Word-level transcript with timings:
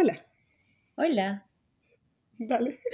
Hola. 0.00 0.24
Hola. 0.94 1.44
Dale. 2.38 2.78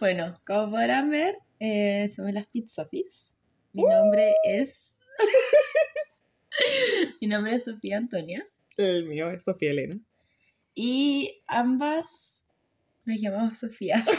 Bueno, 0.00 0.40
como 0.46 0.70
podrán 0.72 1.10
ver, 1.10 1.38
eh, 1.60 2.08
somos 2.08 2.32
las 2.32 2.46
Pizzofis. 2.48 3.36
Mi 3.72 3.84
nombre 3.84 4.34
es. 4.44 4.96
Mi 7.20 7.28
nombre 7.28 7.54
es 7.54 7.64
Sofía 7.64 7.98
Antonia. 7.98 8.44
El 8.76 9.06
mío 9.06 9.30
es 9.30 9.44
Sofía 9.44 9.70
Elena. 9.70 9.96
Y 10.74 11.40
ambas 11.46 12.44
nos 13.04 13.20
llamamos 13.20 13.58
Sofía. 13.58 14.02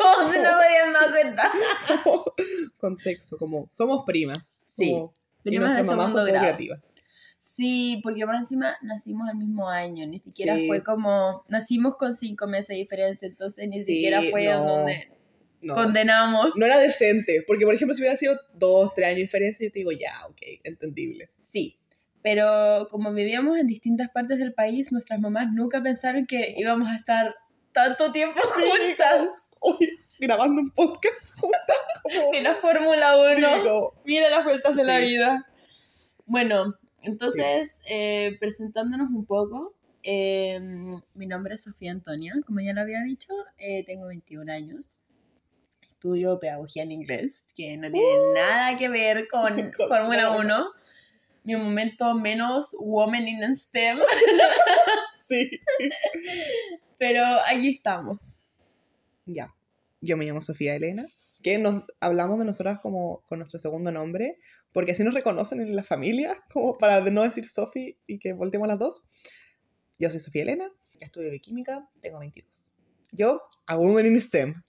como 0.00 0.32
si 0.32 0.38
no 0.40 0.58
me 0.58 0.64
habían 0.66 0.92
dado 0.92 1.12
cuenta. 1.12 1.52
Contexto, 2.76 3.36
como 3.36 3.68
somos 3.70 4.02
primas. 4.04 4.52
Sí, 4.68 4.90
como- 4.90 5.14
y 5.44 5.50
primas 5.50 5.68
de 5.70 5.74
nuestras 5.76 5.96
mamás 5.96 6.12
son 6.12 6.26
creativas. 6.28 6.92
Sí, 7.38 8.00
porque 8.02 8.26
más 8.26 8.40
encima 8.40 8.76
nacimos 8.82 9.28
al 9.28 9.36
mismo 9.36 9.68
año, 9.68 10.06
ni 10.06 10.18
siquiera 10.18 10.56
Sí. 10.56 10.66
fue 10.66 10.82
como, 10.82 11.44
nacimos 11.48 11.96
con 11.96 12.12
cinco 12.12 12.46
meses 12.48 12.68
de 12.68 12.74
diferencia, 12.76 13.28
entonces 13.28 13.68
ni 13.68 13.78
Sí, 13.78 13.94
siquiera 13.94 14.22
fue 14.30 14.44
no. 14.46 14.64
donde 14.64 15.08
No. 15.60 15.74
condenamos. 15.74 16.50
no 16.56 16.66
era 16.66 16.78
decente, 16.78 17.44
porque 17.46 17.64
por 17.64 17.74
ejemplo 17.74 17.94
si 17.94 18.02
hubiera 18.02 18.16
sido 18.16 18.36
dos, 18.54 18.92
tres 18.94 19.06
años 19.06 19.16
de 19.18 19.22
diferencia, 19.22 19.66
yo 19.66 19.72
te 19.72 19.78
digo, 19.78 19.92
ya, 19.92 20.26
ok, 20.28 20.40
entendible. 20.64 21.30
Sí, 21.40 21.78
pero 22.22 22.88
como 22.90 23.12
vivíamos 23.12 23.56
en 23.56 23.68
distintas 23.68 24.10
partes 24.10 24.38
del 24.40 24.52
país, 24.52 24.90
nuestras 24.90 25.20
mamás 25.20 25.52
nunca 25.52 25.80
pensaron 25.80 26.26
que 26.26 26.54
íbamos 26.56 26.88
a 26.88 26.96
estar 26.96 27.34
tanto 27.72 28.10
tiempo 28.10 28.40
juntas 28.42 29.28
Oye, 29.60 29.90
grabando 30.18 30.60
un 30.60 30.70
podcast 30.70 31.34
juntas, 31.40 31.76
como... 32.02 32.34
en 32.34 32.42
la 32.44 32.54
Fórmula 32.54 33.16
1. 33.16 33.36
Sí, 33.36 33.62
como- 33.62 33.92
Mira 34.04 34.28
las 34.30 34.44
vueltas 34.44 34.74
de 34.76 34.84
la 34.84 34.98
vida. 34.98 35.46
Bueno, 36.26 36.74
entonces, 37.02 37.80
eh, 37.88 38.36
presentándonos 38.40 39.10
un 39.10 39.24
poco, 39.24 39.74
eh, 40.02 40.58
mi 41.14 41.26
nombre 41.26 41.54
es 41.54 41.62
Sofía 41.62 41.92
Antonia, 41.92 42.34
como 42.46 42.60
ya 42.60 42.72
lo 42.72 42.80
había 42.80 43.02
dicho, 43.02 43.32
eh, 43.58 43.84
tengo 43.84 44.06
21 44.06 44.50
años. 44.52 45.06
Estudio 45.82 46.38
pedagogía 46.38 46.84
en 46.84 46.92
inglés, 46.92 47.46
que 47.56 47.76
no 47.76 47.90
tiene 47.90 48.08
nada 48.34 48.76
que 48.76 48.88
ver 48.88 49.26
con 49.28 49.42
Fórmula 49.88 50.22
nada. 50.22 50.38
1. 50.38 50.66
Mi 51.44 51.56
momento 51.56 52.14
menos 52.14 52.76
woman 52.78 53.26
in 53.26 53.56
STEM, 53.56 53.98
sí. 55.28 55.60
pero 56.98 57.24
aquí 57.46 57.68
estamos. 57.68 58.38
Ya. 59.24 59.54
Yo 60.00 60.16
me 60.16 60.26
llamo 60.26 60.40
Sofía 60.40 60.76
Elena, 60.76 61.06
que 61.42 61.58
nos 61.58 61.84
hablamos 62.00 62.38
de 62.38 62.44
nosotras 62.44 62.80
como 62.80 63.22
con 63.26 63.38
nuestro 63.38 63.58
segundo 63.58 63.92
nombre, 63.92 64.38
porque 64.72 64.92
así 64.92 65.04
nos 65.04 65.14
reconocen 65.14 65.60
en 65.60 65.74
la 65.76 65.84
familia, 65.84 66.34
como 66.52 66.78
para 66.78 67.00
no 67.00 67.22
decir 67.22 67.46
Sofi 67.46 67.96
y 68.06 68.18
que 68.18 68.32
volteemos 68.32 68.68
las 68.68 68.78
dos. 68.78 69.02
Yo 69.98 70.10
soy 70.10 70.20
Sofía 70.20 70.42
Elena, 70.42 70.70
estudio 71.00 71.30
bioquímica, 71.30 71.88
tengo 72.00 72.20
22. 72.20 72.72
Yo, 73.12 73.42
a 73.66 73.76
Woman 73.76 74.06
in 74.06 74.20
STEM. 74.20 74.62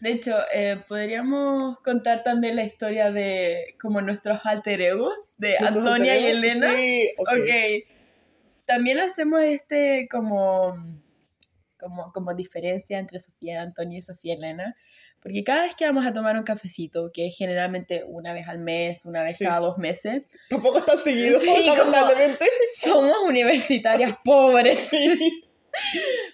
De 0.00 0.10
hecho, 0.10 0.36
eh, 0.52 0.82
podríamos 0.86 1.78
contar 1.80 2.22
también 2.22 2.56
la 2.56 2.64
historia 2.64 3.10
de 3.10 3.74
como 3.80 4.00
nuestros 4.00 4.44
alter 4.46 4.80
egos, 4.80 5.34
de 5.38 5.56
¿Nuestros 5.60 5.86
Antonia 5.86 6.18
y? 6.18 6.24
Elena. 6.26 6.76
Sí, 6.76 7.10
ok. 7.18 7.28
Ok. 7.40 7.98
También 8.64 8.98
hacemos 9.00 9.40
este 9.40 10.08
como, 10.10 10.76
como, 11.78 12.12
como 12.12 12.34
diferencia 12.34 12.98
entre 12.98 13.18
Sofía 13.18 13.62
Antonia 13.62 13.98
y 13.98 14.02
Sofía 14.02 14.34
Elena. 14.34 14.76
Porque 15.22 15.42
cada 15.44 15.62
vez 15.62 15.74
que 15.74 15.84
vamos 15.84 16.06
a 16.06 16.12
tomar 16.12 16.36
un 16.36 16.44
cafecito, 16.44 17.10
que 17.12 17.26
es 17.26 17.36
generalmente 17.36 18.04
una 18.06 18.32
vez 18.32 18.46
al 18.48 18.58
mes, 18.58 19.04
una 19.04 19.22
vez 19.22 19.36
Sí. 19.36 19.44
cada 19.44 19.58
dos 19.60 19.76
meses, 19.78 20.38
Tampoco 20.48 20.78
está 20.78 20.96
seguido, 20.96 21.40
Sí, 21.40 21.66
lamentablemente. 21.66 22.46
somos 22.76 23.18
universitarias 23.26 24.14
pobres. 24.24 24.90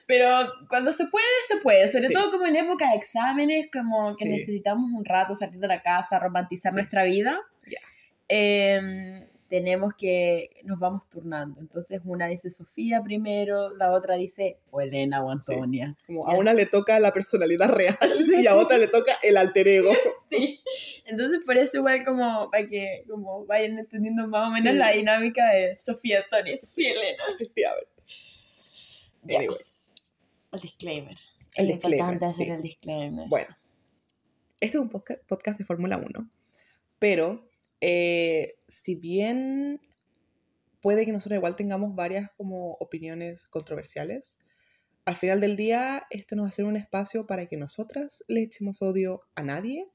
Pero 0.06 0.28
cuando 0.68 0.92
se 0.92 1.06
puede, 1.06 1.24
se 1.48 1.56
puede. 1.58 1.88
Sobre 1.88 2.08
Sí. 2.08 2.12
todo 2.14 2.30
como 2.30 2.46
en 2.46 2.56
época 2.56 2.90
de 2.90 2.96
exámenes, 2.96 3.68
como 3.72 4.08
que 4.10 4.24
Sí. 4.24 4.28
necesitamos 4.28 4.90
un 4.92 5.04
rato 5.04 5.34
salir 5.34 5.58
de 5.58 5.68
la 5.68 5.82
casa, 5.82 6.18
romantizar 6.18 6.72
Sí. 6.72 6.76
nuestra 6.76 7.04
vida. 7.04 7.40
Ya. 7.66 7.78
Em, 8.28 9.26
tenemos 9.54 9.94
que, 9.96 10.50
nos 10.64 10.80
vamos 10.80 11.08
turnando. 11.08 11.60
Entonces 11.60 12.00
una 12.04 12.26
dice 12.26 12.50
Sofía 12.50 13.02
primero, 13.04 13.72
la 13.76 13.92
otra 13.92 14.16
dice 14.16 14.58
o 14.72 14.80
Elena 14.80 15.22
o 15.22 15.30
Antonia. 15.30 15.96
Como 16.08 16.26
a 16.26 16.34
una 16.34 16.52
le 16.52 16.66
toca 16.66 16.98
la 16.98 17.12
personalidad 17.12 17.68
real 17.68 17.96
y 18.42 18.48
a 18.48 18.56
otra 18.56 18.78
le 18.78 18.88
toca 18.88 19.12
el 19.22 19.36
alter 19.36 19.68
ego. 19.68 19.92
Sí. 20.30 20.60
Entonces 21.04 21.38
por 21.46 21.56
eso 21.56 21.76
igual 21.76 22.04
como 22.04 22.50
para 22.50 22.66
que 22.66 23.04
como 23.08 23.46
vayan 23.46 23.78
entendiendo 23.78 24.26
más 24.26 24.48
o 24.48 24.52
menos 24.52 24.72
Sí. 24.72 24.78
la 24.78 24.90
dinámica 24.90 25.48
de 25.52 25.78
Sofía 25.78 26.24
Antonia 26.24 26.54
y 26.54 26.58
Sofía 26.58 26.90
Elena. 26.90 27.22
Efectivamente. 27.36 27.88
Anyway, 29.22 29.58
El 30.52 30.60
disclaimer. 30.60 31.16
El 31.54 31.70
es 31.70 31.74
disclaimer, 31.76 31.98
importante 32.00 32.24
hacer 32.24 32.46
sí. 32.46 32.52
el 32.52 32.62
disclaimer. 32.62 33.28
Bueno, 33.28 33.56
este 34.58 34.76
es 34.78 34.82
un 34.82 34.90
podca- 34.90 35.20
podcast 35.28 35.56
de 35.56 35.64
Fórmula 35.64 35.98
1, 35.98 36.28
pero 36.98 37.48
eh, 37.86 38.54
si 38.66 38.94
bien 38.94 39.78
puede 40.80 41.04
que 41.04 41.12
nosotros 41.12 41.36
igual 41.36 41.54
tengamos 41.54 41.94
varias 41.94 42.30
como 42.34 42.72
opiniones 42.80 43.46
controversiales, 43.46 44.38
al 45.04 45.16
final 45.16 45.38
del 45.38 45.54
día 45.54 46.06
esto 46.08 46.34
no 46.34 46.44
va 46.44 46.48
a 46.48 46.52
ser 46.52 46.64
un 46.64 46.76
espacio 46.76 47.26
para 47.26 47.46
que 47.46 47.58
nosotras 47.58 48.24
le 48.26 48.40
echemos 48.40 48.80
odio 48.80 49.20
a 49.34 49.42
nadie, 49.42 49.86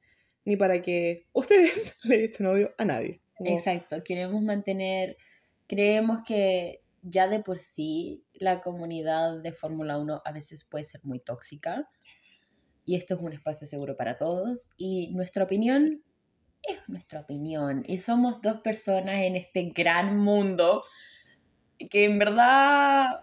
ni 0.45 0.55
para 0.55 0.83
que 0.83 1.25
ustedes 1.33 1.97
le 2.03 2.25
echen 2.25 2.45
odio 2.45 2.75
a 2.77 2.85
nadie. 2.85 3.21
Como- 3.35 3.49
Exacto, 3.49 4.03
queremos 4.03 4.39
mantener, 4.43 5.17
creemos 5.67 6.19
que 6.27 6.81
ya 7.01 7.27
de 7.27 7.39
por 7.39 7.57
sí 7.57 8.23
la 8.33 8.61
comunidad 8.61 9.41
de 9.41 9.51
Fórmula 9.51 9.97
1 9.97 10.21
a 10.23 10.31
veces 10.31 10.63
puede 10.63 10.85
ser 10.85 11.01
muy 11.03 11.19
tóxica 11.19 11.87
y 12.85 12.97
esto 12.97 13.15
es 13.15 13.19
un 13.21 13.33
espacio 13.33 13.65
seguro 13.65 13.95
para 13.97 14.15
todos 14.15 14.69
y 14.77 15.11
nuestra 15.13 15.45
opinión 15.45 16.03
es 16.63 16.87
nuestra 16.87 17.21
opinión 17.21 17.83
y 17.87 17.99
somos 17.99 18.41
dos 18.41 18.61
personas 18.61 19.15
en 19.15 19.35
este 19.35 19.71
gran 19.75 20.17
mundo 20.17 20.83
que 21.89 22.05
en 22.05 22.19
verdad 22.19 23.21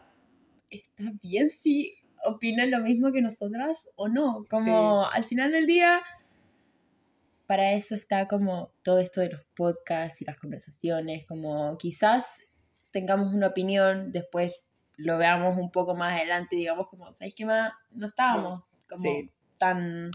está 0.71 1.05
bien 1.23 1.51
si 1.51 1.95
opinan 2.25 2.71
lo 2.71 2.81
mismo 2.81 3.13
que 3.13 3.23
nosotras 3.23 3.89
o 3.97 4.09
no, 4.09 4.45
como 4.51 5.07
al 5.07 5.25
final 5.25 5.53
del 5.53 5.67
día 5.67 6.03
para 7.47 7.73
eso 7.73 7.95
está 7.95 8.27
como 8.27 8.73
todo 8.83 8.99
esto 8.99 9.21
de 9.21 9.31
los 9.31 9.43
podcasts 9.55 10.21
y 10.21 10.25
las 10.25 10.39
conversaciones, 10.39 11.27
como 11.27 11.79
quizás 11.79 12.43
tengamos 12.91 13.33
una 13.35 13.49
opinión, 13.49 14.11
después 14.11 14.63
lo 14.97 15.19
veamos 15.19 15.57
un 15.59 15.71
poco 15.71 15.95
más 15.95 16.15
adelante 16.15 16.57
y 16.57 16.61
digamos 16.61 16.89
como, 16.89 17.13
¿sabéis 17.13 17.35
qué 17.35 17.45
más? 17.45 17.73
No 17.93 18.07
estábamos 18.07 18.65
como 18.89 19.03
sí. 19.03 19.31
tan, 19.59 20.11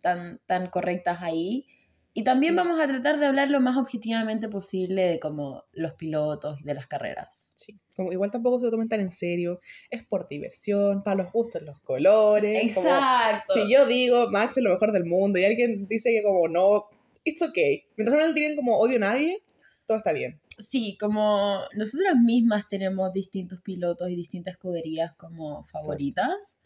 tan, 0.00 0.40
tan 0.46 0.68
correctas 0.68 1.18
ahí. 1.20 1.66
Y 2.12 2.24
también 2.24 2.54
Sí. 2.54 2.56
vamos 2.56 2.80
a 2.80 2.88
tratar 2.88 3.20
de 3.20 3.26
hablar 3.26 3.50
lo 3.50 3.60
más 3.60 3.76
objetivamente 3.76 4.48
posible 4.48 5.02
de 5.04 5.20
como 5.20 5.64
los 5.72 5.92
pilotos 5.92 6.60
y 6.60 6.64
de 6.64 6.74
las 6.74 6.88
carreras. 6.88 7.52
Sí, 7.54 7.78
como 7.96 8.10
igual 8.12 8.30
tampoco 8.32 8.58
se 8.58 8.64
lo 8.64 8.70
tomen 8.72 8.88
tan 8.88 8.98
en 9.00 9.12
serio, 9.12 9.60
es 9.90 10.04
por 10.04 10.28
diversión, 10.28 11.02
para 11.04 11.22
los 11.22 11.32
gustos, 11.32 11.62
los 11.62 11.78
colores. 11.80 12.74
como- 12.74 12.86
Exacto. 12.88 13.54
si 13.54 13.72
yo 13.72 13.86
digo 13.86 14.28
Max 14.30 14.56
es 14.56 14.64
lo 14.64 14.70
mejor 14.70 14.90
del 14.92 15.04
mundo 15.04 15.38
y 15.38 15.44
alguien 15.44 15.86
dice 15.86 16.10
que 16.10 16.22
como 16.24 16.48
no, 16.48 16.86
it's 17.22 17.42
okay. 17.42 17.84
Mientras 17.96 18.18
no 18.20 18.26
le 18.26 18.34
tienen 18.34 18.56
como 18.56 18.76
odio 18.78 18.96
a 18.96 19.00
nadie, 19.00 19.38
todo 19.86 19.96
está 19.98 20.12
bien. 20.12 20.40
Sí, 20.58 20.98
como 21.00 21.60
nosotras 21.76 22.16
mismas 22.16 22.66
tenemos 22.68 23.12
distintos 23.12 23.60
pilotos 23.62 24.10
y 24.10 24.16
distintas 24.16 24.54
escuderías 24.54 25.14
como 25.14 25.62
favoritas, 25.64 26.58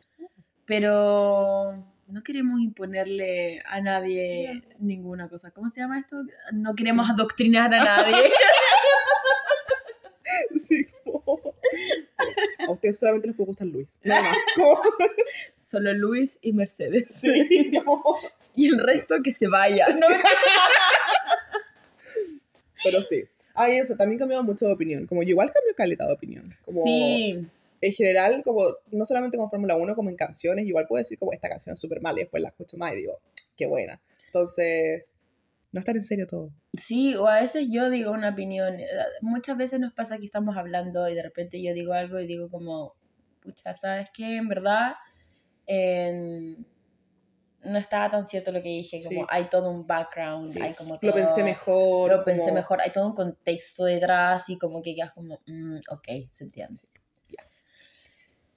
pero 0.65 1.84
no 2.14 2.22
queremos 2.22 2.60
imponerle 2.60 3.60
a 3.66 3.80
nadie 3.80 4.62
ninguna 4.78 5.28
cosa. 5.28 5.50
¿Cómo 5.50 5.69
se 5.69 5.80
llama 5.80 5.98
esto? 5.98 6.22
No 6.52 6.76
queremos 6.76 7.10
adoctrinar 7.10 7.75
a 7.75 7.84
nadie. 7.84 8.14
Sí, 10.69 10.86
A 12.66 12.70
ustedes 12.70 12.99
solamente 12.99 13.28
les 13.28 13.37
puede 13.37 13.49
gustar 13.49 13.66
Luis. 13.66 13.99
Nada 14.02 14.22
más. 14.22 14.37
Solo 15.56 15.93
Luis 15.93 16.38
y 16.40 16.52
Mercedes. 16.52 17.06
Sí, 17.14 17.72
como- 17.84 18.17
Y 18.56 18.67
el 18.69 18.78
resto 18.78 19.17
que 19.22 19.32
se 19.32 19.49
vaya. 19.49 19.88
¿no? 19.88 20.06
Pero 22.84 23.02
sí. 23.02 23.25
Ah, 23.55 23.69
y 23.69 23.78
eso, 23.78 23.96
también 23.96 24.19
cambiado 24.19 24.43
mucho 24.44 24.67
de 24.67 24.72
opinión. 24.75 25.06
Como 25.06 25.22
yo 25.22 25.31
igual 25.31 25.50
cambio 25.52 25.75
calidad 25.76 26.06
de 26.06 26.14
opinión. 26.14 26.56
Como 26.64 26.82
Sí, 26.84 27.46
En 27.86 27.92
general, 27.92 28.42
como 28.44 28.62
no 28.92 29.04
solamente 29.04 29.36
con 29.36 29.50
Fórmula 29.50 29.76
1, 29.76 29.94
como 29.94 30.08
en 30.08 30.16
canciones, 30.16 30.64
igual 30.64 30.86
puedo 30.86 31.00
decir 31.02 31.19
como 31.19 31.32
esta 31.32 31.48
canción 31.48 31.75
es 31.75 31.81
súper 31.81 32.00
mala 32.00 32.20
y 32.20 32.22
después 32.22 32.42
la 32.42 32.48
escucho 32.48 32.76
más 32.78 32.92
y 32.92 32.96
digo, 32.96 33.20
qué 33.56 33.66
buena. 33.66 34.00
Entonces, 34.26 35.19
no 35.72 35.81
estar 35.81 35.96
en 35.96 36.04
serio 36.04 36.26
todo. 36.26 36.50
sí, 36.78 37.14
o 37.16 37.26
a 37.28 37.40
veces 37.40 37.69
yo 37.70 37.90
digo 37.90 38.10
una 38.12 38.31
opinión. 38.31 38.81
Eh, 38.81 38.86
Muchas 39.20 39.56
veces 39.58 39.81
nos 39.81 39.92
pasa 39.92 40.19
que 40.19 40.25
estamos 40.26 40.56
hablando 40.56 41.08
y 41.08 41.14
de 41.14 41.22
repente 41.22 41.60
yo 41.62 41.75
digo 41.75 41.92
algo 41.92 42.19
y 42.20 42.26
digo 42.26 42.48
como, 42.48 42.94
pucha, 43.42 43.75
¿sabes 43.75 44.08
qué? 44.14 44.36
En 44.36 44.48
verdad, 44.48 44.92
em, 45.66 46.64
no 47.64 47.78
estaba 47.78 48.10
tan 48.10 48.26
cierto 48.26 48.52
lo 48.52 48.62
que 48.62 48.69
dije, 48.69 49.00
como 49.02 49.20
Sí. 49.22 49.26
hay 49.28 49.48
todo 49.48 49.70
un 49.70 49.86
background, 49.86 50.46
Sí. 50.46 50.60
hay 50.60 50.75
como 50.75 50.94
Lo 51.00 51.12
pensé 51.12 51.34
todo- 51.36 51.44
mejor. 51.44 52.10
Lo 52.10 52.25
pensé 52.25 52.44
como- 52.44 52.54
mejor, 52.54 52.81
hay 52.81 52.92
todo 52.92 53.06
un 53.06 53.14
contexto 53.14 53.84
detrás 53.84 54.48
y 54.48 54.56
como 54.58 54.82
que 54.82 54.94
quedas 54.94 55.12
como, 55.12 55.40
mm, 55.46 55.78
ok, 55.90 56.08
se 56.28 56.44
entiende. 56.44 56.81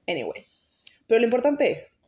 Anyway. 0.07 0.45
Pero 1.07 1.19
lo 1.19 1.25
importante 1.25 1.71
es, 1.71 2.01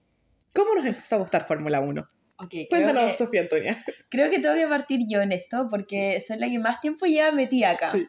¿cómo 0.54 0.74
nos 0.76 0.86
empezó 0.86 1.16
a 1.16 1.20
gustar 1.20 1.46
Fórmula 1.46 1.80
1? 1.80 2.02
Ok, 2.42 2.50
creo 2.50 2.68
Cuéntanos, 2.70 3.04
que, 3.06 3.12
Sofía 3.12 3.42
Antonia. 3.42 3.78
creo 4.10 4.30
que 4.30 4.40
tengo 4.40 4.56
que 4.56 4.68
partir 4.68 5.02
yo 5.10 5.22
en 5.22 5.34
esto 5.34 5.68
porque 5.70 6.22
soy 6.22 6.38
la 6.38 6.50
que 6.50 6.60
más 6.60 6.80
tiempo 6.82 7.06
ya 7.06 7.32
metida 7.32 7.72
acá. 7.72 7.92
Sí. 7.92 8.08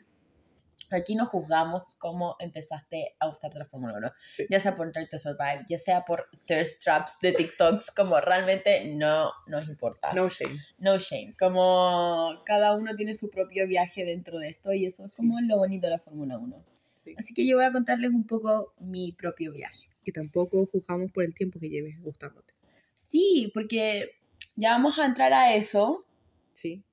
Aquí 0.93 1.15
no 1.15 1.25
juzgamos 1.27 1.95
cómo 2.01 2.35
empezaste 2.41 3.15
a 3.21 3.29
gustarte 3.29 3.59
la 3.59 3.65
Fórmula 3.67 3.95
1. 3.97 4.13
Sí. 4.23 4.47
Ya 4.51 4.59
sea 4.59 4.75
por 4.77 4.93
Drive 4.93 5.07
to 5.09 5.19
Survive, 5.21 5.65
ya 5.69 5.79
sea 5.79 6.05
por 6.05 6.29
thirst 6.47 6.83
traps 6.83 7.19
de 7.23 7.31
TikToks, 7.33 7.93
como 7.93 8.21
realmente 8.21 8.87
no 8.87 9.31
nos 9.47 9.69
importa. 9.69 10.13
No 10.15 10.29
shame. 10.29 10.59
No 10.79 10.99
shame. 10.99 11.37
Como 11.39 12.43
cada 12.45 12.75
uno 12.75 12.97
tiene 12.97 13.15
su 13.15 13.31
propio 13.31 13.69
viaje 13.69 14.05
dentro 14.05 14.39
de 14.41 14.49
esto 14.49 14.73
y 14.73 14.87
eso 14.87 15.05
es 15.07 15.15
Sí. 15.15 15.23
como 15.23 15.41
lo 15.41 15.59
bonito 15.59 15.87
de 15.87 15.93
la 15.93 15.99
Fórmula 16.01 16.39
1. 16.39 16.61
Sí. 17.03 17.15
Así 17.19 17.33
que 17.35 17.47
yo 17.47 17.57
voy 17.57 17.65
a 17.65 17.73
contarles 17.73 18.11
un 18.11 18.27
poco 18.27 18.75
mi 18.79 19.13
propio 19.13 19.53
viaje. 19.53 19.87
Y 20.05 20.13
tampoco 20.13 20.67
juzgamos 20.67 21.11
por 21.13 21.25
el 21.25 21.35
tiempo 21.35 21.59
que 21.59 21.69
lleves 21.71 22.01
gustándote. 22.03 22.53
Sí, 22.95 23.51
porque 23.55 24.11
ya 24.57 24.73
vamos 24.73 24.99
a 24.99 25.07
entrar 25.07 25.33
a 25.33 25.55
eso, 25.55 26.05
Sí. 26.53 26.85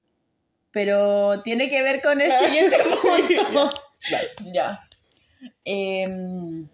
pero 0.72 1.42
tiene 1.44 1.68
que 1.70 1.84
ver 1.84 2.02
con 2.02 2.22
el 2.22 2.32
siguiente 2.72 2.78
punto. 3.02 3.70
Vale. 4.12 4.54
ya. 4.54 4.80
Em, 5.66 6.68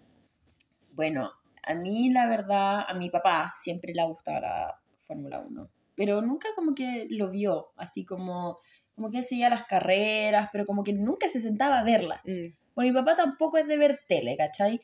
bueno, 0.92 1.32
a 1.62 1.74
mí 1.74 2.10
la 2.10 2.28
verdad, 2.28 2.84
a 2.86 2.94
mi 2.94 3.10
papá 3.10 3.52
siempre 3.56 3.92
le 3.94 4.02
ha 4.02 4.06
gustado 4.06 4.40
la 4.40 4.80
Fórmula 5.06 5.40
1, 5.40 5.70
pero 5.96 6.22
nunca 6.22 6.48
como 6.54 6.74
que 6.74 7.06
lo 7.10 7.30
vio, 7.30 7.72
así 7.76 8.04
como, 8.04 8.58
como 8.94 9.10
que 9.10 9.22
seguía 9.22 9.50
las 9.50 9.66
carreras, 9.66 10.48
pero 10.52 10.66
como 10.66 10.82
que 10.84 10.92
nunca 10.92 11.28
se 11.28 11.40
sentaba 11.40 11.80
a 11.80 11.84
verlas. 11.84 12.20
Mm. 12.24 12.52
Bueno, 12.74 12.92
mi 12.92 12.98
papá 12.98 13.14
tampoco 13.16 13.58
es 13.58 13.66
de 13.66 13.76
ver 13.76 14.00
tele, 14.08 14.36
¿cachai? 14.36 14.80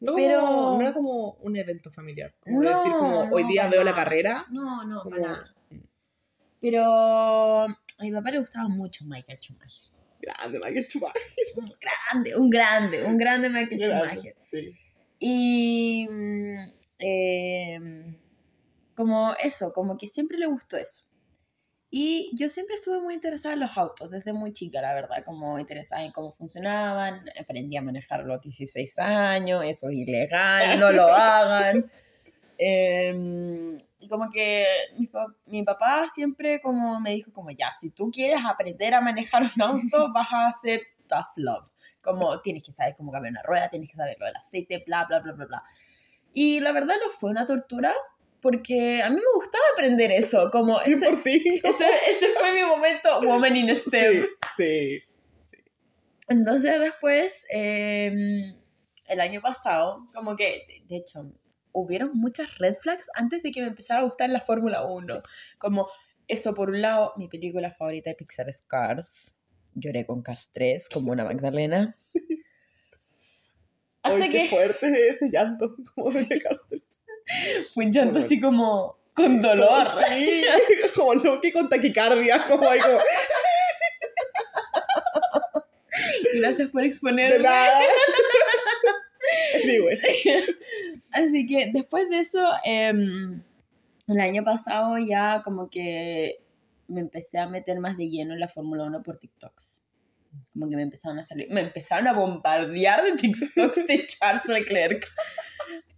No, 0.00 0.12
como- 0.12 0.16
Pero- 0.26 0.40
no 0.42 0.80
era 0.80 0.92
como 0.92 1.30
un 1.40 1.56
evento 1.56 1.90
familiar. 1.90 2.34
Como 2.40 2.62
No, 2.62 2.70
decir, 2.70 2.92
como 2.92 3.20
hoy 3.32 3.44
día 3.44 3.68
veo 3.68 3.84
la 3.84 3.94
carrera. 3.94 4.44
No, 4.50 4.84
no, 4.84 5.02
Como- 5.02 5.16
para 5.16 5.28
nada. 5.28 5.54
Pero 6.60 6.82
a 7.62 7.68
mi 8.00 8.10
papá 8.12 8.30
le 8.30 8.38
gustaba 8.40 8.68
mucho 8.68 9.04
Michael 9.04 9.38
Schumacher. 9.40 9.84
Grande, 10.20 10.58
Michael 10.58 10.84
Schumacher. 10.84 11.22
Un 11.56 11.72
grande, 11.80 12.36
un 12.36 12.50
grande, 12.50 13.04
un 13.04 13.18
grande 13.18 13.48
Michael 13.50 13.78
Grande, 13.80 14.08
Schumacher. 14.08 14.36
Sí. 14.44 14.74
Y 15.18 16.08
mm, 16.10 16.72
eh, 16.98 18.16
como 18.96 19.34
eso, 19.42 19.72
como 19.72 19.96
que 19.96 20.08
siempre 20.08 20.38
le 20.38 20.46
gustó 20.46 20.76
eso. 20.76 21.02
Y 21.96 22.32
yo 22.34 22.48
siempre 22.48 22.74
estuve 22.74 23.00
muy 23.00 23.14
interesada 23.14 23.54
en 23.54 23.60
los 23.60 23.78
autos, 23.78 24.10
desde 24.10 24.32
muy 24.32 24.52
chica, 24.52 24.82
la 24.82 24.94
verdad, 24.94 25.22
como 25.24 25.60
interesada 25.60 26.02
en 26.02 26.10
cómo 26.10 26.32
funcionaban. 26.32 27.24
Aprendí 27.40 27.76
a 27.76 27.82
manejar 27.82 28.22
a 28.22 28.24
los 28.24 28.40
16 28.40 28.98
años, 28.98 29.62
eso 29.64 29.88
es 29.90 29.98
ilegal, 29.98 30.80
no 30.80 30.90
lo 30.90 31.06
hagan. 31.06 31.88
Eh, 32.56 33.76
y 33.98 34.06
como 34.06 34.30
que 34.30 34.64
mi, 34.96 35.10
mi 35.46 35.64
papá 35.64 36.06
siempre 36.08 36.60
como 36.60 37.00
me 37.00 37.10
dijo 37.10 37.32
como 37.32 37.50
ya, 37.50 37.72
si 37.72 37.90
tú 37.90 38.12
quieres 38.12 38.44
aprender 38.44 38.94
a 38.94 39.00
manejar 39.00 39.42
un 39.42 39.60
auto, 39.60 40.12
vas 40.12 40.32
a 40.32 40.48
hacer 40.48 40.82
tough 41.08 41.36
love. 41.36 41.68
Como 42.00 42.40
tienes 42.40 42.62
que 42.62 42.70
saber 42.70 42.94
cómo 42.96 43.10
cambiar 43.10 43.32
una 43.32 43.42
rueda, 43.42 43.68
tienes 43.70 43.90
que 43.90 43.96
saber 43.96 44.16
lo 44.20 44.26
del 44.26 44.36
aceite, 44.36 44.84
bla, 44.86 45.04
bla, 45.04 45.18
bla, 45.18 45.32
bla, 45.32 45.46
bla. 45.46 45.62
Y 46.32 46.60
la 46.60 46.70
verdad 46.70 46.94
no 47.04 47.10
fue 47.10 47.30
una 47.30 47.44
tortura 47.44 47.92
porque 48.44 49.02
a 49.02 49.08
mí 49.08 49.16
me 49.16 49.32
gustaba 49.34 49.64
aprender 49.72 50.12
eso, 50.12 50.50
como 50.52 50.78
Y 50.84 50.92
ese, 50.92 51.06
por 51.08 51.22
ti. 51.22 51.42
ese, 51.64 51.86
ese 52.10 52.26
fue 52.38 52.52
mi 52.52 52.62
momento 52.62 53.22
woman 53.22 53.56
in 53.56 53.74
STEM. 53.74 54.22
Sí, 54.54 55.00
sí. 55.50 55.58
Entonces 56.28 56.78
después, 56.78 57.46
eh, 57.50 58.12
el 59.06 59.20
año 59.20 59.40
pasado, 59.40 60.10
como 60.14 60.36
que, 60.36 60.66
de- 60.88 60.96
hecho, 60.98 61.32
hubieron 61.72 62.10
muchas 62.12 62.58
red 62.58 62.74
flags 62.74 63.08
antes 63.14 63.42
de 63.42 63.50
que 63.50 63.62
me 63.62 63.68
empezara 63.68 64.00
a 64.00 64.04
gustar 64.04 64.28
la 64.28 64.42
Fórmula 64.42 64.84
1. 64.84 65.22
Como 65.56 65.88
eso, 66.28 66.54
por 66.54 66.68
un 66.68 66.82
lado, 66.82 67.14
mi 67.16 67.28
película 67.28 67.70
favorita 67.70 68.10
de 68.10 68.16
Pixar 68.16 68.46
es 68.50 68.60
Cars. 68.60 69.40
Lloré 69.74 70.04
con 70.04 70.20
Cars 70.22 70.50
3, 70.52 70.90
como 70.90 71.12
una 71.12 71.24
Magdalena. 71.24 71.96
Hasta 74.02 74.22
Ay, 74.22 74.28
qué 74.28 74.42
que 74.42 74.48
fuerte 74.48 75.08
ese 75.08 75.30
llanto. 75.30 75.74
Como 75.94 76.10
de 76.10 76.38
Castro. 76.38 76.78
Fue 77.72 77.86
un 77.86 77.92
llanto 77.92 78.18
así 78.18 78.40
como 78.40 78.98
con 79.14 79.40
dolor. 79.40 79.86
Sí, 80.08 80.44
como 80.94 81.14
Loki 81.14 81.52
con 81.52 81.68
taquicardia. 81.68 82.44
Como 82.46 82.68
algo 82.68 82.98
Gracias 86.34 86.70
por 86.70 86.82
de 86.82 86.88
exponerme. 86.88 87.38
nada. 87.38 87.80
Anyway. 89.62 90.00
Así 91.12 91.46
que 91.46 91.70
después 91.72 92.10
de 92.10 92.18
eso, 92.18 92.44
em, 92.64 93.42
el 94.08 94.20
año 94.20 94.44
pasado 94.44 94.98
ya 94.98 95.42
como 95.44 95.70
que 95.70 96.40
me 96.88 97.00
empecé 97.00 97.38
a 97.38 97.48
meter 97.48 97.78
más 97.78 97.96
de 97.96 98.08
lleno 98.10 98.34
en 98.34 98.40
la 98.40 98.48
Fórmula 98.48 98.84
1 98.84 99.02
por 99.02 99.16
TikToks. 99.16 99.83
Como 100.52 100.68
que 100.68 100.76
me 100.76 100.82
empezaron 100.82 101.18
a 101.18 101.22
salir, 101.22 101.48
me 101.50 101.60
empezaron 101.60 102.06
a 102.08 102.12
bombardear 102.12 103.02
de 103.02 103.12
TikToks 103.12 103.86
de 103.86 104.06
Charles 104.08 104.44
Leclerc. 104.46 105.06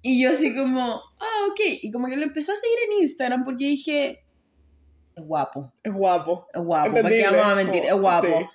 Y 0.02 0.22
yo 0.22 0.30
así 0.30 0.54
como, 0.54 1.02
ah, 1.18 1.46
ok. 1.50 1.60
Y 1.82 1.90
como 1.90 2.06
que 2.08 2.16
lo 2.16 2.24
empecé 2.24 2.52
a 2.52 2.56
seguir 2.56 2.78
en 2.88 3.02
Instagram 3.02 3.44
porque 3.44 3.64
dije, 3.64 4.24
es 5.16 5.24
guapo, 5.24 5.72
Es 5.82 5.92
guapo. 5.92 6.46
es 6.52 6.62
guapo, 6.62 6.92
¿para 6.92 7.08
qué 7.08 7.24
vamos 7.24 7.46
a 7.46 7.54
mentir? 7.54 7.84
Es 7.84 7.94
guapo. 7.94 8.26
sí. 8.26 8.46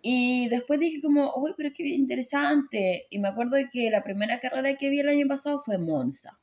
Y 0.00 0.48
después 0.48 0.78
dije 0.78 1.00
como, 1.02 1.34
uy, 1.36 1.54
pero 1.56 1.70
qué 1.74 1.86
interesante. 1.88 3.06
Y 3.10 3.18
me 3.18 3.28
acuerdo 3.28 3.56
que 3.70 3.90
la 3.90 4.02
primera 4.02 4.38
carrera 4.38 4.76
que 4.76 4.90
vi 4.90 5.00
el 5.00 5.08
año 5.08 5.26
pasado 5.26 5.60
fue 5.64 5.78
Monza. 5.78 6.38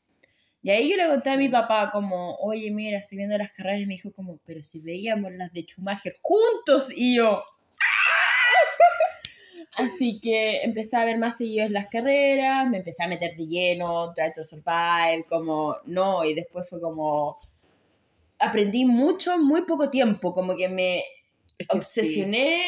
Y 0.62 0.72
ahí 0.72 0.90
yo 0.90 0.98
le 0.98 1.08
conté 1.08 1.30
a 1.30 1.38
mi 1.38 1.48
papá 1.48 1.90
como, 1.92 2.36
oye, 2.38 2.72
mira, 2.72 2.98
estoy 2.98 3.18
viendo 3.18 3.38
las 3.38 3.52
carreras. 3.52 3.82
Y 3.82 3.86
me 3.86 3.94
dijo 3.94 4.12
como, 4.12 4.40
pero 4.46 4.62
si 4.62 4.80
veíamos 4.80 5.32
las 5.34 5.54
de 5.54 5.62
Schumacher 5.64 6.18
juntos. 6.22 6.92
Y 6.94 7.18
yo... 7.18 7.44
Así 9.78 10.20
que 10.22 10.62
empecé 10.64 10.96
a 10.98 11.06
ver 11.06 11.18
más 11.18 11.38
seguidas 11.38 11.70
las 11.70 11.88
carreras, 11.88 12.70
me 12.70 12.78
empecé 12.78 13.04
a 13.04 13.08
meter 13.08 13.36
de 13.36 13.48
lleno, 13.48 14.14
Try 14.14 14.32
to 14.34 14.44
Survive, 14.44 15.26
como, 15.28 15.76
no, 15.86 16.24
y 16.24 16.34
después 16.34 16.68
fue 16.70 16.80
como, 16.80 17.38
aprendí 18.40 18.86
mucho 18.86 19.34
en 19.34 19.44
muy 19.44 19.64
poco 19.64 19.90
tiempo, 19.90 20.34
como 20.34 20.56
que 20.56 20.70
me, 20.70 21.00
Es 21.58 21.68
que 21.68 21.82
sí. 21.82 22.00
obsesioné 22.00 22.62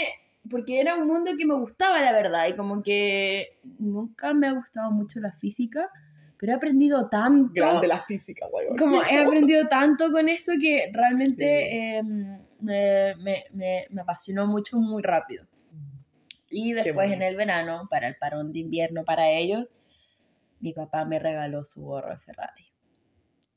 porque 0.50 0.80
era 0.80 0.95
un 0.95 1.07
mundo 1.07 1.31
que 1.38 1.45
me 1.45 1.56
gustaba, 1.56 2.01
la 2.01 2.12
verdad, 2.12 2.48
y 2.48 2.56
como 2.56 2.81
que 2.81 3.59
nunca 3.80 4.33
me 4.33 4.48
ha 4.48 4.54
gustado 4.54 4.92
mucho 4.92 5.19
la 5.19 5.31
física, 5.31 5.89
pero 6.38 6.54
he 6.54 6.56
aprendido 6.56 7.09
tanto. 7.09 7.52
Grande 7.54 7.87
la 7.87 7.99
física, 7.99 8.47
güey. 8.47 8.68
Como 8.78 9.02
he 9.02 9.18
aprendido 9.18 9.68
tanto 9.68 10.11
con 10.11 10.30
esto 10.30 10.54
que 10.61 10.92
realmente 10.94 11.97
eh, 11.97 12.04
me, 12.04 13.16
me, 13.16 13.44
me, 13.54 13.87
me 13.90 14.02
apasionó 14.02 14.45
mucho 14.45 14.78
muy 14.78 15.02
rápido. 15.02 15.45
Y 16.49 16.73
después 16.73 17.11
en 17.11 17.21
el 17.21 17.35
verano, 17.35 17.87
para 17.89 18.07
el 18.07 18.16
parón 18.16 18.54
de 18.54 18.59
invierno 18.59 19.04
para 19.04 19.30
ellos, 19.30 19.68
mi 20.59 20.73
papá 20.73 21.06
me 21.06 21.19
regaló 21.19 21.63
su 21.66 21.83
gorro 21.85 22.09
de 22.11 22.18
Ferrari, 22.18 22.66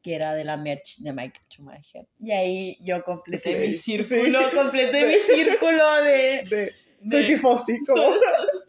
que 0.02 0.14
era 0.14 0.34
de 0.34 0.44
la 0.44 0.56
merch 0.56 0.98
de 0.98 1.12
Michael 1.12 1.46
Schumacher. 1.48 2.06
Y 2.20 2.32
ahí 2.32 2.76
yo 2.80 3.02
completé 3.04 3.54
Sí, 3.54 3.58
mi 3.58 3.76
sí. 3.76 4.02
círculo, 4.04 4.50
completé 4.54 5.06
mi 5.06 5.14
círculo 5.14 6.02
de... 6.02 6.44
De, 6.50 6.72
soy 7.08 7.22
de- 7.22 7.26
tifosi. 7.28 7.78
Como, 7.86 8.02
So- 8.02 8.14
so- 8.18 8.68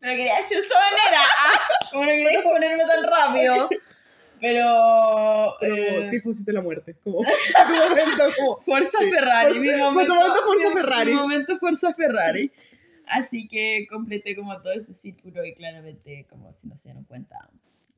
Pero 0.00 0.16
quería 0.16 0.36
decir 0.38 0.58
sobanera, 0.62 1.22
ah, 1.38 1.60
como 1.90 2.04
no 2.04 2.10
quería 2.10 2.42
ponerme 2.42 2.84
tan 2.84 3.02
rápido. 3.04 3.68
Pero... 4.40 5.54
pero 5.60 5.76
eh, 5.76 6.08
tifosi 6.10 6.44
de 6.44 6.52
la 6.52 6.60
muerte. 6.62 6.94
Como 7.02 7.18
tu 7.68 7.88
momento 7.88 8.24
como... 8.36 8.58
Fuerza 8.60 8.98
Sí, 9.00 9.10
Ferrari, 9.10 9.50
fue- 9.52 9.60
mi 9.60 9.68
fue 9.68 9.76
tu 9.78 9.82
momento, 9.84 10.14
momento 10.14 10.42
Fuerza 10.44 10.72
Ferrari. 10.72 11.10
Mi 11.10 11.16
momento 11.16 11.58
Fuerza 11.58 11.94
Ferrari. 11.94 12.52
Así 13.06 13.46
que 13.48 13.86
completé 13.88 14.34
como 14.34 14.60
todo 14.60 14.72
ese 14.72 14.94
círculo 14.94 15.44
y 15.44 15.54
claramente, 15.54 16.26
como 16.28 16.52
si 16.54 16.66
no 16.66 16.76
se 16.76 16.88
dieron 16.88 17.04
cuenta, 17.04 17.50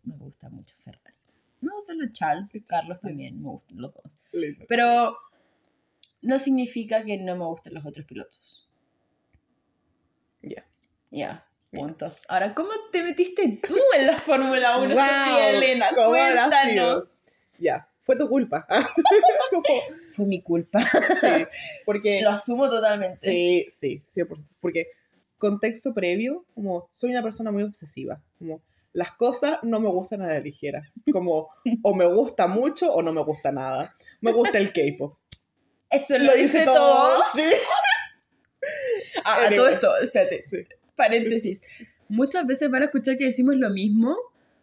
me 0.05 0.17
gusta 0.17 0.49
mucho 0.49 0.77
Ferrari. 0.85 1.17
No 1.61 1.81
solo 1.81 2.07
Charles, 2.13 2.51
Sí, 2.51 2.65
Carlos 2.65 3.01
también, 3.01 3.43
me 3.43 3.49
gustan 3.49 3.81
los 3.81 3.93
dos. 3.95 4.19
Lindo. 4.33 4.65
Pero 4.69 5.15
no 6.23 6.39
significa 6.39 7.05
que 7.05 7.17
no 7.19 7.37
me 7.37 7.45
gusten 7.45 7.75
los 7.75 7.87
otros 7.87 8.07
pilotos. 8.07 8.69
Ya. 10.43 10.65
Ya, 11.11 11.47
punto. 11.73 12.15
Ahora, 12.29 12.55
¿cómo 12.55 12.71
te 12.93 13.03
metiste 13.03 13.61
tú 13.67 13.77
en 13.97 14.07
la 14.07 14.19
Fórmula 14.19 14.79
1, 14.79 14.95
Wow, 14.95 15.05
Sofía 15.05 15.51
Elena? 15.51 15.89
¿cómo 15.95 16.15
habrá 16.15 16.49
Cuéntanos. 16.49 17.09
Ya, 17.59 17.89
fue 18.09 18.17
tu 18.17 18.27
culpa. 18.27 18.67
Como, 19.51 19.81
Fue 20.15 20.25
mi 20.25 20.41
culpa. 20.41 20.81
sí, 21.21 21.27
porque... 21.85 22.23
Lo 22.23 22.31
asumo 22.31 22.71
totalmente. 22.71 23.19
Sí, 23.19 23.67
sí, 23.69 24.03
100%. 24.11 24.49
Porque 24.61 24.87
contexto 25.37 25.93
previo, 25.93 26.47
como 26.55 26.89
soy 26.91 27.11
una 27.11 27.23
persona 27.23 27.53
muy 27.53 27.65
obsesiva, 27.65 28.23
como 28.39 28.63
las 28.95 29.13
cosas 29.13 29.59
no 29.63 29.79
me 29.79 29.91
gustan 29.91 30.23
a 30.23 30.29
la 30.29 30.41
ligera, 30.41 30.91
como 31.13 31.51
o 31.83 31.95
me 31.95 32.07
gusta 32.07 32.47
mucho 32.47 32.91
o 32.91 33.03
no 33.03 33.13
me 33.13 33.23
gusta 33.23 33.53
nada. 33.53 33.95
Me 34.23 34.33
gusta 34.33 34.57
el 34.57 34.73
K-pop. 34.73 35.13
Eso 35.91 36.19
Lo 36.19 36.33
dice 36.33 36.65
todo, 36.65 37.23
sí. 37.35 37.45
Ah, 39.23 39.45
a 39.45 39.55
todo 39.55 39.69
esto, 39.69 39.97
espérate, 39.99 40.43
sí. 40.45 40.65
paréntesis. 40.97 41.61
Muchas 42.09 42.47
veces 42.47 42.71
van 42.71 42.83
a 42.83 42.87
escuchar 42.87 43.19
que 43.19 43.27
decimos 43.27 43.57
lo 43.57 43.69
mismo, 43.69 44.17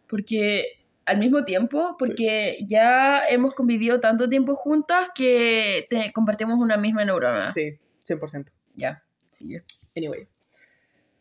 porque 0.08 0.80
al 1.06 1.18
mismo 1.18 1.44
tiempo, 1.44 1.96
porque 1.98 2.58
ya 2.68 3.26
hemos 3.28 3.54
convivido 3.54 4.00
tanto 4.00 4.28
tiempo 4.28 4.56
juntas 4.56 5.08
que 5.14 5.86
te- 5.88 6.12
compartimos 6.12 6.58
una 6.58 6.76
misma 6.76 7.04
neurona. 7.04 7.50
Sí, 7.52 7.78
100%. 8.04 8.50
Ya, 8.74 9.02
sí. 9.30 9.56
Anyway. 9.96 10.26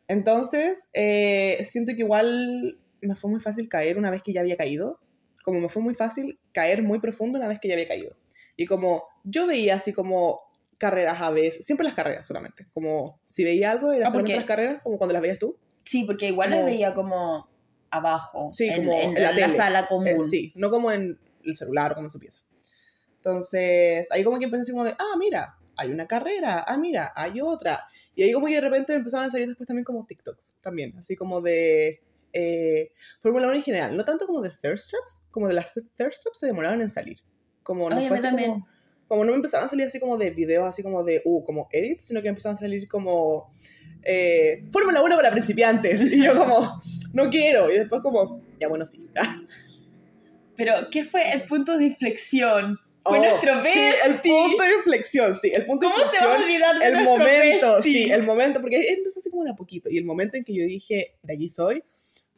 Entonces, 0.07 0.89
eh, 0.93 1.63
siento 1.65 1.93
que 1.93 1.99
igual 2.01 2.79
me 3.01 3.15
fue 3.15 3.31
muy 3.31 3.39
fácil 3.39 3.67
caer 3.69 3.97
una 3.97 4.09
vez 4.11 4.21
que 4.23 4.33
ya 4.33 4.41
había 4.41 4.57
caído. 4.57 4.99
Como 5.43 5.59
me 5.59 5.69
fue 5.69 5.81
muy 5.81 5.93
fácil 5.93 6.39
caer 6.51 6.83
muy 6.83 6.99
profundo 6.99 7.37
una 7.39 7.47
vez 7.47 7.59
que 7.59 7.67
ya 7.67 7.73
había 7.75 7.87
caído. 7.87 8.15
Y 8.57 8.65
como 8.65 9.03
yo 9.23 9.47
veía 9.47 9.75
así 9.75 9.93
como 9.93 10.41
carreras 10.77 11.21
a 11.21 11.29
veces, 11.31 11.65
siempre 11.65 11.85
las 11.85 11.93
carreras 11.93 12.25
solamente. 12.25 12.65
Como 12.73 13.19
si 13.29 13.43
veía 13.43 13.71
algo, 13.71 13.91
era 13.91 14.07
Ah, 14.07 14.09
solamente 14.09 14.33
porque- 14.33 14.35
las 14.35 14.45
carreras, 14.45 14.81
como 14.83 14.97
cuando 14.97 15.13
las 15.13 15.21
veías 15.21 15.39
tú. 15.39 15.57
Sí, 15.83 16.03
porque 16.03 16.27
igual 16.27 16.49
Como- 16.49 16.61
las 16.61 16.65
veía 16.71 16.93
como 16.93 17.47
abajo, 17.97 18.51
Sí, 18.53 18.67
en, 18.67 18.85
como 18.85 18.99
en 18.99 19.17
en 19.17 19.23
la 19.23 19.31
la, 19.33 19.51
sala 19.51 19.87
común. 19.87 20.07
Eh, 20.07 20.23
sí, 20.23 20.51
no 20.55 20.69
como 20.69 20.91
en 20.91 21.19
el 21.43 21.55
celular 21.55 21.91
o 21.91 21.95
como 21.95 22.07
en 22.07 22.11
su 22.11 22.19
pieza. 22.19 22.41
Entonces, 23.17 24.07
ahí 24.11 24.23
como 24.23 24.37
que 24.37 24.45
empecé 24.45 24.63
así 24.63 24.71
como 24.71 24.83
de, 24.83 24.91
ah, 24.91 25.15
mira, 25.17 25.57
hay 25.77 25.89
una 25.89 26.07
carrera, 26.07 26.63
ah, 26.67 26.77
mira, 26.77 27.11
hay 27.15 27.41
otra. 27.41 27.85
Y 28.15 28.23
ahí 28.23 28.31
como 28.31 28.47
que 28.47 28.55
de 28.55 28.61
repente 28.61 28.93
empezaron 28.93 29.27
a 29.27 29.29
salir 29.29 29.47
después 29.47 29.67
también 29.67 29.83
como 29.83 30.05
TikToks, 30.05 30.57
también, 30.61 30.91
así 30.97 31.15
como 31.15 31.41
de 31.41 32.01
eh, 32.33 32.91
Fórmula 33.19 33.47
1 33.47 33.55
en 33.55 33.61
general, 33.61 33.97
no 33.97 34.05
tanto 34.05 34.25
como 34.25 34.41
de 34.41 34.49
Thirst 34.49 34.89
Traps, 34.89 35.25
como 35.31 35.47
de 35.47 35.53
las 35.53 35.73
Thirst 35.73 36.21
Traps 36.21 36.39
se 36.39 36.45
demoraron 36.45 36.81
en 36.81 36.89
salir. 36.89 37.19
Como 37.63 37.89
no 37.89 37.97
a 37.97 38.01
fue 38.01 38.17
así 38.17 38.29
como, 38.29 38.67
como 39.07 39.25
no 39.25 39.31
me 39.31 39.37
empezaban 39.37 39.67
a 39.67 39.69
salir 39.69 39.87
así 39.87 39.99
como 39.99 40.17
de 40.17 40.31
videos, 40.31 40.67
así 40.67 40.83
como 40.83 41.03
de, 41.03 41.21
uh, 41.25 41.43
como 41.43 41.67
edits, 41.71 42.05
sino 42.05 42.21
que 42.21 42.27
empezaron 42.27 42.57
a 42.57 42.59
salir 42.59 42.87
como 42.87 43.53
eh, 44.05 44.63
Fórmula 44.71 45.01
1 45.01 45.15
para 45.15 45.31
principiantes. 45.31 46.01
Y 46.01 46.23
yo 46.23 46.37
como, 46.37 46.81
no 47.13 47.29
quiero. 47.29 47.69
Y 47.71 47.79
después 47.79 48.01
como, 48.01 48.41
ya 48.59 48.67
bueno, 48.67 48.85
sí. 48.85 49.09
Pero, 50.55 50.73
¿qué 50.89 51.03
fue 51.03 51.31
el 51.33 51.41
punto 51.43 51.77
de 51.77 51.85
inflexión? 51.85 52.79
Fue 53.03 53.19
Oh, 53.19 53.21
nuestro 53.21 53.63
sí, 53.63 53.69
el 54.05 54.13
bestie. 54.13 54.31
punto 54.31 54.63
de 54.63 54.73
inflexión, 54.77 55.35
sí, 55.35 55.51
el 55.53 55.65
punto 55.65 55.87
de 55.87 55.93
¿Cómo 55.93 56.09
te 56.09 56.25
vas 56.25 56.37
a 56.39 56.43
olvidar 56.43 56.79
de 56.79 56.85
el 56.87 56.93
nuestro 56.93 57.17
momento, 57.19 57.75
bestie? 57.75 57.93
sí, 58.05 58.11
el 58.11 58.23
momento, 58.23 58.61
porque 58.61 58.77
empezó 58.93 59.19
así 59.19 59.29
como 59.29 59.43
de 59.43 59.51
a 59.51 59.55
poquito, 59.55 59.91
y 59.91 59.97
el 59.99 60.05
momento 60.05 60.37
en 60.37 60.43
que 60.43 60.55
yo 60.55 60.63
dije, 60.65 61.15
de 61.21 61.33
allí 61.33 61.47
soy, 61.49 61.83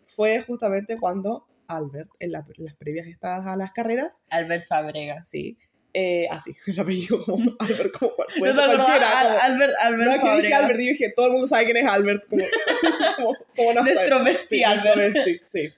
fue 0.07 0.41
justamente 0.41 0.97
cuando 0.97 1.47
Albert, 1.67 2.09
en 2.19 2.33
la- 2.33 2.45
las 2.57 2.75
previas 2.75 3.07
estas 3.07 3.45
a 3.47 3.55
las 3.55 3.71
carreras, 3.71 4.25
Albert 4.29 4.65
Fabregas. 4.67 5.29
sí, 5.29 5.57
eh, 5.93 6.27
así, 6.29 6.55
el 6.67 6.79
apellido 6.79 7.23
como 7.23 7.51
Albert, 7.59 7.97
como 7.97 8.15
cual- 8.15 8.27
puede 8.37 8.53
No 8.53 8.59
ser 8.61 8.75
cualquiera, 8.75 9.19
Al- 9.19 9.27
como- 9.27 9.39
Albert, 9.41 9.73
Albert 9.81 10.03
no 10.03 10.11
es 10.11 10.21
que 10.35 10.41
dije. 10.41 10.53
Albert, 10.53 10.79
yo 10.79 10.85
dije, 10.85 11.13
todo 11.15 11.25
el 11.27 11.31
mundo 11.33 11.47
sabe 11.47 11.65
quién 11.65 11.77
es 11.77 11.85
Albert, 11.87 12.27
como, 12.29 12.43
como, 13.17 13.33
como 13.55 13.73
no 13.73 13.83
Nuestro 13.83 14.23
bestie, 14.23 14.57
Sí, 14.59 14.63
Albert. 14.63 14.95
nuestro 14.97 15.23
bestie, 15.25 15.41
sí. 15.45 15.73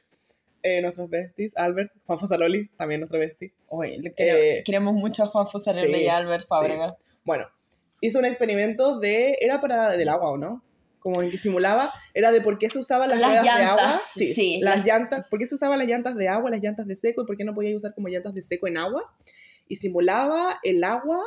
Eh, 0.61 0.81
nuestros 0.81 1.09
besties, 1.09 1.55
Albert, 1.55 1.91
Juan 2.05 2.19
Fosaloli, 2.19 2.67
también 2.77 2.99
nuestro 2.99 3.17
bestie. 3.17 3.53
Oye, 3.67 4.01
queremos, 4.15 4.41
Eh, 4.43 4.63
queremos 4.65 4.93
mucho 4.93 5.23
a 5.23 5.27
Juan 5.27 5.47
Fusarelli 5.47 5.95
sí, 5.99 6.03
y 6.03 6.07
a 6.09 6.17
Albert 6.17 6.47
Fabregas. 6.49 6.97
Bueno, 7.23 7.47
hizo 8.01 8.19
un 8.19 8.25
experimento 8.25 8.99
de. 8.99 9.37
Era 9.39 9.61
para 9.61 9.91
del 9.91 10.09
agua, 10.09 10.31
¿o 10.31 10.37
no? 10.37 10.61
Como 10.99 11.21
en 11.23 11.31
que 11.31 11.37
simulaba, 11.37 11.93
era 12.13 12.31
de 12.33 12.41
por 12.41 12.57
qué 12.57 12.69
se 12.69 12.77
usaban 12.77 13.09
las, 13.09 13.19
Las 13.19 13.29
ruedas 13.29 13.43
de 13.45 13.49
llantas, 13.49 13.85
agua. 13.91 14.01
Sí, 14.05 14.33
sí, 14.33 14.59
las 14.61 14.77
las- 14.79 14.85
llantas. 14.85 15.27
¿Por 15.29 15.39
qué 15.39 15.47
se 15.47 15.55
usaban 15.55 15.79
las 15.79 15.87
llantas 15.87 16.17
de 16.17 16.27
agua, 16.27 16.51
las 16.51 16.61
llantas 16.61 16.85
de 16.87 16.97
seco 16.97 17.21
y 17.21 17.25
por 17.25 17.37
qué 17.37 17.45
no 17.45 17.53
podía 17.55 17.77
usar 17.77 17.93
como 17.93 18.09
llantas 18.09 18.33
de 18.33 18.43
seco 18.43 18.67
en 18.67 18.75
agua? 18.77 19.03
Y 19.69 19.77
simulaba 19.77 20.59
el 20.63 20.83
agua 20.83 21.21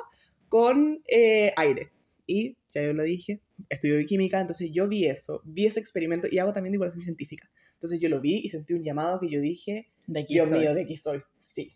con 0.51 1.03
eh, 1.09 1.53
aire. 1.57 1.91
Y 2.27 2.57
ya 2.75 2.83
yo 2.83 2.93
lo 2.93 3.05
dije, 3.05 3.41
estudio 3.71 4.05
química, 4.07 4.39
entonces 4.41 4.71
yo 4.73 4.87
vi 4.89 5.07
eso, 5.07 5.41
vi 5.45 5.65
ese 5.67 5.81
experimento 5.81 6.29
y 6.31 6.39
hago 6.39 6.53
también 6.53 6.73
divulgación 6.73 7.03
científica. 7.03 7.51
Entonces 7.75 7.99
yo 8.01 8.09
lo 8.11 8.21
vi 8.21 8.41
y 8.45 8.51
sentí 8.51 8.75
un 8.75 8.85
llamado 8.85 9.19
que 9.21 9.31
yo 9.31 9.41
dije, 9.41 9.89
De 10.07 10.21
aquí 10.21 10.35
Dios 10.35 10.49
soy. 10.51 10.59
mío, 10.59 10.75
de 10.75 10.83
aquí 10.83 10.97
soy. 10.97 11.23
Sí, 11.39 11.75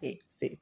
Sí. 0.00 0.18
sí. 0.28 0.58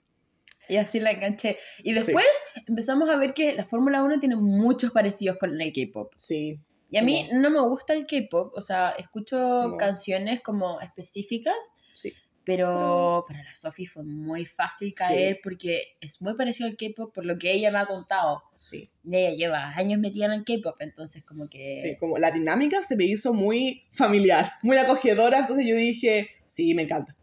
Y 0.68 0.76
así 0.76 1.00
la 1.00 1.10
enganché. 1.10 1.58
Y 1.82 1.92
después 1.94 2.24
empezamos 2.66 3.08
a 3.10 3.16
ver 3.16 3.34
que 3.34 3.54
la 3.54 3.64
Fórmula 3.64 4.02
1 4.04 4.20
tiene 4.20 4.36
muchos 4.36 4.92
parecidos 4.92 5.36
con 5.38 5.60
el 5.60 5.72
K-pop. 5.72 6.12
Sí, 6.16 6.60
Y 6.92 6.96
a 6.96 7.02
mí 7.02 7.28
no 7.32 7.50
me 7.50 7.60
gusta 7.60 7.92
el 7.94 8.06
K-pop, 8.06 8.52
o 8.56 8.60
sea, 8.60 8.90
escucho 8.90 9.36
No. 9.68 9.76
canciones 9.76 10.40
como 10.42 10.80
específicas, 10.80 11.54
sí. 11.94 12.12
Pero 12.44 13.25
para 13.28 13.42
la 13.44 13.54
Sophie 13.54 13.87
fue 13.87 14.02
muy 14.02 14.47
fácil 14.47 14.92
caer 14.94 15.40
porque 15.42 15.97
es 16.00 16.20
muy 16.20 16.35
parecido 16.35 16.68
al 16.68 16.76
K-pop 16.76 17.12
por 17.14 17.25
lo 17.25 17.37
que 17.37 17.52
ella 17.52 17.70
me 17.70 17.78
ha 17.78 17.87
contado. 17.87 18.42
Sí. 18.59 18.88
Y 19.04 19.16
ella 19.16 19.37
lleva 19.37 19.68
años 19.76 20.00
metida 20.00 20.26
en 20.26 20.32
el 20.32 20.44
K-pop, 20.44 20.76
entonces 20.80 21.25
como 21.25 21.44
Sí, 21.44 21.50
que... 21.50 21.97
como 21.99 22.18
la 22.18 22.30
dinámica 22.30 22.82
se 22.82 22.97
me 22.97 23.04
hizo 23.04 23.32
muy 23.32 23.85
familiar, 23.90 24.52
muy 24.62 24.76
acogedora, 24.76 25.38
entonces 25.38 25.64
yo 25.66 25.76
dije, 25.76 26.28
sí, 26.47 26.75
me 26.75 26.82
encanta. 26.82 27.16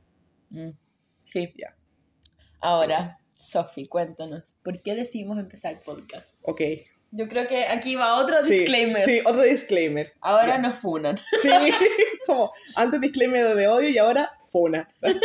Mm, 0.50 0.70
Sí. 1.32 1.54
Ya. 1.58 1.76
Ahora, 2.62 3.20
Sophie, 3.40 3.86
cuéntanos, 3.88 4.56
¿por 4.64 4.80
qué 4.80 4.96
decidimos 4.96 5.38
empezar 5.38 5.74
el 5.74 5.80
podcast? 5.80 6.28
Ok. 6.44 6.62
Yo 7.12 7.28
creo 7.28 7.48
que 7.48 7.66
aquí 7.66 7.96
va 7.96 8.16
otro 8.16 8.42
Sí, 8.44 8.52
disclaimer. 8.60 9.06
Sí, 9.06 9.20
otro 9.26 9.44
disclaimer. 9.44 10.14
Ahora 10.22 10.56
Ya. 10.56 10.62
nos 10.62 10.76
funan. 10.80 11.18
Sí, 11.42 11.50
como 12.26 12.52
antes 12.76 13.00
disclaimer 13.00 13.56
de 13.56 13.68
odio 13.68 13.90
y 13.90 13.98
ahora 13.98 14.30
funa. 14.52 14.88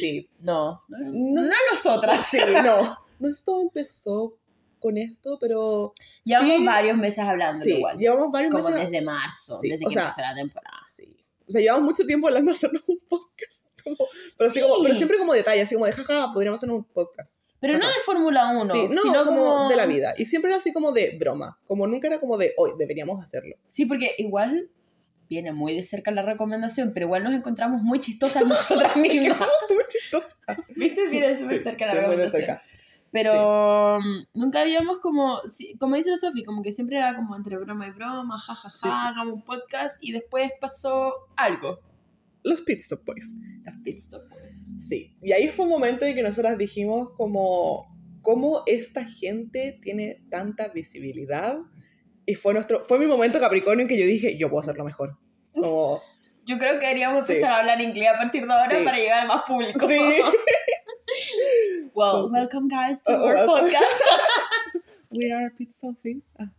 Sí. 0.00 0.28
No, 0.40 0.82
no, 0.88 0.98
No- 0.98 1.42
no 1.42 1.52
nosotras. 1.72 2.26
Sí, 2.26 2.38
no. 2.64 2.96
No 3.18 3.28
es 3.28 3.44
todo 3.44 3.62
empezó 3.62 4.38
con 4.78 4.96
esto, 4.98 5.36
pero. 5.40 5.94
Llevamos 6.22 6.56
sí, 6.58 6.64
varios 6.64 6.96
meses 6.96 7.18
hablando 7.20 7.62
Sí, 7.64 7.74
igual. 7.74 7.98
llevamos 7.98 8.30
varios 8.30 8.52
Como 8.52 8.68
meses. 8.68 8.90
desde 8.90 9.04
marzo, 9.04 9.58
Sí, 9.60 9.70
desde 9.70 9.84
que 9.86 9.90
sea, 9.90 10.02
empezó 10.02 10.20
la 10.20 10.34
temporada. 10.34 10.78
Sí. 10.84 11.16
O 11.46 11.50
sea, 11.50 11.60
llevamos 11.60 11.84
mucho 11.84 12.06
tiempo 12.06 12.28
hablando 12.28 12.50
de 12.52 12.56
hacernos 12.56 12.82
un 12.86 12.98
podcast. 13.08 13.66
como- 13.82 13.96
pero, 14.38 14.48
así 14.50 14.60
Sí. 14.60 14.66
como, 14.66 14.82
pero 14.82 14.94
siempre 14.94 15.18
como 15.18 15.32
detalle, 15.34 15.60
así 15.60 15.74
como 15.74 15.86
de 15.86 15.92
jaja, 15.92 16.32
podríamos 16.32 16.58
hacer 16.58 16.70
un 16.70 16.84
podcast. 16.84 17.40
Pero 17.60 17.74
no 17.78 17.84
Ajá. 17.84 17.94
de 17.94 18.00
Fórmula 18.04 18.50
1, 18.62 18.66
sí, 18.72 18.88
no, 18.88 19.02
sino 19.02 19.24
como, 19.24 19.44
como... 19.44 19.68
de 19.68 19.76
la 19.76 19.86
vida. 19.86 20.14
Y 20.16 20.24
siempre 20.26 20.50
era 20.50 20.58
así 20.58 20.72
como 20.72 20.92
de 20.92 21.16
broma. 21.18 21.58
Como 21.66 21.86
nunca 21.86 22.06
era 22.06 22.18
como 22.20 22.38
de 22.38 22.54
hoy, 22.56 22.72
deberíamos 22.78 23.22
hacerlo. 23.22 23.56
Sí, 23.68 23.84
porque 23.86 24.14
igual 24.18 24.70
viene 25.28 25.52
muy 25.52 25.74
de 25.74 25.84
cerca 25.84 26.10
la 26.10 26.22
recomendación, 26.22 26.92
pero 26.94 27.06
igual 27.06 27.24
nos 27.24 27.34
encontramos 27.34 27.82
muy 27.82 28.00
chistosas 28.00 28.44
nosotras 28.48 28.92
Que 28.94 29.00
mismas. 29.00 29.38
somos 29.38 29.54
súper 29.68 29.86
chistosas. 29.88 30.58
¿Viste? 30.76 31.08
Viene 31.08 31.36
súper 31.36 31.58
Sí, 31.58 31.64
cerca 31.64 31.86
la 31.86 31.92
sí, 31.92 31.96
muy 31.98 32.06
recomendación. 32.06 32.40
cerca. 32.42 32.62
Pero 33.10 34.00
mm, 34.00 34.26
nunca 34.40 34.60
habíamos 34.62 34.98
como, 34.98 35.40
sí, 35.46 35.76
como 35.78 35.94
dice 35.96 36.10
la 36.10 36.16
Sofi, 36.16 36.42
como 36.44 36.62
que 36.62 36.72
siempre 36.72 36.96
era 36.98 37.14
como 37.14 37.36
entre 37.36 37.56
broma 37.58 37.86
y 37.86 37.92
broma, 37.92 38.38
jajaja, 38.40 38.70
Sí, 38.70 38.78
sí, 38.82 38.88
sí. 38.88 38.90
hagamos 38.92 39.34
un 39.34 39.42
podcast 39.44 39.96
y 40.02 40.10
después 40.12 40.50
pasó 40.60 41.12
algo. 41.36 41.78
Los 42.42 42.62
Pit 42.62 42.80
Stop 42.80 43.04
Boys. 43.06 43.36
Los 43.64 43.76
pit 43.84 43.94
stop 43.96 44.28
boys. 44.28 44.86
Sí. 44.88 45.14
Y 45.22 45.32
ahí 45.32 45.48
fue 45.48 45.64
un 45.64 45.70
momento 45.70 46.04
en 46.04 46.14
que 46.14 46.22
nosotras 46.22 46.58
dijimos 46.58 47.10
como, 47.16 47.86
¿cómo 48.20 48.62
esta 48.66 49.04
gente 49.06 49.78
tiene 49.80 50.20
tanta 50.28 50.68
visibilidad? 50.68 51.56
Y 52.26 52.34
fue, 52.34 52.54
nuestro, 52.54 52.82
fue 52.84 52.98
mi 52.98 53.06
momento 53.06 53.38
Capricornio 53.38 53.82
en 53.82 53.88
que 53.88 53.98
yo 53.98 54.06
dije, 54.06 54.36
yo 54.36 54.48
puedo 54.48 54.60
hacerlo 54.60 54.84
mejor. 54.84 55.16
Como, 55.54 56.00
Yo 56.46 56.58
creo 56.58 56.74
que 56.78 56.86
deberíamos 56.86 57.26
Sí. 57.26 57.32
empezar 57.34 57.52
a 57.52 57.58
hablar 57.60 57.80
inglés 57.80 58.08
a 58.14 58.18
partir 58.18 58.46
de 58.46 58.52
ahora 58.52 58.68
Sí. 58.78 58.84
para 58.84 58.98
llegar 58.98 59.20
a 59.22 59.26
más 59.26 59.42
público. 59.46 59.86
sí. 59.88 59.98
Well, 61.94 62.26
welcome 62.30 62.68
guys 62.68 63.02
to 63.04 63.12
Oh, 63.12 63.24
our 63.26 63.46
podcast. 63.46 64.00
We 65.10 65.30
are 65.32 65.50
Pit 65.56 65.72
Sophies. 65.72 66.24
Ah. 66.38 66.50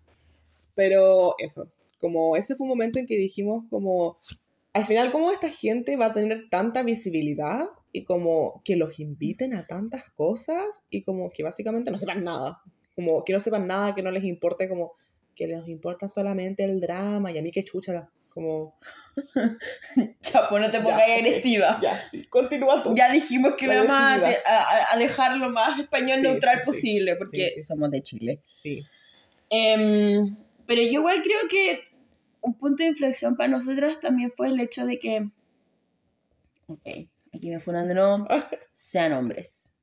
Pero 0.75 1.35
eso, 1.39 1.67
como 1.99 2.35
ese 2.37 2.55
fue 2.55 2.63
un 2.65 2.69
momento 2.69 2.99
en 2.99 3.05
que 3.05 3.17
dijimos 3.17 3.65
como, 3.69 4.17
al 4.73 4.85
final, 4.85 5.11
¿cómo 5.11 5.31
esta 5.31 5.49
gente 5.49 5.97
va 5.97 6.07
a 6.07 6.13
tener 6.13 6.47
tanta 6.49 6.83
visibilidad? 6.83 7.65
Y 7.91 8.03
como 8.05 8.61
que 8.63 8.75
los 8.77 8.99
inviten 8.99 9.53
a 9.53 9.65
tantas 9.67 10.09
cosas 10.11 10.83
y 10.89 11.03
como 11.03 11.29
que 11.29 11.43
básicamente 11.43 11.91
no 11.91 11.97
sepan 11.97 12.23
nada. 12.23 12.61
Como 12.95 13.23
que 13.25 13.33
no 13.33 13.39
sepan 13.41 13.67
nada, 13.67 13.93
que 13.93 14.03
no 14.03 14.11
les 14.11 14.23
importe, 14.23 14.69
como 14.69 14.93
que 15.35 15.47
les 15.47 15.67
importa 15.67 16.07
solamente 16.09 16.63
el 16.63 16.79
drama 16.79 17.31
y 17.31 17.37
a 17.37 17.41
mí 17.41 17.51
que 17.51 17.63
chucha, 17.63 18.09
como... 18.29 18.77
Chapo, 20.21 20.59
no 20.59 20.69
te 20.71 20.79
pongas 20.81 21.01
agresiva. 21.01 21.79
Ya, 21.81 21.97
sí, 22.09 22.25
continúa 22.27 22.81
tú. 22.83 22.93
Ya 22.95 23.11
dijimos 23.11 23.53
que 23.57 23.67
lo 23.67 23.75
vamos 23.85 23.91
a, 23.91 24.15
a- 24.45 24.93
a 24.93 24.97
dejar 24.97 25.37
lo 25.37 25.49
más 25.49 25.79
español 25.79 26.17
Sí, 26.17 26.23
neutral 26.23 26.59
sí, 26.59 26.65
posible, 26.65 27.15
porque 27.15 27.61
somos 27.61 27.91
de 27.91 28.01
Chile. 28.01 28.41
Sí, 28.53 28.81
Em, 29.49 30.35
pero 30.65 30.81
yo 30.81 30.87
igual 30.99 31.21
creo 31.21 31.39
que 31.49 31.83
un 32.41 32.55
punto 32.55 32.83
de 32.83 32.89
inflexión 32.89 33.35
para 33.37 33.49
nosotras 33.49 33.99
también 33.99 34.31
fue 34.35 34.47
el 34.47 34.59
hecho 34.59 34.85
de 34.85 34.97
que, 34.99 35.29
ok, 36.67 36.81
aquí 37.33 37.49
me 37.51 37.59
fueron 37.59 37.87
de 37.87 37.93
nuevo, 37.93 38.27
sean 38.73 39.13
hombres. 39.13 39.74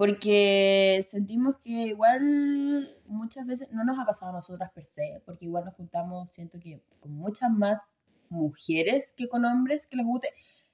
Porque 0.00 1.04
sentimos 1.06 1.56
que 1.62 1.72
igual 1.88 2.96
muchas 3.04 3.46
veces 3.46 3.68
no 3.70 3.84
nos 3.84 3.98
ha 3.98 4.06
pasado 4.06 4.30
a 4.30 4.34
nosotras 4.36 4.70
per 4.74 4.82
se, 4.82 5.20
porque 5.26 5.44
igual 5.44 5.66
nos 5.66 5.74
juntamos, 5.74 6.32
siento 6.32 6.58
que 6.58 6.80
con 7.00 7.12
muchas 7.12 7.50
más 7.50 8.00
mujeres 8.30 9.12
que 9.14 9.28
con 9.28 9.44
hombres 9.44 9.86
que 9.86 9.98
les 9.98 10.06
guste 10.06 10.30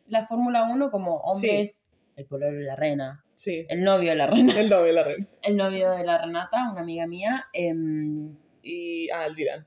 la 0.07 0.25
Fórmula 0.25 0.69
1 0.73 0.93
como 0.93 1.17
hombres, 1.17 1.89
el 2.15 2.25
pololo 2.27 2.57
de 2.57 2.67
la 2.67 2.77
reina, 2.77 3.25
sí. 3.35 3.67
el 3.69 3.83
novio 3.83 4.11
de 4.11 4.15
la 4.15 4.29
reina, 4.29 4.61
El 4.61 4.69
novio 4.71 4.87
de 4.87 4.93
la 4.93 5.03
reina. 5.03 5.27
el 5.43 5.57
novio 5.57 5.91
de 5.91 6.05
la 6.05 6.19
Renata, 6.25 6.71
una 6.71 6.83
amiga 6.83 7.09
mía, 7.09 7.43
em, 7.53 8.37
Y, 8.63 9.11
ah, 9.11 9.27
el 9.27 9.35
Dylan. 9.35 9.67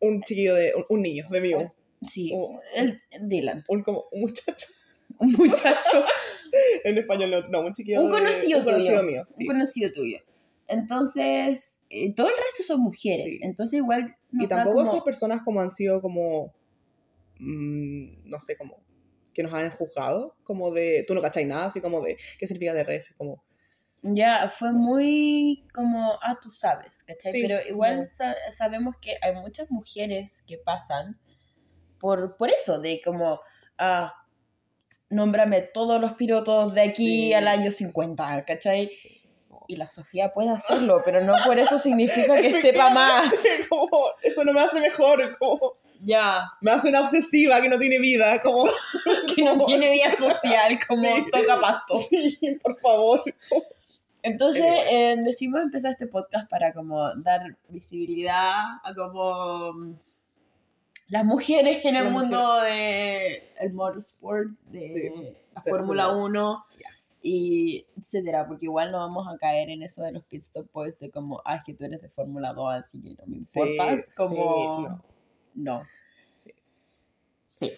Un 0.00 0.20
chiquillo 0.22 0.56
de, 0.56 0.72
un, 0.74 0.84
un 0.88 1.02
niño 1.02 1.28
de 1.30 1.40
mí. 1.40 1.52
Sí, 2.08 2.32
O- 2.34 2.60
el, 2.74 3.00
Dylan. 3.20 3.62
un, 3.68 3.84
como, 3.84 4.06
un 4.10 4.22
muchacho. 4.22 4.66
Un 5.20 5.32
muchacho, 5.32 6.04
En 6.84 6.98
español 6.98 7.30
no, 7.30 7.48
no 7.48 7.60
un 7.66 7.72
chiquillo. 7.72 8.00
Un 8.02 8.10
de- 8.10 8.16
conocido 8.18 8.58
un 8.60 8.64
conocido 8.64 9.00
tuyo. 9.00 9.10
mío. 9.10 9.26
Sí. 9.30 9.44
un 9.44 9.48
conocido 9.54 9.92
tuyo. 9.92 10.18
Entonces, 10.68 11.78
eh, 11.90 12.14
todo 12.14 12.28
el 12.28 12.34
resto 12.36 12.62
son 12.62 12.80
mujeres. 12.80 13.24
Sí. 13.24 13.40
Entonces, 13.42 13.78
igual. 13.78 14.16
Y 14.32 14.46
tampoco 14.46 14.76
como- 14.76 14.90
esas 14.90 15.02
personas 15.02 15.40
como 15.44 15.60
han 15.60 15.70
sido 15.70 16.00
como, 16.00 16.54
mm, 17.38 18.28
no 18.28 18.38
sé, 18.38 18.56
como 18.56 18.78
que 19.34 19.42
nos 19.42 19.52
han 19.54 19.70
juzgado, 19.70 20.36
como 20.42 20.70
de, 20.72 21.04
tú 21.06 21.14
no 21.14 21.22
cachai 21.22 21.44
nada, 21.46 21.66
así 21.66 21.80
como 21.80 22.00
de, 22.00 22.16
¿qué 22.38 22.46
significa 22.46 22.74
de 22.74 22.84
res? 22.84 23.14
Como, 23.16 23.42
Ya, 24.02 24.48
fue 24.48 24.72
muy 24.72 25.66
como, 25.74 26.14
ah, 26.22 26.38
tú 26.42 26.50
sabes, 26.50 27.02
¿cachai? 27.04 27.32
Sí, 27.32 27.42
Pero 27.42 27.58
igual 27.68 27.96
como- 27.98 28.06
sa- 28.08 28.36
sabemos 28.50 28.94
que 29.00 29.14
hay 29.22 29.34
muchas 29.34 29.70
mujeres 29.70 30.42
que 30.46 30.56
pasan 30.58 31.18
por, 31.98 32.36
por 32.38 32.48
eso, 32.50 32.80
de 32.80 33.00
como, 33.04 33.40
ah, 33.78 34.14
nómbrame 35.10 35.60
todos 35.62 36.00
los 36.00 36.12
pilotos 36.14 36.74
de 36.74 36.82
aquí 36.82 37.26
Sí. 37.26 37.32
al 37.34 37.48
año 37.48 37.70
50, 37.70 38.44
¿cachai? 38.44 38.90
Y 39.68 39.76
la 39.76 39.86
Sofía 39.86 40.32
puede 40.32 40.50
hacerlo, 40.50 41.02
pero 41.04 41.20
no 41.22 41.34
por 41.46 41.58
eso 41.58 41.78
significa 41.78 42.40
que 42.40 42.52
sepa 42.62 42.90
más. 42.90 43.32
como, 43.68 43.88
eso 44.22 44.44
no 44.44 44.52
me 44.52 44.60
hace 44.60 44.80
mejor, 44.80 45.36
como, 45.38 45.74
Ya, 46.02 46.44
me 46.60 46.70
hace 46.72 46.88
una 46.88 47.00
obsesiva 47.00 47.60
que 47.60 47.68
no 47.68 47.78
tiene 47.78 47.98
vida, 47.98 48.40
como, 48.40 48.64
que 49.34 49.42
no 49.44 49.56
tiene 49.66 49.90
vida 49.90 50.10
social, 50.16 50.78
como 50.88 51.02
Sí. 51.04 51.24
toca 51.30 51.60
pasto. 51.60 51.98
sí, 51.98 52.58
por 52.62 52.78
favor. 52.80 53.22
Entonces 54.22 54.64
eh, 54.90 55.16
decidimos 55.24 55.62
empezar 55.62 55.92
este 55.92 56.06
podcast 56.06 56.48
para 56.50 56.72
como 56.74 57.14
dar 57.16 57.40
visibilidad 57.68 58.52
a 58.84 58.94
como 58.94 59.72
mm, 59.72 59.94
las 61.10 61.24
mujeres 61.24 61.84
en 61.84 61.96
el 61.96 62.10
mundo 62.10 62.60
de 62.60 63.52
el 63.60 63.72
motorsport, 63.72 64.48
de 64.66 64.88
Sí, 64.88 65.10
la 65.54 65.62
Fórmula 65.62 66.06
Fórmula 66.06 66.08
1 66.24 66.64
Ya. 66.78 66.88
y 67.22 67.86
etcétera, 67.98 68.46
porque 68.46 68.66
igual 68.66 68.88
no 68.92 68.98
vamos 68.98 69.26
a 69.28 69.36
caer 69.36 69.70
en 69.70 69.82
eso 69.82 70.02
de 70.04 70.12
los 70.12 70.24
pit 70.24 70.40
stop 70.42 70.70
boys 70.72 70.98
de 70.98 71.10
como, 71.10 71.42
ah, 71.44 71.56
es 71.56 71.64
que 71.64 71.74
tú 71.74 71.84
eres 71.84 72.00
de 72.00 72.08
Fórmula 72.08 72.52
2, 72.52 72.74
así 72.74 73.00
que 73.00 73.10
no 73.10 73.26
me 73.26 73.42
Sí, 73.42 73.58
importas, 73.60 74.08
sí, 74.08 74.12
como 74.16 74.88
no, 74.88 75.04
no. 75.54 75.80
sí. 76.32 76.52
Sí. 77.46 77.72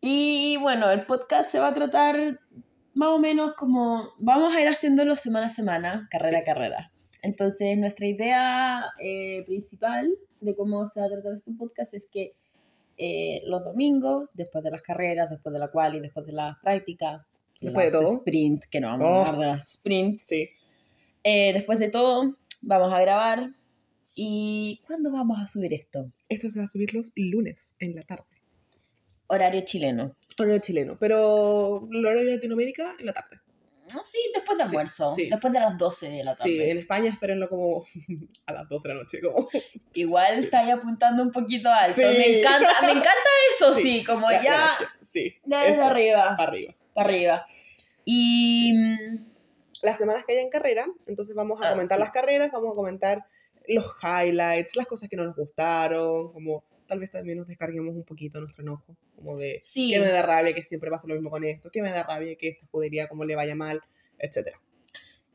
Y 0.00 0.56
bueno, 0.58 0.90
el 0.90 1.04
podcast 1.06 1.50
se 1.50 1.58
va 1.58 1.68
a 1.68 1.74
tratar 1.74 2.40
más 2.94 3.08
o 3.10 3.18
menos 3.18 3.54
como 3.54 4.10
vamos 4.18 4.54
a 4.54 4.60
ir 4.60 4.68
haciéndolo 4.68 5.14
semana 5.14 5.46
a 5.46 5.50
semana, 5.50 6.08
carrera 6.10 6.38
a 6.38 6.40
Sí. 6.40 6.46
carrera. 6.46 6.92
Entonces, 7.22 7.76
nuestra 7.78 8.06
idea 8.06 8.84
eh, 9.02 9.42
principal 9.46 10.08
de 10.40 10.54
cómo 10.56 10.86
se 10.88 11.00
va 11.00 11.06
a 11.06 11.10
tratar 11.10 11.34
este 11.34 11.52
podcast 11.52 11.94
es 11.94 12.08
que 12.10 12.34
eh, 12.96 13.42
los 13.46 13.64
domingos, 13.64 14.30
después 14.34 14.62
de 14.64 14.70
las 14.70 14.82
carreras, 14.82 15.30
después 15.30 15.52
de 15.52 15.58
la 15.58 15.68
quali, 15.68 16.00
después 16.00 16.26
de 16.26 16.32
las 16.32 16.56
prácticas, 16.58 17.22
Después 17.60 17.92
de 17.92 17.98
todo. 17.98 18.16
sprint, 18.18 18.64
que 18.70 18.80
no 18.80 18.86
vamos 18.88 19.06
Oh. 19.06 19.10
a 19.24 19.28
hablar 19.28 19.38
de 19.38 19.46
las 19.46 19.70
sprint, 19.74 20.20
Sí, 20.24 20.48
eh, 21.24 21.52
después 21.52 21.78
de 21.78 21.88
todo, 21.90 22.36
vamos 22.62 22.92
a 22.92 23.00
grabar. 23.00 23.50
¿Y 24.14 24.80
cuándo 24.86 25.10
vamos 25.12 25.38
a 25.40 25.46
subir 25.46 25.72
esto? 25.74 26.10
esto 26.28 26.48
se 26.50 26.58
va 26.58 26.64
a 26.64 26.68
subir 26.68 26.92
los 26.94 27.12
lunes 27.16 27.76
en 27.80 27.94
la 27.96 28.02
tarde. 28.02 28.24
Horario 29.28 29.62
chileno. 29.64 30.16
Horario 30.38 30.58
chileno, 30.60 30.96
pero 30.98 31.86
el 31.90 32.04
horario 32.04 32.24
de 32.28 32.34
Latinoamérica 32.36 32.96
en 32.98 33.06
la 33.06 33.12
tarde. 33.12 33.36
Ah, 33.94 34.00
Sí, 34.04 34.18
después 34.34 34.56
de 34.58 34.64
almuerzo, 34.64 35.10
sí. 35.10 35.28
después 35.30 35.52
de 35.52 35.60
las 35.60 35.76
12 35.78 36.08
de 36.08 36.24
la 36.24 36.34
tarde. 36.34 36.50
Sí, 36.50 36.60
en 36.60 36.78
España 36.78 37.10
espérenlo 37.10 37.48
como 37.48 37.84
a 38.46 38.52
las 38.52 38.68
12 38.68 38.88
de 38.88 38.94
la 38.94 39.00
noche, 39.00 39.20
como 39.20 39.48
Igual 39.94 40.44
está 40.44 40.60
ahí 40.60 40.70
apuntando 40.70 41.22
un 41.22 41.30
poquito 41.30 41.68
alto. 41.70 41.96
Sí. 41.96 42.02
Me 42.02 42.38
encanta, 42.38 42.68
me 42.82 42.90
encanta 42.92 43.30
eso, 43.54 43.74
sí, 43.74 44.04
como 44.04 44.30
ya. 44.30 44.72
Sí, 45.00 45.34
desde 45.44 45.72
eso, 45.72 45.84
arriba, 45.84 46.34
para 46.36 46.50
arriba. 46.50 46.74
para 46.94 47.08
arriba. 47.08 47.46
Y 48.04 48.72
mm, 48.74 49.26
Las 49.82 49.96
semanas 49.98 50.24
que 50.26 50.32
haya 50.34 50.42
en 50.42 50.50
carrera, 50.50 50.86
entonces 51.06 51.34
vamos 51.34 51.60
a 51.62 51.68
Ah, 51.68 51.70
comentar 51.72 51.98
las 51.98 52.10
carreras, 52.10 52.50
vamos 52.52 52.72
a 52.72 52.76
comentar 52.76 53.24
los 53.68 53.84
highlights, 54.02 54.76
las 54.76 54.86
cosas 54.86 55.08
que 55.08 55.16
no 55.16 55.24
nos 55.24 55.36
gustaron, 55.36 56.32
como 56.32 56.64
tal 56.90 56.98
vez 56.98 57.10
también 57.10 57.38
nos 57.38 57.46
descarguemos 57.46 57.94
un 57.94 58.04
poquito 58.04 58.40
nuestro 58.40 58.62
enojo, 58.62 58.96
como 59.14 59.36
de 59.38 59.58
sí, 59.62 59.90
que 59.92 60.00
me 60.00 60.08
da 60.08 60.22
rabia 60.22 60.52
que 60.52 60.62
siempre 60.62 60.90
pasa 60.90 61.06
lo 61.08 61.14
mismo 61.14 61.30
con 61.30 61.44
esto, 61.44 61.70
que 61.70 61.80
me 61.82 61.90
da 61.90 62.02
rabia 62.02 62.34
que 62.36 62.48
esta 62.48 62.64
escudería 62.64 63.06
como 63.08 63.24
le 63.24 63.36
vaya 63.36 63.54
mal, 63.54 63.80
etcétera. 64.18 64.58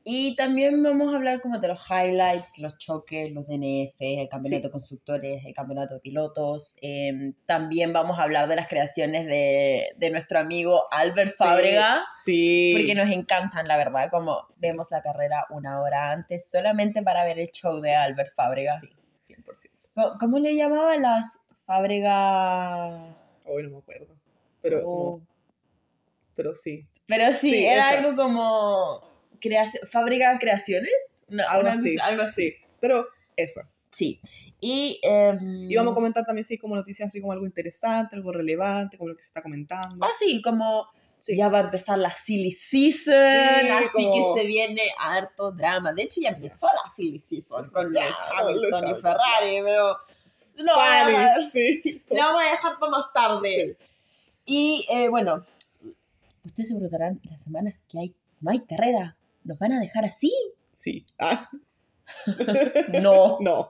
y 0.08 0.36
también 0.36 0.84
vamos 0.84 1.12
a 1.12 1.18
hablar 1.18 1.42
como 1.42 1.58
de 1.58 1.68
los 1.68 1.84
highlights, 1.90 2.60
los 2.60 2.78
choques, 2.78 3.32
los 3.34 3.48
DNF, 3.48 3.96
el 4.00 4.30
campeonato 4.30 4.58
Sí. 4.58 4.62
de 4.68 4.70
constructores, 4.70 5.44
el 5.46 5.54
campeonato 5.56 5.96
de 5.96 6.00
pilotos. 6.00 6.76
Em, 6.80 7.34
también 7.48 7.92
vamos 7.92 8.20
a 8.20 8.24
hablar 8.24 8.48
de 8.48 8.56
las 8.56 8.68
creaciones 8.68 9.26
de, 9.26 9.88
de 9.98 10.10
nuestro 10.12 10.38
amigo 10.38 10.84
Albert 10.92 11.32
Fábrega. 11.36 12.04
Sí. 12.24 12.72
Porque 12.78 12.94
nos 12.94 13.10
encantan, 13.10 13.68
la 13.68 13.78
verdad, 13.78 14.12
como 14.12 14.46
Sí. 14.48 14.68
vemos 14.68 14.90
la 14.92 15.02
carrera 15.02 15.48
una 15.50 15.82
hora 15.82 16.12
antes 16.12 16.52
solamente 16.52 17.02
para 17.02 17.24
ver 17.26 17.40
el 17.40 17.50
show 17.50 17.74
de 17.82 17.90
Sí. 17.90 17.96
Albert 17.96 18.36
Fábrega. 18.36 18.80
Sí, 18.80 18.90
100%. 19.16 19.90
¿Cómo, 19.96 20.18
cómo 20.20 20.38
le 20.38 20.56
llamaban 20.56 21.02
las 21.02 21.40
Fábrega? 21.66 23.18
Hoy 23.46 23.64
no 23.64 23.70
me 23.72 23.78
acuerdo. 23.78 24.16
Pero, 24.62 24.82
Oh. 24.86 25.22
pero 26.36 26.54
sí. 26.56 26.86
Pero 27.08 27.32
sí, 27.34 27.52
Sí, 27.52 27.66
era 27.66 27.92
esa. 27.92 28.00
algo 28.00 28.16
como 28.22 29.02
creaci- 29.40 29.86
Fábrica 29.88 30.38
Creaciones. 30.40 31.26
No, 31.28 31.44
Algo 31.48 31.70
así. 31.70 31.96
algo 32.02 32.24
así. 32.24 32.50
Sí. 32.52 32.56
Pero 32.80 33.08
eso. 33.36 33.62
Sí. 33.92 34.20
Y, 34.60 35.00
em, 35.04 35.70
Y 35.72 35.76
vamos 35.76 35.92
a 35.92 35.96
comentar 35.96 36.26
también, 36.26 36.46
sí, 36.46 36.58
como 36.58 36.76
noticias, 36.76 37.08
así 37.08 37.22
como 37.22 37.34
algo 37.34 37.46
interesante, 37.46 38.16
algo 38.16 38.32
relevante, 38.32 38.98
como 38.98 39.10
lo 39.10 39.16
que 39.16 39.22
se 39.22 39.28
está 39.28 39.42
comentando. 39.42 40.04
Ah, 40.06 40.10
sí, 40.20 40.42
como 40.42 40.88
Sí. 41.18 41.38
ya 41.38 41.50
va 41.50 41.60
a 41.60 41.62
empezar 41.62 41.98
la 42.00 42.10
silly 42.10 42.52
season, 42.52 43.16
Sí, 43.16 43.70
así 43.70 43.88
como- 43.94 44.36
que 44.36 44.42
se 44.42 44.48
viene 44.48 44.82
harto 45.00 45.52
drama. 45.52 45.94
De 45.94 46.04
hecho, 46.04 46.20
ya 46.22 46.30
empezó 46.30 46.68
la 46.68 46.90
silly 46.90 47.20
season 47.20 47.70
con 47.72 47.94
Lewis 47.94 48.16
Hamilton 48.38 48.88
y. 48.98 49.02
Ferrari, 49.02 49.62
pero 49.64 49.96
a- 50.60 51.50
sí. 51.52 52.04
lo 52.10 52.16
vamos 52.18 52.44
a 52.44 52.52
dejar 52.52 52.80
para 52.80 52.92
más 52.92 53.06
tarde. 53.14 53.78
Sí. 53.80 53.86
Y 54.46 54.88
eh, 54.92 55.10
bueno, 55.10 55.46
ustedes 56.44 56.70
se 56.70 56.76
preguntarán, 56.76 57.20
las 57.30 57.42
semanas 57.42 57.80
que 57.90 58.00
hay, 58.00 58.16
no 58.42 58.52
hay 58.52 58.60
carrera, 58.60 59.18
¿nos 59.44 59.58
van 59.60 59.74
a 59.74 59.80
dejar 59.80 60.06
así? 60.06 60.32
Sí. 60.72 61.06
Ah, 61.20 61.50
No, 63.02 63.38
no. 63.42 63.70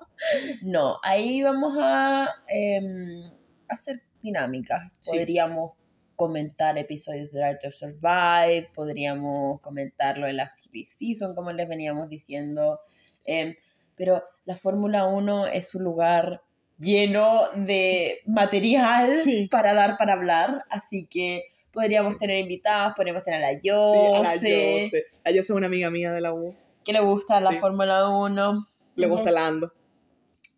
no, 0.62 0.98
ahí 1.04 1.42
vamos 1.42 1.78
a 1.80 2.28
em, 2.48 3.32
hacer 3.70 4.02
dinámicas. 4.22 4.92
Sí. 5.00 5.12
Podríamos 5.12 5.72
comentar 6.16 6.78
episodios 6.78 7.32
de 7.32 7.40
Drive 7.40 7.60
to 7.62 7.72
Survive, 7.72 8.70
podríamos 8.74 9.60
comentarlo 9.62 10.28
en 10.28 10.38
la 10.38 10.50
Season, 10.50 11.36
como 11.36 11.52
les 11.52 11.68
veníamos 11.68 12.10
diciendo. 12.10 12.80
Em, 13.26 13.56
pero 13.96 14.24
la 14.46 14.58
Fórmula 14.58 15.06
1 15.06 15.48
es 15.48 15.74
un 15.76 15.84
lugar 15.84 16.42
lleno 16.80 17.50
de 17.56 18.20
material 18.26 19.08
Sí. 19.24 19.48
para 19.50 19.74
dar 19.74 19.98
para 19.98 20.14
hablar, 20.14 20.64
así 20.70 21.08
que 21.08 21.44
podríamos 21.72 22.18
tener 22.18 22.40
invitados, 22.40 22.94
podríamos 22.96 23.24
tener 23.24 23.44
a 23.44 23.52
la 23.52 23.60
Sí, 23.60 23.70
a 23.70 24.22
la 24.24 25.32
Yose 25.32 25.40
es 25.40 25.50
una 25.50 25.68
amiga 25.68 25.90
mía 25.90 26.12
de 26.12 26.22
la 26.22 26.34
U. 26.34 26.56
que 26.84 26.94
le 26.94 27.00
gusta 27.02 27.40
la 27.42 27.52
Sí. 27.52 27.58
Fórmula 27.58 28.08
1. 28.10 28.68
Le 28.96 29.08
gusta 29.08 29.32
la 29.32 29.48
Ando. 29.48 29.74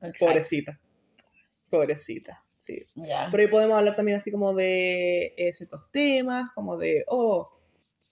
Exacto. 0.02 0.26
Pobrecita. 0.26 0.80
Pobrecita. 1.70 2.44
Sí. 2.60 2.82
Pero 3.32 3.42
ahí 3.42 3.48
podemos 3.48 3.78
hablar 3.78 3.96
también 3.96 4.18
así 4.18 4.30
como 4.30 4.54
de 4.54 5.34
eh, 5.38 5.54
ciertos 5.54 5.90
temas, 5.90 6.52
como 6.54 6.78
de, 6.78 7.04
oh, 7.08 7.50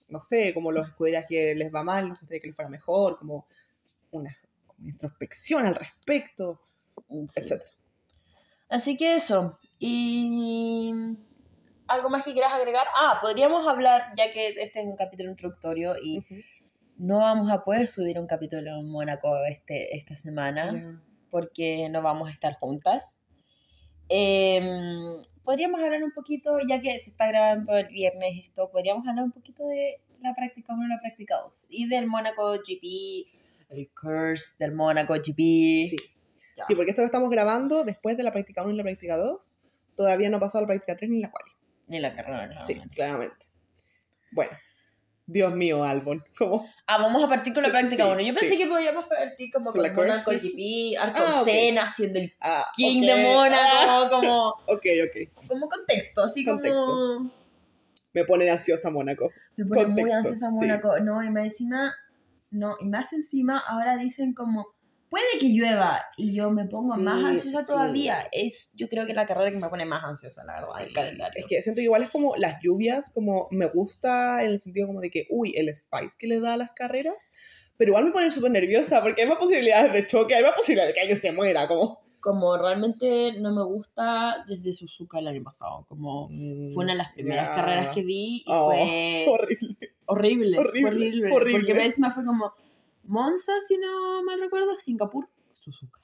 no 0.08 0.20
sé, 0.20 0.54
como 0.54 0.72
los 0.72 0.88
escuderías 0.88 1.26
que 1.28 1.54
les 1.54 1.72
va 1.74 1.82
mal, 1.82 2.08
nos 2.08 2.18
gustaría 2.20 2.40
que 2.40 2.46
les 2.48 2.56
fuera 2.56 2.70
mejor, 2.70 3.16
como 3.18 3.46
una 4.12 4.34
como 4.66 4.88
introspección 4.88 5.66
al 5.66 5.74
respecto, 5.74 6.62
Sí. 7.28 7.40
etc. 7.40 7.62
Así 8.68 8.96
que 8.96 9.14
eso. 9.14 9.58
Y 9.78 10.92
algo 11.86 12.10
más 12.10 12.24
que 12.24 12.32
quieras 12.32 12.52
agregar. 12.52 12.86
Ah, 13.00 13.18
podríamos 13.22 13.66
hablar, 13.66 14.12
ya 14.16 14.30
que 14.32 14.48
este 14.60 14.80
es 14.80 14.86
un 14.86 14.96
capítulo 14.96 15.30
introductorio 15.30 15.94
y 16.02 16.24
no 16.98 17.18
vamos 17.18 17.50
a 17.52 17.62
poder 17.62 17.86
subir 17.86 18.18
un 18.18 18.26
capítulo 18.26 18.78
en 18.80 18.88
Mónaco 18.90 19.28
este, 19.48 19.94
esta 19.96 20.16
semana 20.16 20.72
Ya. 20.72 21.00
porque 21.30 21.88
no 21.90 22.02
vamos 22.02 22.28
a 22.28 22.32
estar 22.32 22.54
juntas. 22.54 23.20
Em, 24.08 25.20
podríamos 25.44 25.80
hablar 25.80 26.02
un 26.02 26.12
poquito, 26.12 26.58
ya 26.68 26.80
que 26.80 26.98
se 27.00 27.10
está 27.10 27.26
grabando 27.26 27.76
el 27.76 27.88
viernes 27.88 28.34
esto, 28.44 28.70
podríamos 28.70 29.06
hablar 29.06 29.24
un 29.24 29.32
poquito 29.32 29.66
de 29.66 30.00
la 30.22 30.34
práctica 30.34 30.74
1 30.74 30.84
y 30.84 30.88
la 30.88 31.00
práctica 31.00 31.36
2 31.44 31.68
y 31.70 31.88
del 31.88 32.06
Mónaco 32.06 32.52
GP, 32.52 33.26
el 33.70 33.90
curse 34.00 34.54
del 34.58 34.72
Mónaco 34.72 35.14
GP. 35.14 35.36
Sí. 35.88 35.96
Ya. 36.56 36.64
sí, 36.64 36.74
porque 36.74 36.90
esto 36.90 37.02
lo 37.02 37.06
estamos 37.06 37.28
grabando 37.30 37.84
después 37.84 38.16
de 38.16 38.22
la 38.22 38.32
práctica 38.32 38.62
1 38.62 38.72
y 38.72 38.76
la 38.76 38.82
práctica 38.82 39.16
2. 39.16 39.60
Todavía 39.94 40.30
no 40.30 40.38
ha 40.38 40.40
pasado 40.40 40.62
la 40.62 40.68
práctica 40.68 40.96
3 40.96 41.10
ni 41.10 41.20
la 41.20 41.30
cual. 41.30 41.44
Ni 41.88 42.00
la 42.00 42.14
carrera, 42.14 42.60
Sí, 42.62 42.74
claramente. 42.74 42.94
claramente. 42.94 43.46
Bueno, 44.32 44.52
Dios 45.26 45.54
mío, 45.54 45.82
Albon. 45.84 46.24
Como, 46.38 46.68
Ah, 46.86 46.98
vamos 46.98 47.22
a 47.24 47.28
partir 47.28 47.52
con 47.52 47.62
la 47.62 47.68
Sí, 47.68 47.72
práctica 47.72 48.04
sí, 48.04 48.10
1. 48.10 48.20
Yo 48.20 48.34
pensé 48.34 48.48
sí. 48.50 48.58
que 48.58 48.66
podíamos 48.68 49.04
partir 49.06 49.50
como 49.52 49.66
Con 49.66 49.74
con 49.74 49.82
la 49.82 49.92
Monaco. 49.94 50.30
GP, 50.30 50.96
Arthur 50.98 51.24
Ah. 51.26 51.42
Senna 51.44 51.82
haciendo 51.86 52.18
el 52.20 52.32
ah, 52.40 52.64
King 52.74 53.02
ok, 53.02 53.06
de 53.08 53.22
Mónaco, 53.22 53.60
ah, 53.88 54.08
como, 54.10 54.48
ok, 54.66 54.86
ok. 55.06 55.46
como 55.48 55.68
contexto, 55.68 56.22
así 56.22 56.44
Contexto. 56.44 56.84
como... 56.86 57.30
Me 58.12 58.24
pone 58.24 58.48
ansiosa 58.50 58.88
Mónaco. 58.90 59.30
Me 59.56 59.66
pone 59.66 59.86
muy 59.86 60.02
Contexto, 60.02 60.16
ansiosa 60.18 60.48
sí. 60.48 60.54
Mónaco. 60.54 60.98
No, 61.00 61.22
y 61.22 61.30
más 61.30 61.44
encima, 61.44 61.94
no, 62.50 62.76
y 62.80 62.86
más 62.86 63.12
encima 63.12 63.58
ahora 63.58 63.96
dicen 63.98 64.32
como, 64.32 64.66
puede 65.16 65.38
que 65.40 65.48
llueva, 65.48 66.02
y 66.16 66.34
yo 66.34 66.50
me 66.50 66.66
pongo 66.66 66.94
Sí, 66.94 67.02
más 67.02 67.24
ansiosa 67.24 67.60
sí. 67.62 67.66
todavía. 67.66 68.28
Es, 68.32 68.70
yo 68.74 68.88
creo 68.88 69.06
que 69.06 69.14
la 69.14 69.26
carrera 69.26 69.50
que 69.50 69.56
me 69.58 69.68
pone 69.68 69.84
más 69.86 70.04
ansiosa, 70.04 70.44
la 70.44 70.54
verdad, 70.54 70.80
el 70.80 70.88
Sí, 70.88 70.94
calendario. 70.94 71.32
Es 71.36 71.46
que 71.46 71.62
siento 71.62 71.78
que 71.80 71.84
igual 71.84 72.02
es 72.02 72.10
como 72.10 72.36
las 72.36 72.60
lluvias, 72.62 73.10
como 73.10 73.48
me 73.50 73.66
gusta 73.66 74.42
en 74.42 74.48
el 74.48 74.58
sentido 74.60 74.86
como 74.88 75.00
de 75.00 75.10
que, 75.10 75.26
uy, 75.30 75.54
el 75.56 75.68
spice 75.74 76.16
que 76.18 76.26
le 76.26 76.40
da 76.40 76.54
a 76.54 76.56
las 76.58 76.72
carreras, 76.72 77.32
pero 77.78 77.90
igual 77.90 78.04
me 78.04 78.12
pone 78.12 78.30
súper 78.30 78.50
nerviosa 78.50 79.00
porque 79.02 79.22
hay 79.22 79.28
más 79.28 79.38
posibilidades 79.38 79.92
de 79.92 80.06
choque, 80.06 80.34
hay 80.34 80.42
más 80.42 80.52
posibilidades 80.54 80.90
de 80.90 80.94
que 80.94 81.00
alguien 81.00 81.18
se 81.20 81.32
muera, 81.32 81.66
como... 81.68 82.04
Como 82.20 82.56
realmente 82.58 83.34
no 83.38 83.54
me 83.54 83.62
gusta 83.62 84.44
desde 84.48 84.72
Suzuka 84.74 85.20
el 85.20 85.28
año 85.28 85.44
pasado, 85.44 85.86
como... 85.88 86.28
Fue 86.74 86.82
una 86.84 86.92
de 86.94 86.98
las 86.98 87.12
primeras 87.12 87.46
ya. 87.48 87.54
carreras 87.54 87.94
que 87.94 88.02
vi 88.02 88.38
y 88.38 88.44
Oh, 88.48 88.66
fue 88.66 89.26
Horrible. 89.28 89.76
horrible, 90.06 90.58
horrible, 90.58 90.88
horrible, 90.88 91.32
horrible. 91.32 91.64
Porque 91.66 91.84
encima 91.84 92.10
fue 92.10 92.24
como 92.24 92.52
Monza, 93.08 93.52
si 93.66 93.78
no 93.78 94.22
mal 94.24 94.40
recuerdo, 94.40 94.74
Singapur, 94.74 95.28
Suzuka. 95.54 96.00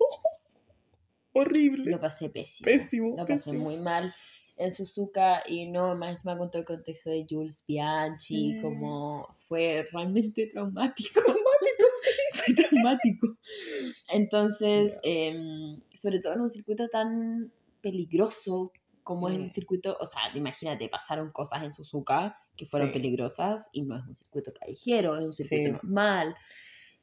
Horrible. 1.32 1.90
Lo 1.90 2.00
pasé 2.00 2.30
pésimo. 2.30 2.64
Pésimo. 2.64 3.08
Lo 3.10 3.26
pasé 3.26 3.50
pésimo. 3.50 3.64
muy 3.64 3.76
mal 3.78 4.12
en 4.56 4.70
Suzuka 4.72 5.42
y 5.48 5.66
no, 5.66 5.96
más 5.96 6.10
encima 6.12 6.38
con 6.38 6.48
todo 6.50 6.60
el 6.60 6.66
contexto 6.66 7.10
de 7.10 7.26
Jules 7.28 7.64
Bianchi, 7.66 8.52
Sí. 8.52 8.60
como 8.62 9.36
fue 9.48 9.86
realmente 9.92 10.46
traumático. 10.46 11.20
fue 12.34 12.54
traumático. 12.54 13.36
Entonces, 14.08 14.98
em, 15.02 15.80
sobre 16.00 16.20
todo 16.20 16.34
en 16.34 16.42
un 16.42 16.50
circuito 16.50 16.88
tan 16.88 17.52
peligroso 17.80 18.72
como 19.04 19.28
es 19.28 19.38
Mm. 19.38 19.42
el 19.42 19.50
circuito, 19.50 19.96
o 20.00 20.06
sea, 20.06 20.22
imagínate, 20.34 20.88
pasaron 20.88 21.30
cosas 21.30 21.62
en 21.62 21.72
Suzuka 21.72 22.38
que 22.56 22.66
fueron 22.66 22.88
Sí. 22.88 22.94
peligrosas 22.94 23.68
y 23.72 23.82
no 23.82 23.96
es 23.96 24.04
un 24.06 24.14
circuito 24.16 24.52
callejero, 24.52 25.14
es 25.16 25.22
un 25.22 25.32
circuito 25.32 25.64
Sí. 25.66 25.72
normal, 25.72 26.34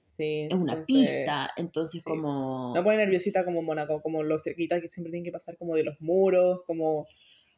Sí. 0.04 0.48
es 0.50 0.54
una 0.54 0.74
entonces, 0.74 0.86
pista, 0.88 1.50
entonces 1.56 2.04
como... 2.04 2.74
Me 2.74 2.84
pone 2.84 2.98
nerviosita 2.98 3.46
como 3.46 3.62
Mónaco, 3.62 4.02
como 4.02 4.24
los 4.24 4.44
cerquitas 4.44 4.82
que 4.82 4.90
siempre 4.90 5.12
tienen 5.12 5.24
que 5.26 5.32
pasar 5.32 5.58
como 5.58 5.76
de 5.76 5.84
los 5.86 6.02
muros, 6.02 6.62
como... 6.68 7.06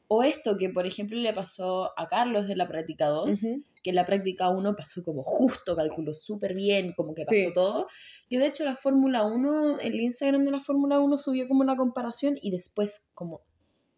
O 0.10 0.22
esto 0.22 0.58
que, 0.58 0.70
por 0.70 0.86
ejemplo, 0.86 1.18
le 1.18 1.34
pasó 1.34 1.92
a 1.98 2.08
Carlos 2.08 2.48
de 2.48 2.56
la 2.56 2.68
práctica 2.68 3.08
2, 3.08 3.42
Ujú. 3.44 3.64
que 3.82 3.90
en 3.90 3.96
la 3.96 4.06
práctica 4.06 4.50
1 4.50 4.76
pasó 4.76 5.04
como 5.04 5.24
justo, 5.24 5.76
calculó 5.76 6.14
súper 6.14 6.54
bien, 6.54 6.94
como 6.96 7.16
que 7.16 7.22
pasó 7.24 7.32
Sí. 7.34 7.52
todo. 7.54 7.88
Que 8.30 8.38
de 8.38 8.48
hecho 8.48 8.66
la 8.66 8.76
Fórmula 8.76 9.26
1, 9.26 9.80
el 9.80 10.00
Instagram 10.00 10.44
de 10.46 10.52
la 10.52 10.60
Fórmula 10.60 11.00
1 11.00 11.18
subió 11.18 11.48
como 11.48 11.62
una 11.62 11.76
comparación 11.78 12.38
y 12.40 12.52
después 12.52 13.10
como 13.16 13.42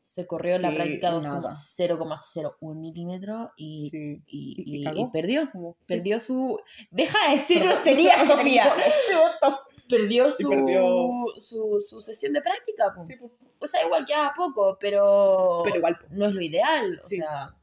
se 0.08 0.28
corrió 0.28 0.60
la 0.60 0.70
Sí, 0.70 0.76
práctica 0.76 1.10
2 1.12 1.26
como 1.28 1.42
nada. 1.42 1.56
0,01 1.56 2.76
milímetros 2.76 3.50
y, 3.58 3.90
Sí. 3.90 4.22
y, 4.28 4.84
Y- 4.88 5.02
y 5.02 5.08
perdió. 5.08 5.50
Sí. 5.52 5.60
Perdió 5.88 6.20
su... 6.20 6.60
Deja 6.92 7.18
de 7.28 7.36
decir 7.38 7.64
groserías, 7.64 8.28
Sofía. 8.28 8.72
Perdió 9.90 10.32
su, 10.32 10.48
perdió- 10.50 11.26
Su, 11.38 11.80
su 11.82 12.02
sesión 12.02 12.34
de 12.34 12.42
práctica. 12.42 12.94
po. 12.96 13.04
Pues, 13.06 13.20
O 13.60 13.68
sea, 13.68 13.84
igual 13.86 14.06
queda 14.06 14.32
poco, 14.36 14.78
pero... 14.80 15.62
pero 15.64 15.78
igual, 15.78 15.98
no 16.12 16.26
es 16.28 16.34
lo 16.34 16.42
ideal. 16.42 17.00
O 17.00 17.04
sea, 17.04 17.56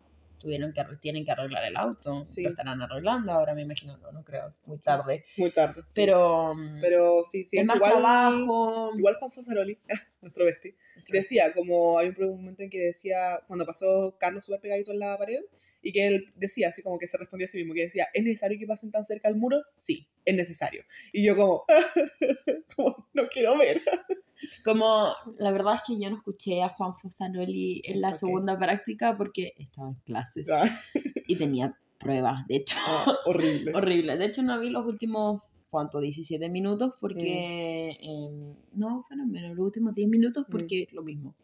tuvieron 0.42 0.72
que, 0.72 0.85
tienen 1.00 1.24
que 1.24 1.31
arreglar 1.31 1.64
el 1.64 1.76
auto. 1.76 2.26
Sí. 2.26 2.42
Lo 2.42 2.50
estarán 2.50 2.83
arreglando 2.83 3.33
ahora, 3.33 3.55
me 3.55 3.62
imagino. 3.62 3.96
No, 3.98 4.11
no 4.11 4.24
creo. 4.24 4.55
Muy 4.66 4.78
tarde. 4.78 5.24
muy 5.37 5.52
tarde. 5.52 5.83
sí. 5.87 6.00
Pero, 6.02 6.55
mm, 6.55 6.81
pero 6.81 7.22
sí, 7.24 7.44
sí, 7.44 7.59
es 7.59 7.64
más 7.64 7.76
igual, 7.76 7.92
trabajo. 7.92 8.90
Igual 8.96 9.14
Juan 9.14 9.31
Fosaroli, 9.31 9.78
nuestro 10.20 10.44
bestie, 10.44 10.74
decía, 11.11 11.52
como 11.52 11.98
hay 11.98 12.09
un 12.09 12.37
momento 12.37 12.62
en 12.62 12.70
que 12.70 12.78
decía, 12.78 13.40
cuando 13.46 13.64
pasó 13.64 14.16
Carlos 14.18 14.44
súper 14.44 14.61
pegadito 14.61 14.90
en 14.90 14.98
la 14.98 15.16
pared, 15.16 15.40
y 15.83 15.92
que 15.92 16.07
él 16.07 16.28
decía, 16.37 16.68
así 16.68 16.83
como 16.83 16.98
que 16.98 17.09
se 17.09 17.16
respondía 17.16 17.46
a 17.46 17.48
sí 17.48 17.59
mismo, 17.59 17.74
que 17.74 17.83
decía, 17.83 18.09
¿es 18.12 18.22
necesario 18.22 18.59
que 18.59 18.66
pasen 18.66 18.90
tan 18.90 19.05
cerca 19.05 19.28
al 19.28 19.37
muro? 19.37 19.62
Sí, 19.76 20.09
es 20.24 20.35
necesario. 20.35 20.85
Y 21.12 21.24
yo 21.24 21.37
como, 21.37 21.64
como 22.76 23.09
no 23.12 23.28
quiero 23.28 23.57
ver. 23.59 23.83
Como, 24.64 25.14
la 25.38 25.50
verdad 25.52 25.74
es 25.74 25.83
que 25.87 26.00
yo 26.00 26.11
no 26.11 26.16
escuché 26.16 26.62
a 26.62 26.70
Juan 26.70 26.96
Fosanoli 26.98 27.81
en 27.85 28.00
la 28.00 28.09
okay. 28.09 28.18
segunda 28.20 28.59
práctica 28.59 29.16
porque 29.16 29.52
estaba 29.59 29.88
en 29.88 29.94
clases 30.05 30.48
Ah, 30.50 30.64
y 31.26 31.37
tenía 31.37 31.76
pruebas, 31.98 32.46
de 32.48 32.57
hecho. 32.57 32.76
ah, 32.87 33.16
horrible. 33.26 33.72
Horrible. 33.76 34.16
De 34.16 34.24
hecho, 34.26 34.42
no 34.42 34.59
vi 34.59 34.70
los 34.70 34.85
últimos, 34.87 35.42
¿cuánto? 35.70 36.00
17 36.00 36.48
minutos 36.48 36.94
porque... 37.00 37.96
em, 38.00 38.55
no, 38.74 39.02
fueron 39.05 39.31
menos, 39.31 39.57
los 39.57 39.64
últimos 39.66 39.94
10 39.94 40.09
minutos 40.09 40.44
Mm. 40.48 40.50
porque 40.52 40.88
lo 40.92 41.02
mismo. 41.02 41.35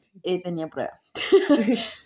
Sí. 0.00 0.12
Eh, 0.22 0.40
tenía 0.42 0.68
prueba. 0.68 0.98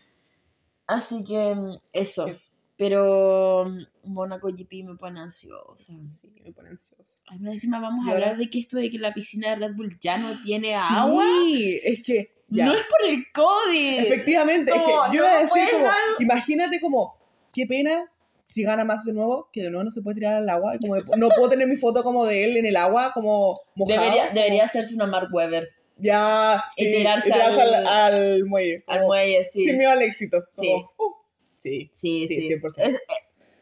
Así 0.86 1.24
que 1.24 1.54
mm, 1.54 1.76
eso. 1.92 2.26
Eso. 2.26 2.50
Pero 2.82 3.64
mm, 3.66 4.10
Mónaco 4.12 4.48
GP 4.48 4.82
me 4.84 4.96
pone 4.96 5.20
ansiosa. 5.20 5.92
Sí, 6.10 6.32
me 6.44 6.52
pone 6.52 6.70
ansiosa. 6.70 7.20
Además, 7.28 7.52
encima 7.54 7.78
vamos 7.78 8.08
a 8.08 8.10
hablar 8.12 8.30
ahora- 8.30 8.38
de 8.38 8.50
que 8.50 8.58
esto 8.58 8.76
de 8.76 8.90
que 8.90 8.98
la 8.98 9.14
piscina 9.14 9.50
de 9.50 9.56
Red 9.66 9.76
Bull 9.76 9.96
ya 10.00 10.18
no 10.18 10.30
tiene 10.42 10.74
agua. 10.74 11.24
Sí, 11.44 11.80
es 11.84 12.02
que, 12.02 12.32
ya. 12.48 12.64
No 12.66 12.74
es 12.74 12.82
por 12.86 13.08
el 13.08 13.24
COVID. 13.32 14.00
Efectivamente, 14.00 14.72
es 14.74 14.82
que 14.82 14.90
yo 15.12 15.14
iba 15.22 15.32
a 15.32 15.42
decir 15.42 15.62
como, 15.70 15.84
dar- 15.84 15.94
imagínate 16.18 16.80
como, 16.80 17.16
qué 17.54 17.66
pena 17.66 18.10
si 18.44 18.64
gana 18.64 18.84
Max 18.84 19.04
de 19.04 19.12
nuevo, 19.12 19.48
que 19.52 19.62
de 19.62 19.70
nuevo 19.70 19.84
no 19.84 19.90
se 19.92 20.02
puede 20.02 20.16
tirar 20.16 20.34
al 20.38 20.48
agua, 20.48 20.74
como 20.80 20.96
de- 20.96 21.04
no 21.16 21.28
puedo 21.28 21.48
tener 21.48 21.68
mi 21.68 21.76
foto 21.76 22.02
como 22.02 22.26
de 22.26 22.44
él 22.44 22.56
en 22.56 22.66
el 22.66 22.76
agua, 22.76 23.12
como 23.14 23.60
mojado. 23.76 24.00
Debería, 24.02 24.22
como- 24.26 24.34
debería 24.34 24.64
hacerse 24.64 24.94
una 24.96 25.06
Mark 25.06 25.28
Webber 25.32 25.68
Ya, 25.98 26.64
sí, 26.74 26.84
Y 26.88 26.92
tirarse 26.96 27.28
y 27.28 27.32
tirarse 27.32 27.60
al- 27.60 27.74
al, 27.74 27.86
al 27.86 28.44
muelle. 28.46 28.82
al 28.88 28.96
como, 28.98 29.08
muelle, 29.10 29.46
sí. 29.46 29.64
Sin 29.64 29.78
miedo 29.78 29.92
al 29.92 30.02
éxito. 30.02 30.38
Sí. 30.52 30.66
como, 30.66 30.90
uh, 30.98 31.14
sí, 31.62 31.90
Sí, 31.92 32.26
Sí, 32.26 32.36
sí. 32.46 32.48
100%. 32.48 32.74
Es, 32.78 32.96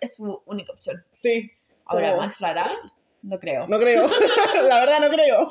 es- 0.00 0.16
su 0.16 0.42
única 0.46 0.72
opción. 0.72 1.04
sí. 1.10 1.50
Ahora, 1.84 2.16
¿Max 2.16 2.40
lo 2.40 2.46
hará? 2.46 2.70
No 3.22 3.38
creo. 3.40 3.66
No 3.66 3.78
creo, 3.78 4.08
la 4.68 4.80
verdad 4.80 5.00
no 5.00 5.08
creo. 5.10 5.48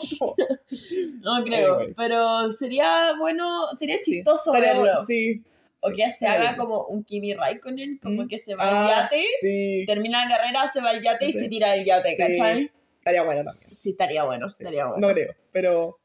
No 1.22 1.44
creo. 1.44 1.76
Anyway. 1.76 1.94
Pero 1.96 2.52
sería 2.52 3.14
bueno, 3.18 3.68
sería 3.78 3.98
Sí, 4.02 4.14
chistoso 4.16 4.52
verlo. 4.54 5.04
Sí. 5.06 5.44
O 5.82 5.90
sí, 5.90 5.96
que 5.96 6.12
se 6.12 6.28
haga 6.28 6.58
como 6.58 6.86
un 6.88 7.04
Kimi 7.04 7.34
Raikkonen, 7.34 8.00
como 8.02 8.24
Mm. 8.24 8.28
que 8.28 8.38
se 8.40 8.54
va 8.56 8.64
al 8.64 8.76
Ah, 8.76 9.02
yate, 9.04 9.24
Sí, 9.42 9.84
termina 9.86 10.26
la 10.26 10.36
carrera, 10.38 10.68
se 10.68 10.82
va 10.82 10.90
al 10.90 11.02
yate 11.02 11.28
y 11.28 11.32
Sí. 11.34 11.40
se 11.40 11.48
tira 11.50 11.72
del 11.72 11.86
yate, 11.86 12.16
Sí. 12.16 12.22
¿cachai? 12.22 12.72
estaría 12.98 13.24
bueno 13.24 13.44
también. 13.46 13.70
Sí, 13.78 13.92
estaría 13.92 14.24
bueno, 14.26 14.48
estaría 14.48 14.86
bueno. 14.88 15.08
No 15.08 15.14
creo, 15.14 15.34
pero 15.54 16.00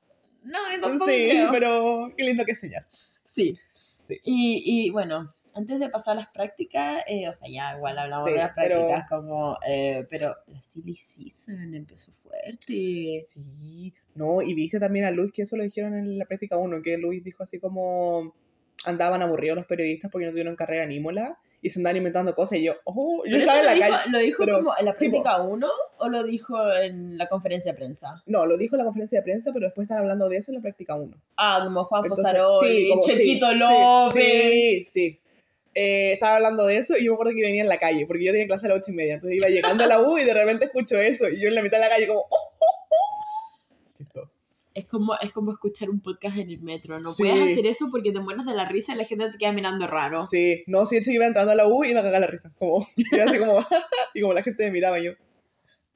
No, 0.44 0.58
tampoco 0.80 1.10
sí, 1.10 1.26
creo. 1.28 1.48
pero 1.50 2.12
qué 2.16 2.24
lindo 2.24 2.44
que 2.44 2.54
señal. 2.54 2.86
Sí. 3.24 3.54
Sí. 4.02 4.20
Y, 4.22 4.86
y 4.86 4.90
bueno, 4.90 5.33
antes 5.54 5.78
de 5.80 5.88
pasar 5.88 6.16
a 6.16 6.20
las 6.20 6.28
prácticas, 6.32 7.02
eh, 7.06 7.28
o 7.28 7.32
sea, 7.32 7.48
ya 7.48 7.76
igual 7.76 7.96
hablamos 7.98 8.26
Sí, 8.26 8.32
de 8.32 8.38
las 8.38 8.52
pero- 8.54 8.86
prácticas 8.86 9.08
como, 9.08 9.56
eh, 9.66 10.06
pero 10.10 10.34
la 10.48 10.60
silly 10.62 10.94
season 10.94 11.74
empezó 11.74 12.12
fuerte. 12.22 13.18
Sí, 13.20 13.94
no, 14.14 14.42
y 14.42 14.54
viste 14.54 14.78
también 14.80 15.04
a 15.04 15.10
Luis 15.10 15.32
que 15.32 15.42
eso 15.42 15.56
lo 15.56 15.62
dijeron 15.64 15.94
en 15.96 16.18
la 16.18 16.24
práctica 16.26 16.56
1, 16.56 16.82
que 16.82 16.96
Luis 16.98 17.22
dijo 17.22 17.42
así 17.42 17.58
como 17.58 18.34
andaban 18.86 19.22
aburridos 19.22 19.56
los 19.56 19.66
periodistas 19.66 20.10
porque 20.10 20.26
no 20.26 20.32
tuvieron 20.32 20.56
carrera 20.56 20.84
en 20.84 20.92
Imola 20.92 21.38
y 21.62 21.70
se 21.70 21.78
andaban 21.78 21.96
inventando 21.96 22.34
cosas 22.34 22.58
y 22.58 22.64
yo, 22.64 22.74
oh, 22.84 23.22
yo 23.26 23.38
estaba 23.38 23.60
en 23.60 23.64
la 23.66 23.72
dijo, 23.72 23.88
calle. 23.88 24.10
¿Lo 24.10 24.18
dijo 24.18 24.44
pero- 24.44 24.56
como 24.58 24.72
en 24.78 24.84
la 24.84 24.92
práctica 24.92 25.40
1 25.42 25.68
o 26.00 26.08
lo 26.10 26.22
dijo 26.24 26.72
en 26.74 27.16
la 27.16 27.26
conferencia 27.28 27.72
de 27.72 27.78
prensa? 27.78 28.22
No, 28.26 28.44
lo 28.44 28.58
dijo 28.58 28.74
en 28.76 28.80
la 28.80 28.84
conferencia 28.84 29.20
de 29.20 29.22
prensa, 29.22 29.52
pero 29.54 29.64
después 29.66 29.86
están 29.86 29.98
hablando 29.98 30.28
de 30.28 30.36
eso 30.36 30.50
en 30.52 30.56
la 30.56 30.60
práctica 30.60 30.94
1. 30.96 31.16
Ah, 31.38 31.62
como 31.64 31.84
Juan 31.84 32.04
Fosaroli, 32.04 32.88
sí, 32.88 33.00
Chequito 33.10 33.48
sí, 33.48 33.54
López. 33.56 34.22
Sí, 34.22 34.88
sí. 34.92 35.20
Eh, 35.74 36.12
estaba 36.12 36.36
hablando 36.36 36.66
de 36.66 36.76
eso 36.76 36.96
y 36.96 37.04
yo 37.04 37.12
me 37.12 37.14
acuerdo 37.14 37.32
que 37.34 37.42
venía 37.42 37.62
en 37.62 37.68
la 37.68 37.78
calle, 37.78 38.06
porque 38.06 38.24
yo 38.24 38.32
tenía 38.32 38.46
clase 38.46 38.66
a 38.66 38.68
las 38.70 38.78
ocho 38.78 38.92
y 38.92 38.94
media, 38.94 39.14
entonces 39.14 39.36
iba 39.38 39.48
llegando 39.48 39.82
a 39.84 39.86
la 39.88 40.00
U 40.02 40.16
y 40.18 40.24
de 40.24 40.32
repente 40.34 40.66
escucho 40.66 41.00
eso 41.00 41.28
y 41.28 41.40
yo 41.40 41.48
en 41.48 41.54
la 41.54 41.62
mitad 41.62 41.78
de 41.78 41.84
la 41.84 41.88
calle 41.90 42.06
como, 42.06 42.20
oh, 42.20 42.26
oh, 42.30 42.56
oh. 42.60 43.92
Chistoso. 43.92 44.40
Es 44.72 44.86
como, 44.86 45.14
es 45.20 45.32
como 45.32 45.52
escuchar 45.52 45.88
un 45.88 46.00
podcast 46.00 46.36
en 46.36 46.50
el 46.50 46.60
metro. 46.60 46.98
No 46.98 47.08
Sí. 47.08 47.22
puedes 47.22 47.52
hacer 47.52 47.64
eso 47.66 47.88
porque 47.92 48.10
te 48.10 48.18
mueres 48.18 48.44
de 48.44 48.54
la 48.54 48.68
risa 48.68 48.92
y 48.92 48.96
la 48.96 49.04
gente 49.04 49.30
te 49.30 49.38
queda 49.38 49.52
mirando 49.52 49.86
raro. 49.86 50.20
Sí, 50.20 50.64
no, 50.66 50.84
sí, 50.84 50.96
de 50.96 51.00
hecho 51.00 51.10
iba 51.12 51.26
entrando 51.26 51.52
a 51.52 51.54
la 51.54 51.68
U 51.68 51.84
y 51.84 51.90
iba 51.90 52.00
a 52.00 52.02
cagar 52.02 52.20
la 52.20 52.26
risa, 52.26 52.52
como, 52.58 52.84
y 52.96 53.18
así 53.20 53.38
como, 53.38 53.58
y 54.14 54.20
como 54.20 54.32
la 54.34 54.42
gente 54.42 54.64
me 54.64 54.70
miraba 54.72 54.98
y 54.98 55.04
yo, 55.04 55.12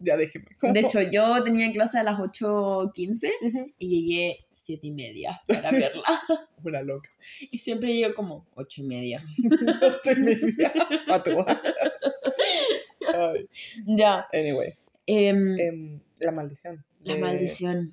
ya 0.01 0.17
déjeme. 0.17 0.47
De 0.63 0.81
hecho, 0.81 1.01
yo 1.03 1.43
tenía 1.45 1.71
clase 1.73 1.99
a 1.99 2.03
las 2.03 2.19
8.15 2.19 3.31
Ujú. 3.43 3.73
y 3.79 3.89
llegué 3.89 4.39
7 4.51 4.87
y 4.87 4.91
media 4.93 5.41
para 5.47 5.71
verla. 5.71 6.03
Una 6.65 6.83
loca. 6.83 7.11
y 7.51 7.59
siempre 7.59 7.95
llego 7.95 8.15
como 8.15 8.47
8 8.55 8.83
y 8.83 8.85
media. 8.85 9.25
Ocho 9.81 10.13
y 10.13 10.21
media. 10.23 10.73
A 11.09 11.23
tu 11.23 11.31
Ay, 13.15 13.49
Ya. 13.87 14.27
Anyway, 14.33 14.75
em, 15.07 15.59
em, 15.59 16.01
la 16.21 16.33
maldición. 16.33 16.85
la 17.03 17.15
de- 17.15 17.21
maldición. 17.21 17.93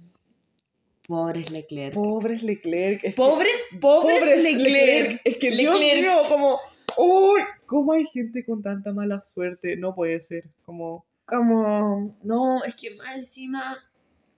Pobres 1.07 1.51
Leclerc. 1.51 1.93
Pobres 1.93 2.41
Leclerc. 2.41 3.03
es 3.03 3.11
que- 3.13 3.15
pobres, 3.15 3.55
pobres, 3.79 4.19
pobres 4.19 4.43
Leclerc. 4.43 5.21
Es 5.23 5.37
que 5.37 5.51
Dios 5.51 5.79
Leclerc. 5.79 6.01
mío, 6.01 6.11
como, 6.29 6.59
uy, 6.97 7.41
¿Cómo 7.67 7.93
hay 7.93 8.05
gente 8.05 8.45
con 8.45 8.61
tanta 8.61 8.93
mala 8.93 9.23
suerte? 9.23 9.75
No 9.75 9.95
puede 9.95 10.21
ser. 10.21 10.43
Como. 10.63 11.03
Como, 11.25 12.11
no, 12.23 12.63
es 12.63 12.75
que 12.75 12.91
más 12.95 13.15
encima, 13.17 13.77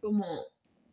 como 0.01 0.25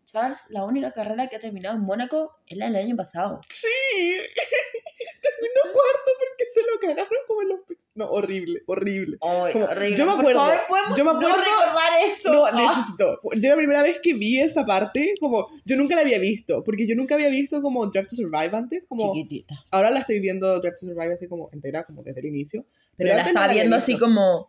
Charles, 0.04 0.46
la 0.50 0.64
única 0.64 0.92
carrera 0.92 1.28
que 1.28 1.36
ha 1.36 1.40
terminado 1.40 1.76
en 1.76 1.82
Mónaco 1.82 2.32
es 2.46 2.56
la 2.58 2.66
del 2.66 2.76
año 2.76 2.96
pasado. 2.96 3.40
Sí. 3.50 3.66
Terminó 5.22 5.60
cuarto 5.72 6.10
porque 6.18 6.44
se 6.52 6.60
lo 6.62 6.78
cagaron 6.80 7.18
como 7.26 7.42
en 7.42 7.48
los. 7.48 7.60
No, 7.96 8.10
horrible, 8.10 8.62
horrible. 8.66 9.18
Ay, 9.20 9.52
Como- 9.52 9.66
horrible. 9.66 9.96
yo 9.96 10.04
me 10.04 10.10
Por 10.12 10.20
acuerdo, 10.20 10.40
favor, 10.40 10.60
¿podemos 10.68 10.98
yo 10.98 11.04
me 11.04 11.12
no 11.12 11.18
acuerdo- 11.18 11.36
recordar 11.38 11.92
eso. 12.08 12.32
No, 12.32 12.44
Ah. 12.46 12.52
necesito. 12.52 13.20
Yo 13.36 13.48
la 13.50 13.56
primera 13.56 13.82
vez 13.82 14.00
que 14.02 14.14
vi 14.14 14.40
esa 14.40 14.66
parte, 14.66 15.14
como, 15.20 15.46
yo 15.64 15.76
nunca 15.76 15.94
la 15.94 16.00
había 16.00 16.18
visto, 16.18 16.64
porque 16.64 16.88
yo 16.88 16.96
nunca 16.96 17.14
había 17.14 17.28
visto 17.28 17.62
como 17.62 17.86
Drive 17.86 18.06
to 18.08 18.16
Survive 18.16 18.50
antes, 18.52 18.84
como, 18.88 19.12
Chiquitita. 19.12 19.54
ahora 19.70 19.90
la 19.92 20.00
estoy 20.00 20.18
viendo 20.18 20.58
Drive 20.58 20.74
to 20.74 20.86
Survive 20.86 21.14
así 21.14 21.28
como 21.28 21.50
entera, 21.52 21.84
como 21.84 22.02
desde 22.02 22.18
el 22.20 22.26
inicio. 22.26 22.66
Pero 22.96 23.10
la 23.10 23.18
antes 23.18 23.32
no 23.32 23.38
estaba 23.40 23.52
viendo 23.54 23.76
así 23.76 23.96
como, 23.96 24.48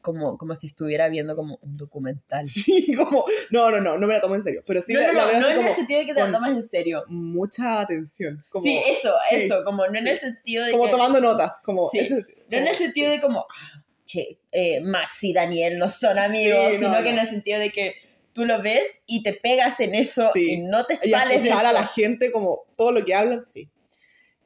como, 0.00 0.38
como 0.38 0.54
si 0.56 0.68
estuviera 0.68 1.08
viendo 1.08 1.34
como 1.36 1.58
un 1.62 1.76
documental. 1.76 2.42
Sí, 2.44 2.94
como, 2.94 3.24
no, 3.50 3.70
no, 3.70 3.80
no, 3.80 3.98
no 3.98 4.06
me 4.06 4.14
la 4.14 4.20
tomo 4.20 4.34
en 4.34 4.42
serio, 4.42 4.62
pero 4.66 4.80
sí 4.82 4.92
no, 4.94 5.00
la, 5.00 5.08
no, 5.08 5.12
la 5.12 5.24
no, 5.24 5.28
veo 5.28 5.38
no 5.40 5.46
así 5.46 5.50
en 5.50 5.56
como 5.56 5.68
el 5.68 5.74
sentido 5.74 6.00
de 6.00 6.06
que 6.06 6.14
te 6.14 6.20
la 6.20 6.32
tomas 6.32 6.50
en 6.52 6.62
serio. 6.62 7.04
mucha 7.08 7.80
atención. 7.80 8.44
Como, 8.50 8.64
sí, 8.64 8.80
eso, 8.86 9.12
sí, 9.30 9.36
eso, 9.36 9.62
como 9.64 9.86
no 9.86 9.98
en 9.98 10.04
sí. 10.04 10.10
el 10.10 10.20
sentido 10.20 10.64
de 10.64 10.72
Como 10.72 10.84
que... 10.84 10.90
tomando 10.90 11.20
notas, 11.20 11.60
como 11.64 11.88
Sí, 11.88 11.98
ese- 11.98 12.14
No 12.16 12.56
en 12.58 12.66
el 12.66 12.74
como- 12.74 12.78
sentido 12.78 13.10
de 13.10 13.20
como, 13.20 13.40
ah, 13.40 13.84
che, 14.04 14.40
eh, 14.52 14.80
Max 14.80 15.22
y 15.24 15.32
Daniel 15.32 15.78
no 15.78 15.88
son 15.90 16.18
amigos, 16.18 16.74
no, 16.74 16.78
sino 16.78 16.96
que 16.98 17.02
no. 17.02 17.08
en 17.10 17.18
el 17.18 17.26
sentido 17.26 17.58
de 17.60 17.70
que 17.70 17.94
tú 18.32 18.44
lo 18.46 18.62
ves 18.62 19.02
y 19.06 19.22
te 19.22 19.32
pegas 19.34 19.80
en 19.80 19.94
eso 19.96 20.30
y 20.34 20.58
no 20.58 20.86
te 20.86 20.98
y 21.02 21.12
a 21.12 21.18
sales 21.18 21.38
de 21.38 21.44
escuchar 21.44 21.66
a 21.66 21.72
la 21.72 21.86
gente 21.86 22.30
como 22.32 22.62
todo 22.76 22.92
lo 22.92 23.04
que 23.04 23.14
hablan, 23.14 23.44
sí. 23.44 23.68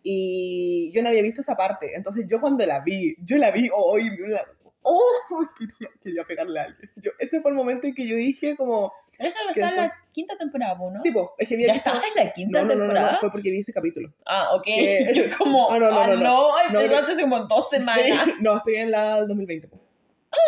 Y 0.03 0.91
yo 0.93 1.03
no 1.03 1.11
había 1.11 1.23
visto 1.23 1.43
esa 1.43 1.57
parte, 1.57 1.93
entonces 1.95 2.25
yo 2.29 2.41
cuando 2.41 2.67
la 2.67 2.81
vi, 2.81 3.15
yo 3.23 3.37
la 3.37 3.51
vi 3.53 3.69
hoy, 3.73 4.09
una- 4.09 4.41
oh, 4.83 5.01
quería, 5.59 5.89
quería 6.03 6.25
pegarle 6.25 6.61
a 6.61 6.65
alguien. 6.65 6.91
Yo, 6.97 7.11
ese 7.19 7.41
fue 7.41 7.51
el 7.51 7.57
momento 7.57 7.87
en 7.87 7.95
que 7.95 8.07
yo 8.07 8.17
dije 8.17 8.57
como, 8.57 8.93
Pero 9.17 9.29
eso 9.29 9.39
está 9.49 9.69
en 9.69 9.77
la 9.77 9.95
quinta 10.13 10.37
temporada, 10.37 10.77
¿no? 10.79 11.01
sí, 11.01 11.11
pues, 11.11 11.27
es 11.39 11.49
que 11.49 11.55
había 11.55 11.67
¿Ya 11.69 11.75
está 11.75 11.93
en 12.17 12.25
la 12.27 12.33
quinta 12.33 12.61
No, 12.61 12.65
no, 12.67 12.75
no, 12.75 12.75
no, 12.75 12.81
temporada? 12.87 13.13
no, 13.13 13.19
fue 13.19 13.31
porque 13.33 13.51
vi 13.51 13.59
ese 13.61 13.73
capítulo. 13.73 14.13
Ah, 14.27 14.51
ok. 14.55 14.63
que- 14.65 15.13
Yo 15.15 15.25
como, 15.39 15.71
Ah, 15.71 15.79
no, 15.79 15.91
no, 15.91 16.01
ah, 16.01 16.07
no, 16.09 16.17
no, 16.17 16.57
no. 16.73 16.81
empezaste 16.81 17.13
hace 17.13 17.23
como 17.23 17.39
dos 17.47 17.69
semanas. 17.71 18.05
Sí, 18.27 18.33
no, 18.41 18.57
estoy 18.57 18.77
en 18.77 18.91
la 18.91 19.17
del 19.17 19.29
2020. 19.29 19.69
po. 19.69 19.81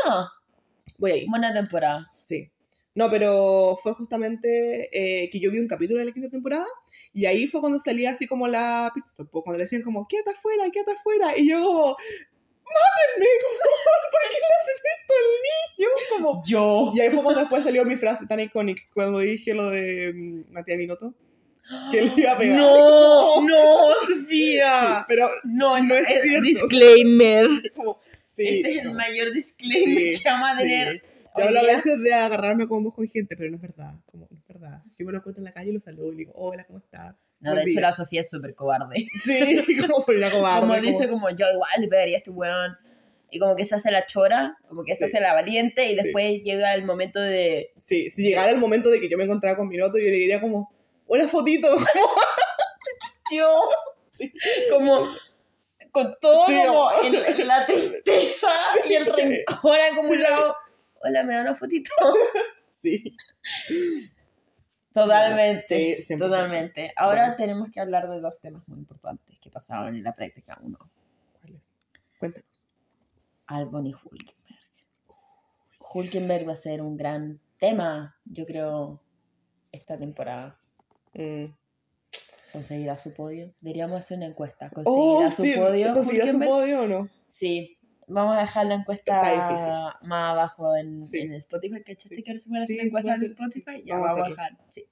Ah, 0.07 0.29
Voy 0.99 1.11
ahí, 1.11 1.27
buena 1.29 1.53
temporada. 1.53 2.11
sí. 2.21 2.51
No, 2.97 3.11
pero 3.11 3.77
fue 3.83 3.93
justamente 3.95 4.89
eh, 4.93 5.29
que 5.29 5.41
yo 5.41 5.51
vi 5.51 5.59
un 5.59 5.67
capítulo 5.67 5.99
de 5.99 6.05
la 6.05 6.13
quinta 6.13 6.31
temporada 6.31 6.65
y 7.13 7.27
ahí 7.27 7.49
fue 7.49 7.61
cuando 7.61 7.81
salía 7.81 8.13
así 8.13 8.29
como 8.29 8.47
la 8.47 8.93
po, 9.33 9.43
cuando 9.43 9.59
le 9.59 9.65
decían 9.65 9.83
como, 9.83 10.07
quédate 10.07 10.31
afuera, 10.31 10.63
quédate 10.73 10.93
afuera. 10.93 11.37
Y 11.37 11.49
yo 11.51 11.61
como, 11.65 11.97
mátenme, 12.75 13.27
¿por 14.13 14.23
qué 14.31 14.37
le 14.39 14.55
hacen 14.61 14.77
esto 14.95 15.15
al 15.21 15.29
niño? 15.47 15.89
Como, 16.11 16.43
Yo. 16.47 16.93
y 16.95 17.01
ahí 17.01 17.11
fue 17.11 17.23
cuando 17.23 17.41
después 17.41 17.65
salió 17.65 17.85
mi 17.85 17.97
frase 17.97 18.27
tan 18.27 18.41
icónica, 18.41 18.83
cuando 18.95 19.19
dije 19.21 19.55
lo 19.55 19.71
de 19.71 20.13
mm, 20.15 20.53
Matías 20.53 20.79
Binotto. 20.79 21.15
Que 21.91 22.03
le 22.03 22.13
iba 22.17 22.33
a 22.33 22.37
pegar. 22.39 22.59
No, 22.59 23.41
no, 23.49 23.95
Sí, 24.07 24.15
Sofía. 24.21 25.05
pero 25.09 25.31
No, 25.45 25.83
No 25.83 25.95
es 25.95 26.07
cierto. 26.23 26.43
Disclaimer. 26.43 27.47
como, 27.75 27.99
sí. 28.23 28.47
este 28.47 28.69
es 28.71 28.77
el 28.83 28.89
no, 28.89 28.95
mayor 28.95 29.33
disclaimer 29.33 30.15
sí, 30.15 30.23
que 30.23 30.29
vamos 30.29 30.49
a 30.51 30.57
sí. 30.57 30.63
tener. 30.63 31.03
Yo 31.03 31.43
hoy 31.43 31.43
hablo 31.45 31.61
a 31.61 31.63
veces 31.65 32.01
de 32.01 32.13
agarrarme 32.15 32.69
como 32.69 32.93
con 32.93 33.09
gente, 33.09 33.35
pero 33.37 33.51
no 33.51 33.57
es 33.57 33.63
verdad. 33.63 33.95
Como, 34.05 34.29
no 34.31 34.37
es 34.39 34.47
verdad. 34.47 34.83
Si 34.85 34.95
yo 34.99 35.07
me 35.07 35.13
lo 35.13 35.19
encuentro 35.19 35.41
en 35.41 35.45
la 35.47 35.53
calle, 35.53 35.73
lo 35.73 35.81
saludo 35.81 36.09
y 36.09 36.11
le 36.13 36.19
digo, 36.19 36.33
hola, 36.37 36.65
¿cómo 36.65 36.79
estás? 36.81 37.17
No, 37.41 37.55
de 37.55 37.63
hecho 37.65 37.81
la 37.81 37.93
Sofía 37.93 38.23
es 38.23 38.31
súper 38.31 38.55
cobarde. 38.55 39.07
Sí, 39.19 39.77
como 39.81 40.01
soy 40.01 40.17
una 40.17 40.31
cobarde. 40.31 40.61
como 40.61 40.75
dice 40.81 41.09
como 41.09 41.29
yo 41.31 41.47
igual 41.53 41.71
le 41.79 41.89
pegaría 41.89 42.17
a 42.17 42.19
este 42.19 42.31
weón. 42.31 42.77
Y 43.31 43.39
como 43.41 43.57
que 43.57 43.65
se 43.65 43.75
hace 43.75 43.91
la 43.91 44.07
chora, 44.07 44.57
como 44.69 44.85
que 44.85 44.93
se 44.93 44.99
Sí. 44.99 45.05
hace 45.17 45.21
la 45.21 45.35
valiente 45.35 45.87
y 45.87 45.97
Sí. 45.97 46.03
después 46.05 46.43
llega 46.45 46.73
el 46.75 46.85
momento 46.85 47.19
de... 47.21 47.73
Sí, 47.79 48.09
si 48.09 48.23
llegara 48.23 48.51
el 48.53 48.59
momento 48.59 48.91
de 48.91 49.01
que 49.01 49.09
yo 49.09 49.19
me 49.19 49.25
encontrara 49.25 49.57
con 49.57 49.67
mi 49.69 49.77
noto, 49.77 49.99
yo 49.99 50.05
le 50.05 50.13
diría 50.13 50.41
como, 50.41 50.73
una 51.07 51.27
fotito. 51.29 51.75
Yo, 53.35 53.53
Sí. 54.11 54.33
como 54.71 55.09
con 55.91 56.15
todo 56.21 56.47
Sí, 56.47 56.55
como 56.65 56.91
el- 57.03 57.49
la 57.49 57.67
tristeza 57.67 58.49
Sí. 58.85 58.91
y 58.93 58.95
el 58.95 59.07
rencor 59.07 59.79
acumulado. 59.81 60.57
Hola, 61.03 61.23
¿me 61.25 61.35
da 61.35 61.41
una 61.41 61.55
fotito? 61.55 61.91
Sí. 62.81 63.17
Totalmente, 64.95 65.63
Sí, 65.63 66.03
100%. 66.03 66.19
totalmente. 66.19 66.93
Ahora 66.97 67.23
Bueno. 67.23 67.37
tenemos 67.37 67.71
que 67.71 67.81
hablar 67.81 68.09
de 68.09 68.21
dos 68.21 68.39
temas 68.41 68.67
muy 68.69 68.79
importantes 68.79 69.39
que 69.41 69.51
pasaron 69.51 69.95
en 69.95 70.05
la 70.05 70.15
práctica 70.15 70.57
1. 70.63 70.79
¿Cuál 71.41 71.55
es? 71.57 71.75
Cuéntanos. 72.19 72.69
Albon 73.49 73.89
y 73.89 73.93
Hulkenberg. 73.95 74.35
Hulkenberg 75.93 76.49
va 76.49 76.53
a 76.53 76.57
ser 76.57 76.81
un 76.81 76.97
gran 76.97 77.41
tema, 77.59 78.17
yo 78.25 78.47
creo, 78.47 79.01
esta 79.73 79.99
temporada. 79.99 80.57
Mm. 81.13 81.47
¿Conseguirá 82.53 82.97
su 82.97 83.13
podio? 83.13 83.53
Deberíamos 83.61 83.99
hacer 84.01 84.17
una 84.19 84.27
encuesta. 84.27 84.71
Oh, 84.85 85.19
¿Conseguirá 85.21 85.31
su 85.33 85.43
sí, 85.43 85.55
podio? 85.57 85.93
¿Conseguirá 85.93 86.31
su 86.33 86.39
podio 86.39 86.83
o 86.83 86.87
no? 86.87 87.09
Sí. 87.27 87.77
Vamos 88.07 88.37
a 88.37 88.41
dejar 88.41 88.67
la 88.67 88.75
encuesta 88.75 89.21
más 90.03 90.33
abajo 90.33 90.77
en, 90.77 91.05
Sí. 91.07 91.19
en 91.21 91.33
Spotify. 91.35 91.83
¿Cachaste 91.83 92.17
Sí. 92.17 92.23
que 92.23 92.31
ahora 92.31 92.41
se 92.41 92.49
puede 92.49 92.63
hacer 92.63 92.75
Sí, 92.77 92.81
se 92.81 92.87
encuesta 92.87 93.15
en. 93.15 93.23
Spotify? 93.25 93.83
Ya 93.87 93.95
Vamos 93.95 94.09
a 94.09 94.13
vamos 94.15 94.19
a 94.19 94.23
hacerlo. 94.23 94.37
dejar. 94.37 94.53
Sí. 94.71 94.85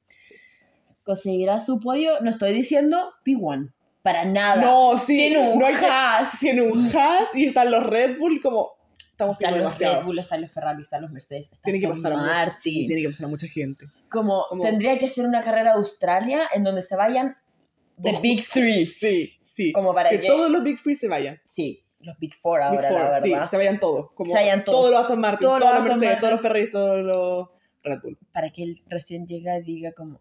¿Conseguirá 1.05 1.61
su 1.61 1.81
podio? 1.81 2.21
No 2.21 2.31
estoy 2.31 2.53
diciendo 2.53 3.13
P1. 3.25 3.73
Para 4.03 4.25
nada. 4.25 4.61
No, 4.61 4.99
sí. 4.99 5.17
Tiene 5.17 5.39
un 5.53 5.59
no 5.59 5.67
hay 5.67 5.75
que- 5.75 5.85
Haas. 5.87 6.39
Tiene 6.41 6.63
un 6.63 6.87
Haas 6.97 7.35
y 7.35 7.47
están 7.47 7.71
los 7.71 7.85
Red 7.87 8.19
Bull 8.19 8.41
como... 8.41 8.71
Estamos 8.99 9.37
Están 9.37 9.51
los 9.53 9.61
demasiado. 9.61 9.97
Red 9.99 10.05
Bull, 10.07 10.19
están 10.19 10.41
los 10.41 10.51
Ferrari, 10.51 10.83
están 10.83 11.03
los 11.03 11.11
Mercedes. 11.13 11.53
Está 11.53 11.63
Tiene 11.63 11.79
que 11.79 11.87
pasar 11.89 12.13
a 12.15 12.51
sí, 12.51 12.87
tiene 12.87 13.03
que 13.03 13.09
pasar 13.11 13.27
a 13.27 13.29
mucha 13.29 13.47
gente. 13.47 13.87
Como, 14.11 14.45
Como- 14.49 14.63
tendría 14.63 14.99
que 14.99 15.07
ser 15.07 15.27
una 15.27 15.41
carrera 15.43 15.73
a 15.73 15.75
Australia 15.75 16.41
en 16.55 16.65
donde 16.65 16.83
se 16.83 16.97
vayan 16.97 17.37
the. 18.03 18.19
Big 18.21 18.49
Three. 18.49 18.87
Sí, 18.87 19.39
sí. 19.45 19.71
Como 19.73 19.95
para 19.95 20.11
que 20.11 20.21
que. 20.21 20.27
todos 20.27 20.51
los 20.51 20.65
Big 20.65 20.83
Three 20.83 20.97
se 20.97 21.07
vayan. 21.09 21.39
Sí, 21.45 21.82
los 22.03 22.19
Big 22.19 22.35
Four 22.35 22.63
ahora, 22.63 22.81
Big 22.81 22.89
Four, 22.91 23.01
la 23.01 23.15
sí, 23.17 23.31
verdad. 23.31 23.47
se 23.47 23.57
vayan 23.57 23.81
todos. 23.81 24.13
Como 24.13 24.31
Se 24.31 24.37
vayan 24.39 24.65
todos. 24.65 24.79
Todos 24.79 24.91
los 24.93 25.01
Aston 25.03 25.21
Martin, 25.21 25.47
Todos 25.47 25.59
todos, 25.61 25.75
los 25.75 25.83
Mercedes, 25.85 26.03
Martin. 26.07 26.21
todos 26.21 26.33
los 26.33 26.41
Ferrari, 26.43 26.71
todos 26.71 27.05
los 27.05 27.49
Red 27.85 28.01
Bull. 28.03 28.19
Para 28.33 28.51
que 28.51 28.63
él 28.65 28.83
recién 28.87 29.27
llega 29.27 29.59
y 29.59 29.63
diga 29.63 29.93
como, 29.93 30.21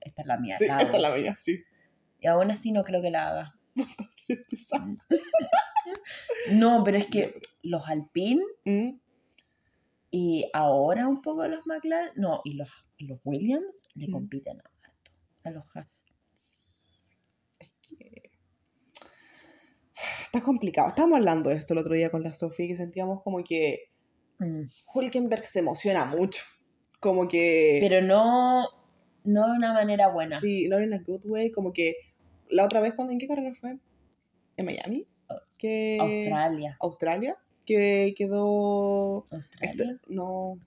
esta 0.00 0.22
es 0.22 0.28
la 0.28 0.36
mía. 0.38 0.56
Sí, 0.58 0.66
la 0.66 0.74
esta 0.82 0.88
es 0.88 0.94
hago". 1.04 1.14
la 1.14 1.14
mía, 1.16 1.36
sí. 1.38 1.62
Y 2.20 2.26
aún 2.28 2.50
así 2.50 2.72
no 2.72 2.84
creo 2.84 3.02
que 3.02 3.10
la 3.10 3.28
haga. 3.28 3.58
No, 6.52 6.82
pero 6.84 6.96
es 6.98 7.06
que 7.06 7.40
los 7.62 7.88
Alpine 7.88 8.42
Mm, 8.64 8.98
y 10.10 10.50
ahora 10.52 11.06
un 11.08 11.22
poco 11.22 11.46
los 11.46 11.66
McLaren, 11.66 12.10
no, 12.16 12.40
y 12.44 12.54
los, 12.54 12.68
los 12.98 13.20
Williams 13.24 13.82
le 13.94 14.08
Mm. 14.08 14.10
compiten 14.12 14.60
a 14.60 14.64
harto, 14.82 15.12
a 15.44 15.50
los 15.50 15.64
Haas. 15.76 16.04
Es 17.60 17.70
que... 17.82 18.30
Está 20.24 20.40
complicado. 20.42 20.88
Estábamos 20.88 21.18
hablando 21.18 21.50
de 21.50 21.56
esto 21.56 21.72
el 21.74 21.78
otro 21.78 21.94
día 21.94 22.10
con 22.10 22.22
la 22.22 22.34
Sofía, 22.34 22.66
que 22.68 22.76
sentíamos 22.76 23.22
como 23.22 23.42
que 23.44 23.90
Mm. 24.38 24.64
Hulkenberg 24.92 25.44
se 25.44 25.60
emociona 25.60 26.04
mucho. 26.04 26.44
Como 27.00 27.26
que... 27.28 27.78
Pero 27.80 28.02
no, 28.02 28.64
no 29.24 29.46
de 29.46 29.52
una 29.56 29.72
manera 29.72 30.08
buena. 30.08 30.38
Sí, 30.38 30.68
no 30.68 30.80
in 30.82 30.92
a 30.94 30.98
good 30.98 31.22
way. 31.24 31.50
Como 31.50 31.72
que 31.72 31.94
la 32.48 32.64
otra 32.64 32.80
vez, 32.80 32.94
cuando 32.94 33.12
¿en 33.12 33.18
qué 33.18 33.28
carrera 33.28 33.54
fue? 33.54 33.78
¿En 34.56 34.66
Miami? 34.66 35.06
Que... 35.58 35.98
Australia. 36.00 36.76
Australia. 36.80 37.36
Que 37.64 38.14
quedó... 38.16 39.24
Australia. 39.30 39.70
Este- 39.70 40.00
no, 40.08 40.58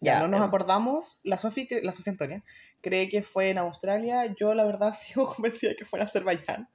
Ya, 0.00 0.14
ya, 0.14 0.20
no 0.20 0.28
nos 0.28 0.40
eh. 0.40 0.44
acordamos. 0.44 1.20
La 1.22 1.38
Sofía, 1.38 1.66
la 1.82 1.92
Sofía 1.92 2.12
Antonia 2.12 2.44
cree 2.80 3.08
que 3.08 3.22
fue 3.22 3.50
en 3.50 3.58
Australia. 3.58 4.34
Yo, 4.36 4.54
la 4.54 4.64
verdad, 4.64 4.92
sigo 4.98 5.32
convencida 5.32 5.70
de 5.70 5.76
que 5.76 5.84
fue 5.84 6.00
en 6.00 6.04
Azerbaiyán. 6.06 6.68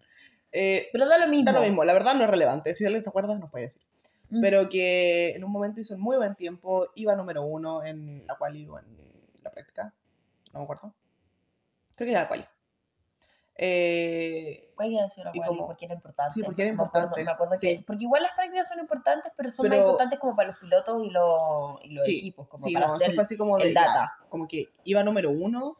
Eh, 0.52 0.90
Pero 0.92 1.08
da 1.08 1.18
lo 1.18 1.28
mismo. 1.28 1.46
da 1.46 1.52
lo 1.60 1.62
mismo, 1.62 1.84
la 1.84 1.94
verdad 1.94 2.16
no 2.16 2.24
es 2.24 2.30
relevante. 2.30 2.74
Si 2.74 2.86
alguien 2.86 3.04
se 3.04 3.10
acuerda, 3.10 3.38
nos 3.38 3.50
puede 3.52 3.66
decir. 3.66 3.82
Mm. 4.30 4.42
Pero 4.42 4.70
que 4.70 5.32
en 5.36 5.44
un 5.44 5.52
momento 5.52 5.80
hizo 5.82 5.96
un 5.96 6.02
muy 6.02 6.18
buen 6.18 6.36
tiempo. 6.36 6.88
Iba 6.96 7.16
número 7.16 7.44
uno 7.44 7.84
en 7.84 8.26
la 8.28 8.36
cual 8.36 8.56
iba 8.56 8.80
en 8.80 9.12
la 9.44 9.52
práctica. 9.52 9.94
No 10.54 10.60
me 10.60 10.64
acuerdo. 10.64 10.94
Creo 11.96 12.06
que 12.06 12.12
era 12.12 12.22
la 12.22 12.28
cual. 12.28 12.50
Eh, 13.60 14.70
que 14.78 14.84
haya 14.84 15.10
sido 15.10 15.26
la 15.26 15.32
quali, 15.32 15.48
como- 15.48 15.66
porque 15.68 15.86
era 15.86 15.96
importante. 15.96 16.34
Sí, 16.34 16.44
porque 16.44 16.62
era 16.62 16.72
Me 16.72 16.76
acuerdo- 16.76 17.00
importante, 17.08 17.26
Me 17.26 17.32
acuerdo 17.32 17.56
sí. 17.56 17.78
que, 17.78 17.84
porque 17.88 18.04
igual 18.04 18.22
las 18.22 18.34
prácticas 18.34 18.68
son 18.70 18.80
importantes, 18.80 19.32
pero 19.36 19.50
son 19.50 19.64
más 19.68 19.72
Pero- 19.72 19.84
importantes 19.86 20.20
como 20.20 20.36
para 20.36 20.50
los 20.50 20.58
pilotos 20.60 21.04
y 21.04 21.10
los, 21.10 21.80
y 21.84 21.94
los 21.96 22.06
Sí, 22.06 22.18
equipos, 22.18 22.48
como 22.48 22.66
sí, 22.68 22.74
para 22.74 22.88
no, 22.88 22.94
hacer 22.94 23.14
fue 23.16 23.24
así 23.24 23.36
como 23.36 23.58
el 23.58 23.64
de 23.70 23.74
ya, 23.74 23.82
data. 23.86 24.18
como 24.30 24.48
que 24.48 24.70
iba 24.84 25.04
número 25.04 25.32
uno 25.32 25.78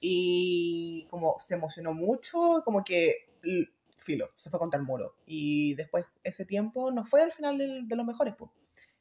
y 0.00 1.06
como 1.10 1.38
se 1.38 1.54
emocionó 1.54 1.94
mucho, 1.94 2.62
como 2.64 2.82
que 2.82 3.28
filo, 4.10 4.30
se 4.34 4.50
fue 4.50 4.58
contra 4.58 4.78
el 4.80 4.86
muro. 4.86 5.14
Y 5.26 5.74
después 5.74 6.04
ese 6.24 6.44
tiempo 6.46 6.90
no 6.90 7.04
fue 7.04 7.22
al 7.22 7.32
final 7.32 7.58
de 7.58 7.96
los 7.96 8.06
mejores, 8.06 8.34
pues. 8.38 8.50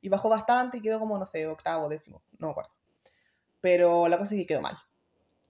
Y 0.02 0.10
bajó 0.10 0.30
bastante 0.30 0.78
y 0.78 0.82
quedó 0.82 1.00
como, 1.00 1.18
no 1.18 1.26
sé, 1.26 1.46
octavo, 1.48 1.90
décimo, 1.90 2.22
no 2.38 2.48
me 2.48 2.52
acuerdo. 2.52 2.72
Pero 3.62 4.08
la 4.08 4.18
cosa 4.18 4.36
es 4.36 4.42
que 4.42 4.48
quedó 4.48 4.62
mal. 4.62 4.78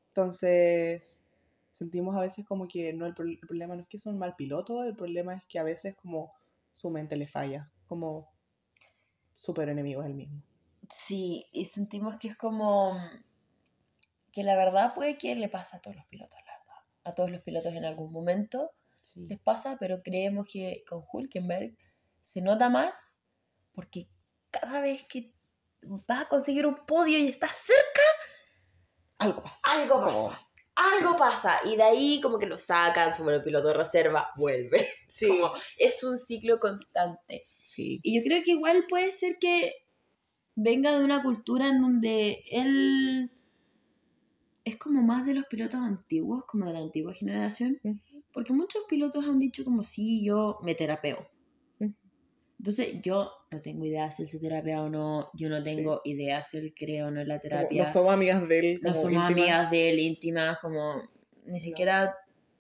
Entonces, 0.10 1.24
sentimos 1.72 2.16
a 2.16 2.22
veces 2.22 2.46
como 2.46 2.68
que 2.68 2.94
no 2.94 3.06
el, 3.06 3.14
pro- 3.14 3.26
el 3.28 3.40
problema 3.40 3.76
no 3.76 3.84
es 3.84 3.88
que 3.88 4.00
son 4.00 4.18
mal 4.18 4.36
piloto, 4.36 4.84
el 4.84 4.96
problema 4.96 5.36
es 5.36 5.44
que 5.48 5.60
a 5.60 5.64
veces 5.64 5.96
como 5.96 6.34
su 6.72 6.90
mente 6.90 7.16
le 7.16 7.28
falla. 7.28 7.72
Como 7.88 8.32
súper 9.34 9.70
enemigo 9.70 10.02
es 10.02 10.08
el 10.08 10.16
mismo. 10.16 10.42
Sí, 10.92 11.46
y 11.52 11.66
sentimos 11.66 12.18
que 12.18 12.30
es 12.30 12.36
como 12.38 12.98
que 14.32 14.44
la 14.44 14.56
verdad 14.56 14.94
puede 14.94 15.18
que 15.18 15.36
le 15.36 15.50
pasa 15.50 15.78
a 15.78 15.82
todos 15.82 15.96
los 15.98 16.06
pilotos, 16.08 16.36
la 16.46 16.52
verdad. 16.58 16.84
A 17.04 17.16
todos 17.16 17.32
los 17.32 17.42
pilotos 17.42 17.74
en 17.74 17.86
algún 17.86 18.12
momento 18.12 18.72
Sí. 19.14 19.26
les 19.28 19.40
pasa, 19.40 19.78
pero 19.80 20.02
creemos 20.04 20.48
que 20.52 20.84
con 20.88 21.04
Hulkenberg 21.12 21.76
se 22.22 22.42
nota 22.42 22.70
más 22.70 23.20
porque 23.74 24.08
cada 24.52 24.82
vez 24.82 25.04
que 25.06 25.34
va 26.10 26.22
a 26.22 26.28
conseguir 26.28 26.66
un 26.68 26.76
podio 26.86 27.18
y 27.18 27.28
está 27.28 27.48
cerca, 27.48 28.02
Algo 29.20 29.42
pasa. 29.44 29.60
algo 29.66 30.00
pasa. 30.02 30.46
Algo 30.76 31.16
pasa. 31.18 31.60
Y 31.66 31.76
de 31.76 31.84
ahí 31.84 32.22
como 32.22 32.38
que 32.38 32.46
lo 32.46 32.58
sacan, 32.58 33.14
sobre 33.14 33.38
el 33.38 33.44
piloto 33.44 33.68
de 33.70 33.74
reserva, 33.74 34.30
vuelve. 34.38 34.88
Sí. 35.08 35.28
Como 35.28 35.52
es 35.78 36.04
un 36.04 36.18
ciclo 36.18 36.60
constante. 36.60 37.48
Sí. 37.64 38.00
Y 38.04 38.18
yo 38.18 38.24
creo 38.24 38.44
que 38.44 38.52
igual 38.52 38.84
puede 38.90 39.12
ser 39.12 39.38
que 39.40 39.74
venga 40.56 40.98
de 40.98 41.04
una 41.04 41.24
cultura 41.24 41.68
en 41.68 41.82
donde 41.82 42.44
él 42.52 43.32
es 44.66 44.78
como 44.78 45.02
más 45.02 45.26
de 45.26 45.34
los 45.34 45.46
pilotos 45.48 45.80
antiguos, 45.82 46.46
como 46.46 46.66
de 46.68 46.74
la 46.74 46.80
antigua 46.80 47.14
generación. 47.14 47.80
Porque 48.34 48.54
muchos 48.54 48.84
pilotos 48.88 49.26
han 49.26 49.40
dicho 49.40 49.64
como 49.66 49.84
sí, 49.84 50.24
yo 50.24 50.60
me 50.64 50.76
terapeo. 50.76 51.28
Entonces 52.60 53.02
yo 53.02 53.32
no 53.52 53.62
tengo 53.62 53.86
idea 53.86 54.12
si 54.12 54.24
él 54.24 54.28
se 54.28 54.38
terapia 54.38 54.82
o 54.82 54.90
no, 54.90 55.30
yo 55.34 55.48
no 55.48 55.64
tengo 55.64 56.02
idea 56.04 56.44
si 56.44 56.58
él 56.58 56.74
cree 56.76 57.04
o 57.04 57.10
no 57.10 57.22
en 57.22 57.30
la 57.30 57.36
Como 57.40 57.42
terapia. 57.42 57.84
no 57.84 57.90
somos 57.90 58.14
amigas 58.14 58.46
de 58.50 58.60
él. 58.60 58.80
no 58.84 58.90
como 58.92 58.96
somos 59.02 59.14
íntimas. 59.14 59.32
amigas 59.32 59.72
de 59.72 59.90
él 59.90 60.00
íntimas, 60.00 60.60
como 60.60 61.02
ni 61.46 61.60
siquiera 61.60 62.14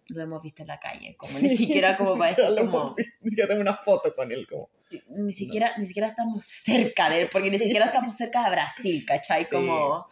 lo 0.07 0.21
hemos 0.23 0.41
visto 0.41 0.61
en 0.61 0.69
la 0.69 0.79
calle, 0.79 1.15
como 1.17 1.33
Sí, 1.33 1.47
ni 1.49 1.57
siquiera 1.57 1.97
como 1.97 2.13
ni 2.13 2.19
para 2.19 2.49
lo 2.49 2.55
como 2.71 2.95
Ni 3.21 3.29
siquiera 3.29 3.47
tengo 3.49 3.61
una 3.61 3.75
foto 3.75 4.15
con 4.15 4.31
él. 4.31 4.47
Como. 4.47 4.69
ni 5.09 5.33
siquiera, 5.33 5.77
ni 5.77 5.85
siquiera 5.85 6.07
estamos 6.07 6.45
cerca 6.45 7.09
de 7.09 7.21
él, 7.23 7.29
porque 7.29 7.51
ni 7.51 7.57
Sí. 7.57 7.65
siquiera 7.65 7.87
estamos 7.87 8.15
cerca 8.15 8.45
de 8.45 8.51
Brasil, 8.51 9.03
¿cachai? 9.05 9.43
Sí. 9.43 9.51
Como... 9.51 10.05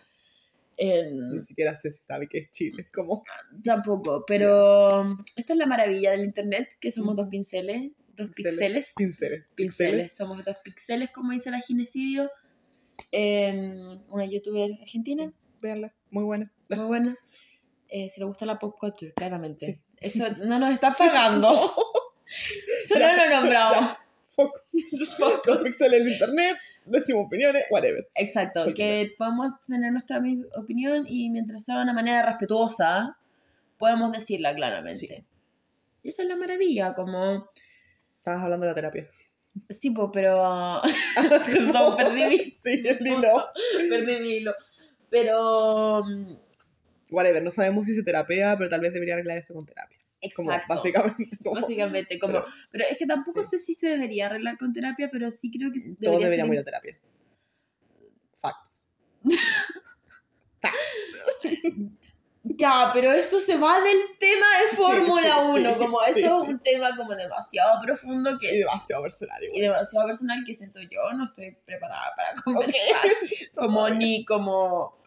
em, 0.78 1.28
Ni 1.28 1.42
siquiera 1.42 1.76
sé 1.76 1.92
si 1.92 2.04
sabe 2.04 2.28
que 2.28 2.38
es 2.40 2.52
Chile. 2.52 2.88
Como. 2.94 3.24
tampoco, 3.64 4.24
pero 4.28 5.18
esto 5.36 5.54
es 5.54 5.60
la 5.60 5.66
maravilla 5.66 6.12
del 6.12 6.24
internet, 6.26 6.70
que 6.80 6.92
somos 6.92 7.16
dos 7.16 7.28
pinceles, 7.30 7.92
dos 8.16 8.30
Pinceles. 8.36 8.94
píxeles, 8.94 8.94
Pinceles. 8.96 9.46
pinceles, 9.56 10.16
somos 10.16 10.44
dos 10.46 10.58
píxeles, 10.64 11.12
como 11.12 11.32
dice 11.34 11.52
la 11.52 11.60
Ginecidio, 11.62 12.32
una 13.12 14.26
youtuber 14.26 14.72
argentina, 14.82 15.32
Véanla. 15.62 15.94
Muy 16.12 16.24
buena. 16.24 16.52
muy 16.70 16.86
buena. 16.86 17.18
Eh, 17.90 18.10
si 18.10 18.20
le 18.20 18.26
gusta 18.26 18.46
la 18.46 18.60
pop 18.60 18.76
culture, 18.80 19.14
claramente. 19.14 19.66
Sí. 19.66 19.80
Esto 19.98 20.30
no 20.46 20.60
nos 20.60 20.72
está 20.74 20.92
pagando, 20.92 21.50
solo 22.88 23.06
lo 23.16 23.30
nombramos. 23.30 23.98
Los 24.38 25.60
píxeles 25.64 26.04
del 26.04 26.12
internet. 26.14 26.58
Decimos 26.90 27.26
opiniones. 27.28 27.66
Whatever. 27.70 28.08
Exacto, 28.16 28.74
que 28.74 29.12
podemos 29.18 29.52
tener 29.68 29.92
nuestra 29.92 30.22
opinión 30.56 31.06
y 31.08 31.30
mientras 31.30 31.66
sea 31.66 31.78
de 31.78 31.84
una 31.84 31.94
manera 31.94 32.24
respetuosa, 32.26 33.18
podemos 33.78 34.12
decirla 34.12 34.54
claramente. 34.56 34.96
Sí. 35.00 35.26
Y 36.04 36.10
esa 36.10 36.22
es 36.22 36.28
la 36.28 36.36
maravilla, 36.36 36.94
como... 36.94 37.50
Estabas 38.16 38.44
hablando 38.44 38.66
de 38.66 38.72
la 38.72 38.76
terapia. 38.76 39.08
Sí, 39.80 39.92
po, 39.92 40.12
pero... 40.12 40.82
Perdón, 41.46 41.98
perdí 41.98 42.24
mi, 42.30 42.52
Sí, 42.56 42.84
el 42.86 43.06
hilo. 43.06 43.46
perdí 43.90 44.20
mi 44.20 44.30
hilo. 44.38 44.54
Pero... 45.10 46.04
mm, 46.04 46.36
Whatever. 47.10 47.42
No 47.44 47.52
sabemos 47.52 47.86
si 47.86 47.94
se 47.94 48.04
terapea, 48.04 48.58
pero 48.58 48.70
tal 48.70 48.82
vez 48.82 48.94
debería 48.94 49.16
arreglar 49.16 49.38
esto 49.38 49.54
con 49.54 49.66
terapia. 49.66 49.97
Como 50.36 50.52
Exacto. 50.52 50.74
básicamente. 50.76 51.38
Como, 51.44 51.62
Básicamente, 51.62 52.20
como... 52.20 52.34
Pero- 52.34 52.46
Pero, 52.72 52.86
es 52.90 52.98
que 52.98 53.06
tampoco 53.06 53.44
sí. 53.44 53.50
sé 53.52 53.60
si 53.60 53.74
se 53.76 53.88
debería 53.90 54.26
arreglar 54.28 54.58
con 54.58 54.74
terapia, 54.74 55.10
pero 55.12 55.30
sí 55.32 55.52
creo 55.52 55.72
que 55.72 55.80
todos 55.80 55.98
debería 56.00 56.26
deberíamos 56.26 56.54
ir 56.56 56.60
a 56.60 56.64
terapia. 56.64 57.00
Facts. 58.42 58.92
Ya, 62.44 62.92
pero 62.94 63.12
esto 63.12 63.40
se 63.42 63.58
va 63.58 63.82
del 63.82 63.98
tema 64.20 64.46
de 64.62 64.76
Fórmula 64.78 65.42
sí, 65.44 65.60
1, 65.60 65.70
sí, 65.74 65.78
como 65.78 66.02
eso 66.04 66.44
es 66.44 66.50
un 66.50 66.60
tema 66.60 66.96
como 66.96 67.14
demasiado 67.14 67.82
profundo 67.82 68.38
que 68.40 68.56
Y 68.56 68.60
demasiado 68.60 69.04
personal. 69.04 69.44
y 69.44 69.48
igual. 69.48 69.62
demasiado 69.62 70.08
personal 70.08 70.44
que 70.46 70.56
siento 70.56 70.80
yo 70.82 71.12
no 71.14 71.26
estoy 71.26 71.56
preparada 71.66 72.14
para 72.16 72.42
conversar 72.42 73.06
como 73.54 73.90
ni 73.90 74.24
como 74.26 74.98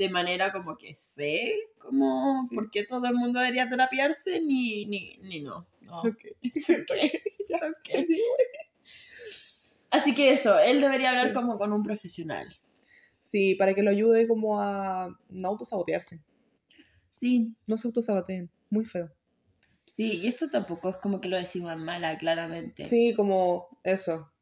de 0.00 0.08
manera 0.08 0.50
como 0.50 0.78
que 0.78 0.94
sé 0.94 1.52
como 1.78 2.46
Sí. 2.48 2.54
por 2.54 2.70
qué 2.70 2.84
todo 2.86 3.06
el 3.06 3.14
mundo 3.14 3.38
debería 3.38 3.68
terapiarse 3.68 4.40
ni 4.40 4.86
ni, 4.86 5.18
ni 5.18 5.40
no, 5.42 5.66
no. 5.82 5.94
It's 5.96 6.04
okay. 6.06 6.32
It's 6.42 6.70
okay. 6.70 7.10
It's 7.48 7.62
okay. 7.62 8.06
así 9.90 10.14
que 10.14 10.30
eso 10.30 10.58
él 10.58 10.80
debería 10.80 11.10
hablar 11.10 11.28
Sí. 11.28 11.34
como 11.34 11.58
con 11.58 11.72
un 11.72 11.82
profesional 11.82 12.56
Sí, 13.20 13.54
para 13.54 13.74
que 13.74 13.82
lo 13.82 13.90
ayude 13.90 14.26
como 14.26 14.60
a 14.60 15.08
no 15.28 15.48
autosabotearse. 15.48 16.20
sí 17.08 17.54
No 17.68 17.76
se 17.76 17.86
autosaboteen. 17.88 18.50
Muy 18.70 18.84
feo. 18.86 19.10
sí 19.94 20.20
y 20.22 20.26
esto 20.28 20.48
tampoco 20.48 20.88
es 20.88 20.96
como 20.96 21.20
que 21.20 21.28
lo 21.28 21.36
decimos 21.36 21.72
en 21.72 21.84
mala 21.84 22.16
claramente 22.18 22.84
Sí, 22.84 23.12
como 23.14 23.68
eso. 23.84 24.32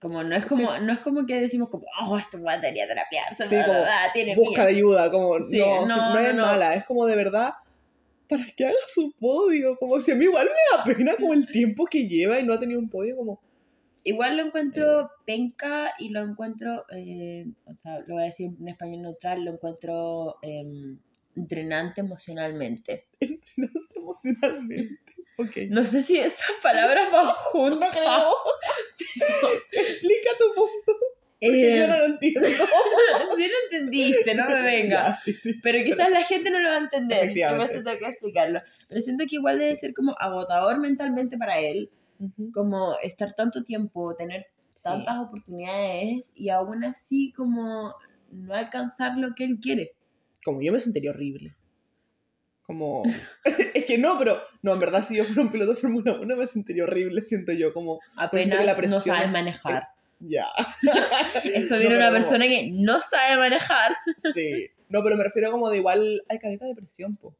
Como 0.00 0.22
no 0.22 0.36
es 0.36 0.44
como 0.46 0.78
no 0.78 0.92
es 0.92 0.98
como 1.00 1.26
que 1.26 1.40
decimos 1.40 1.68
como 1.70 1.84
oh 2.06 2.18
este 2.18 2.36
weón 2.36 2.60
debería 2.60 2.86
terapiarse 2.86 3.44
Sí, 3.44 3.56
como, 3.64 3.78
tiene 4.12 4.34
Busca 4.34 4.64
miedo". 4.66 4.76
ayuda, 4.76 5.10
como 5.10 5.38
Sí, 5.44 5.58
no, 5.58 5.86
no, 5.86 6.14
no, 6.14 6.18
es 6.20 6.34
no. 6.34 6.42
mala, 6.42 6.74
es 6.74 6.84
como 6.84 7.06
de 7.06 7.16
verdad 7.16 7.54
para 8.28 8.44
que 8.56 8.66
haga 8.66 8.76
su 8.88 9.12
podio, 9.20 9.76
como 9.78 10.00
si 10.00 10.10
a 10.10 10.14
mí 10.16 10.24
igual 10.24 10.46
me 10.48 10.76
da 10.78 10.84
pena 10.84 11.14
como 11.16 11.32
el 11.34 11.46
tiempo 11.46 11.86
que 11.86 12.08
lleva 12.08 12.38
y 12.40 12.42
no 12.44 12.54
ha 12.54 12.60
tenido 12.60 12.80
un 12.80 12.88
podio 12.90 13.16
como 13.16 13.40
Igual 14.02 14.36
lo 14.36 14.44
encuentro 14.44 15.10
penca 15.24 15.92
y 15.98 16.10
lo 16.10 16.20
encuentro, 16.20 16.84
eh, 16.94 17.44
o 17.64 17.74
sea, 17.74 17.98
lo 18.06 18.14
voy 18.14 18.22
a 18.22 18.26
decir 18.26 18.52
en 18.60 18.68
español 18.68 19.02
neutral, 19.02 19.44
lo 19.44 19.50
encuentro 19.54 20.36
em, 20.42 20.96
entrenante 21.34 22.02
emocionalmente. 22.02 23.06
emocionalmente. 23.96 25.00
Ok. 25.38 25.56
No 25.70 25.84
sé 25.84 26.02
si 26.02 26.18
esas 26.18 26.52
palabras 26.62 27.10
van 27.10 27.26
juntas. 27.34 27.88
No 27.94 28.00
creo. 28.00 28.32
Explica 29.72 30.30
tu 30.38 30.54
punto, 30.54 30.92
porque 31.40 31.74
Eh, 31.74 31.78
yo 31.80 31.86
no 31.86 31.98
lo 31.98 32.04
entiendo. 32.06 32.40
si 33.36 33.42
no 33.42 33.54
entendiste, 33.64 34.34
no 34.34 34.48
me 34.48 34.62
venga. 34.62 35.08
Ya, 35.08 35.16
sí, 35.22 35.32
sí. 35.32 35.54
Pero 35.62 35.84
quizás 35.84 36.10
la 36.10 36.22
gente 36.22 36.50
no 36.50 36.58
lo 36.60 36.68
va 36.70 36.76
a 36.76 36.80
entender. 36.80 37.24
Efectivamente. 37.24 37.64
Entonces 37.64 37.84
tengo 37.84 37.98
que 37.98 38.10
explicarlo. 38.12 38.60
Pero 38.88 39.00
siento 39.00 39.24
que 39.28 39.36
igual 39.36 39.58
debe 39.58 39.76
ser 39.76 39.92
como 39.94 40.14
agotador 40.18 40.78
mentalmente 40.78 41.36
para 41.36 41.58
él, 41.60 41.90
Ujú. 42.18 42.50
como 42.52 42.96
estar 43.02 43.34
tanto 43.34 43.62
tiempo, 43.62 44.14
tener 44.16 44.46
tantas 44.82 45.18
oportunidades 45.18 46.32
y 46.36 46.48
aún 46.48 46.84
así 46.84 47.32
como 47.36 47.94
no 48.30 48.54
alcanzar 48.54 49.18
lo 49.18 49.34
que 49.34 49.44
él 49.44 49.58
quiere. 49.60 49.92
Como 50.44 50.62
yo 50.62 50.72
me 50.72 50.80
sentiría 50.80 51.10
horrible. 51.10 51.54
Como. 52.66 53.04
es 53.74 53.84
que 53.84 53.98
no, 53.98 54.18
pero. 54.18 54.40
No, 54.62 54.74
en 54.74 54.80
verdad, 54.80 55.04
si 55.04 55.16
yo 55.16 55.24
fuera 55.24 55.42
un 55.42 55.50
piloto 55.50 55.74
de 55.74 55.80
Fórmula 55.80 56.18
1 56.20 56.36
me 56.36 56.46
sentiría 56.46 56.84
horrible, 56.84 57.22
siento 57.22 57.52
yo. 57.52 57.72
Como. 57.72 58.00
Apenas 58.16 58.64
la 58.64 58.72
no 58.72 58.76
presión 58.78 59.02
sabes 59.02 59.26
es- 59.26 59.32
manejar. 59.32 59.88
Ya. 60.18 60.46
Esto 61.44 61.74
No, 61.74 61.80
viene 61.80 61.96
una 61.96 62.06
pero- 62.06 62.12
persona 62.20 62.46
que 62.46 62.70
no 62.72 63.00
sabe 63.00 63.36
manejar. 63.36 63.92
Sí. 64.34 64.68
No, 64.88 65.02
pero 65.02 65.16
me 65.16 65.24
refiero 65.24 65.50
como 65.50 65.68
de 65.70 65.76
igual. 65.78 66.22
Hay 66.28 66.38
caleta 66.38 66.64
de 66.66 66.74
presión, 66.74 67.16
po. 67.16 67.34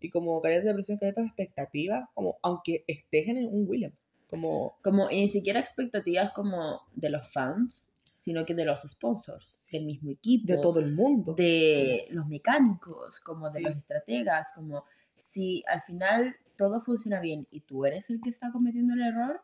Y 0.00 0.08
como 0.10 0.40
caleta 0.40 0.66
de 0.68 0.74
presión, 0.74 0.96
caleta 0.98 1.20
de 1.22 1.26
expectativas, 1.26 2.04
como 2.14 2.38
aunque 2.42 2.84
estés 2.86 3.28
en 3.28 3.38
un 3.46 3.68
Williams. 3.68 4.06
Como. 4.28 4.76
Como, 4.82 5.10
y 5.10 5.16
ni 5.20 5.28
siquiera 5.28 5.60
expectativas 5.60 6.32
como 6.32 6.82
de 6.94 7.10
los 7.10 7.26
fans, 7.32 7.90
sino 8.30 8.46
que 8.46 8.54
de 8.54 8.64
los 8.64 8.82
sponsors, 8.82 9.68
del 9.72 9.86
mismo 9.86 10.12
equipo. 10.12 10.46
De 10.46 10.58
todo 10.58 10.78
el 10.78 10.94
mundo. 10.94 11.34
de 11.34 12.06
los 12.10 12.28
mecánicos, 12.28 13.18
como 13.18 13.50
de 13.50 13.60
los 13.60 13.76
estrategas, 13.76 14.52
como 14.54 14.84
si 15.16 15.64
al 15.66 15.82
final 15.82 16.36
todo 16.56 16.80
funciona 16.80 17.18
bien 17.18 17.48
y 17.50 17.62
tú 17.62 17.84
eres 17.86 18.08
el 18.08 18.20
que 18.20 18.30
está 18.30 18.52
cometiendo 18.52 18.94
el 18.94 19.02
error, 19.02 19.42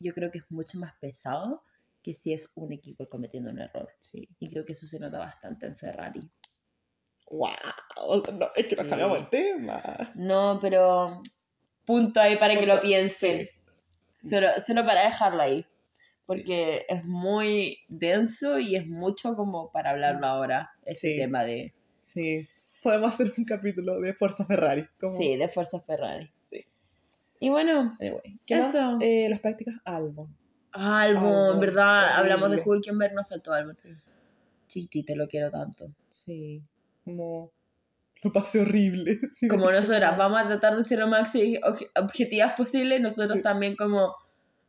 yo 0.00 0.12
creo 0.12 0.32
que 0.32 0.38
es 0.38 0.50
mucho 0.50 0.76
más 0.80 0.94
pesado 1.00 1.62
que 2.02 2.14
si 2.14 2.32
es 2.32 2.50
un 2.56 2.72
equipo 2.72 3.08
cometiendo 3.08 3.50
un 3.50 3.60
error. 3.60 3.88
Sí. 4.00 4.28
Y 4.40 4.50
creo 4.50 4.64
que 4.64 4.72
eso 4.72 4.88
se 4.88 4.98
nota 4.98 5.20
bastante 5.20 5.66
en 5.66 5.76
Ferrari. 5.76 6.28
Wow. 7.30 7.48
No, 8.32 8.46
es 8.56 8.66
que 8.66 8.74
nos 8.74 8.84
Sí. 8.86 8.90
cambiamos 8.90 9.18
el 9.20 9.30
tema. 9.30 10.12
No, 10.16 10.58
pero 10.60 11.22
punto 11.84 12.20
ahí 12.20 12.36
para 12.36 12.56
que 12.56 12.66
lo 12.66 12.80
piensen. 12.80 13.48
Solo, 14.12 14.48
solo 14.66 14.84
para 14.84 15.04
dejarlo 15.04 15.40
ahí. 15.42 15.64
Porque 16.26 16.86
es 16.88 17.04
muy 17.04 17.78
denso 17.88 18.58
y 18.58 18.76
es 18.76 18.86
mucho 18.86 19.34
como 19.36 19.70
para 19.70 19.90
hablarlo 19.90 20.26
ahora, 20.26 20.70
ese 20.84 21.12
Sí. 21.12 21.18
tema 21.18 21.44
de... 21.44 21.74
Sí. 22.00 22.48
Podemos 22.82 23.14
hacer 23.14 23.32
un 23.36 23.44
capítulo 23.44 24.00
de 24.00 24.14
Fuerza 24.14 24.44
Ferrari. 24.46 24.86
Como... 25.00 25.12
Sí, 25.12 25.36
de 25.36 25.48
Fuerza 25.48 25.80
Ferrari. 25.80 26.30
Sí. 26.38 26.64
Y 27.40 27.48
bueno, 27.50 27.96
Anyway. 28.00 28.38
¿Qué 28.46 28.54
Eso. 28.58 28.92
más? 28.94 29.02
Eh, 29.02 29.26
las 29.28 29.40
prácticas. 29.40 29.74
Albon, 29.84 30.34
Albon, 30.72 31.60
¿verdad? 31.60 32.16
Hablamos 32.16 32.50
de. 32.50 32.62
Hulkenberg, 32.64 33.14
nos 33.14 33.28
faltó 33.28 33.52
Albon. 33.52 33.74
Sí. 33.74 33.90
Chiqui, 34.68 35.02
te 35.02 35.14
lo 35.16 35.28
quiero 35.28 35.50
tanto. 35.50 35.86
Sí. 36.08 36.62
Como. 37.04 37.50
Lo 38.22 38.32
pasé 38.32 38.60
horrible. 38.60 39.18
Sí, 39.34 39.48
Como 39.48 39.70
nosotras 39.70 40.16
vamos 40.16 40.40
a 40.40 40.44
tratar 40.44 40.76
de 40.76 40.84
ser 40.84 40.98
lo 41.00 41.06
más 41.08 41.34
obje- 41.34 41.90
objetivas 41.96 42.54
posible, 42.56 42.98
nosotros 42.98 43.36
Sí. 43.36 43.42
también 43.42 43.76
como 43.76 44.14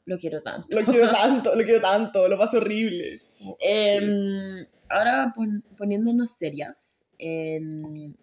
Lo 0.06 0.18
quiero 0.18 0.42
tanto. 0.42 0.80
Lo 0.80 0.86
quiero 0.86 1.10
tanto, 1.12 1.56
lo 1.56 1.64
quiero 1.64 1.82
tanto, 1.82 2.28
lo 2.28 2.38
paso 2.38 2.58
horrible. 2.58 3.22
Em, 3.60 4.66
ahora 4.90 5.32
pon- 5.36 5.64
poniéndonos 5.78 6.32
serias. 6.32 7.06
em, 7.18 8.14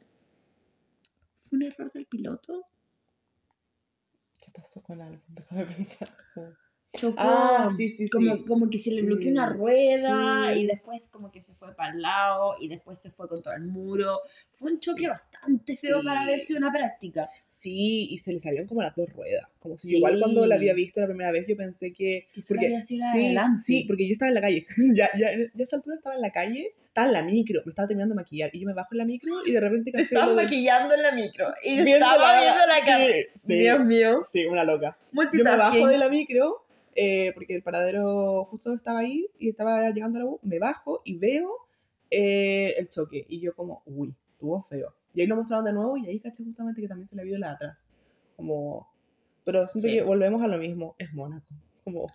¿Fue 1.49 1.59
un 1.59 1.63
error 1.65 1.91
del 1.93 2.07
piloto? 2.07 2.65
¿Qué 4.41 4.51
pasó 4.53 4.83
con 4.83 5.01
algo? 5.01 5.23
Deja 5.29 5.57
de 5.57 5.67
pensar. 5.67 6.09
Chocó. 6.95 7.17
Ah, 7.23 7.71
sí, 7.75 7.89
sí, 7.91 8.05
sí. 8.05 8.11
Como, 8.11 8.45
como 8.45 8.69
que 8.69 8.79
se 8.79 8.91
le 8.91 9.01
bloqueó 9.03 9.31
una 9.31 9.49
Mm, 9.49 9.57
rueda 9.59 10.53
sí. 10.53 10.61
y 10.61 10.67
después 10.67 11.09
como 11.09 11.31
que 11.33 11.41
se 11.41 11.55
fue 11.55 11.75
para 11.75 11.95
el 11.95 12.03
lado 12.03 12.55
y 12.61 12.69
después 12.69 12.99
se 13.01 13.11
fue 13.11 13.27
contra 13.29 13.55
el 13.55 13.63
muro. 13.63 14.21
Fue 14.51 14.73
un 14.73 14.79
choque 14.79 15.01
Sí. 15.05 15.07
bastante 15.07 15.75
feo 15.77 16.01
Sí. 16.01 16.07
para 16.07 16.21
haber 16.23 16.41
sido 16.41 16.59
una 16.59 16.71
práctica. 16.71 17.31
Sí, 17.49 18.09
y 18.11 18.19
se 18.19 18.33
le 18.35 18.41
salieron 18.41 18.69
como 18.69 18.83
las 18.83 18.95
dos 18.95 19.09
ruedas. 19.11 19.51
Como 19.59 19.79
si 19.79 19.89
Sí. 19.89 19.97
igual 19.97 20.19
cuando 20.21 20.45
la 20.47 20.57
había 20.57 20.75
visto 20.75 21.01
la 21.01 21.07
primera 21.07 21.31
vez 21.33 21.47
yo 21.49 21.57
pensé 21.57 21.93
que... 21.95 22.29
Porque- 22.47 22.67
había 22.67 22.83
sido 22.83 23.07
la 23.33 23.55
Sí, 23.57 23.65
sí, 23.79 23.85
porque 23.87 24.07
yo 24.07 24.13
estaba 24.13 24.29
en 24.29 24.35
la 24.35 24.41
calle. 24.43 24.67
ya, 24.95 25.09
ya, 25.19 25.31
ya 25.33 25.45
a 25.59 25.63
esa 25.63 25.77
altura 25.77 25.97
estaba 25.97 26.15
en 26.17 26.21
la 26.21 26.31
calle, 26.31 26.75
estaba 26.89 27.07
en 27.07 27.13
la 27.15 27.23
micro, 27.23 27.63
me 27.65 27.71
estaba 27.71 27.89
terminando 27.89 28.15
de 28.15 28.21
maquillar 28.21 28.51
y 28.53 28.61
yo 28.61 28.67
me 28.67 28.75
bajo 28.75 28.89
en 28.93 28.99
la 28.99 29.07
micro 29.07 29.37
y 29.47 29.53
de 29.53 29.61
repente 29.61 29.91
Estaba 29.95 30.35
maquillando 30.35 30.93
en 30.95 31.03
la 31.03 31.13
micro 31.13 31.47
y 31.65 31.77
viendo 31.77 31.93
estaba 31.95 32.39
viendo 32.39 32.67
la 32.67 32.75
sí, 32.75 32.81
cara. 32.85 33.05
Sí, 33.35 33.55
Dios 33.55 33.85
mío. 33.87 34.21
sí, 34.31 34.45
una 34.45 34.63
loca. 34.65 34.99
Yo 35.11 35.43
me 35.45 35.57
bajo 35.57 35.87
de 35.87 35.97
la 35.97 36.11
micro 36.11 36.62
eh, 36.95 37.33
porque 37.35 37.55
el 37.55 37.63
paradero 37.63 38.45
justo 38.47 38.73
estaba 38.75 39.01
ahí 39.01 39.27
y 39.39 39.49
estaba 39.49 39.89
llegando 39.91 40.19
a 40.19 40.23
la 40.23 40.27
U. 40.29 40.41
Me 40.43 40.59
bajo 40.59 41.03
y 41.05 41.17
veo 41.19 41.51
eh, 42.11 42.75
el 42.79 42.89
choque 42.91 43.25
y 43.29 43.41
yo 43.41 43.55
como, 43.55 43.83
uy, 43.87 44.15
estuvo 44.33 44.61
feo. 44.63 44.95
Y 45.15 45.21
ahí 45.21 45.27
lo 45.27 45.37
mostraron 45.37 45.65
de 45.65 45.73
nuevo 45.73 45.97
y 45.97 46.07
ahí 46.07 46.21
caché 46.21 46.45
justamente 46.45 46.81
que 46.81 46.89
también 46.89 47.07
se 47.09 47.17
le 47.17 47.25
vio 47.25 47.39
la 47.39 47.53
atrás. 47.53 47.87
Como... 48.37 48.89
Pero 49.45 49.67
siento 49.67 49.89
Sí. 49.89 49.95
que 49.95 50.03
volvemos 50.03 50.41
a 50.43 50.47
lo 50.47 50.57
mismo, 50.59 50.95
es 50.99 51.13
Mónaco. 51.13 51.47
Como, 51.85 52.07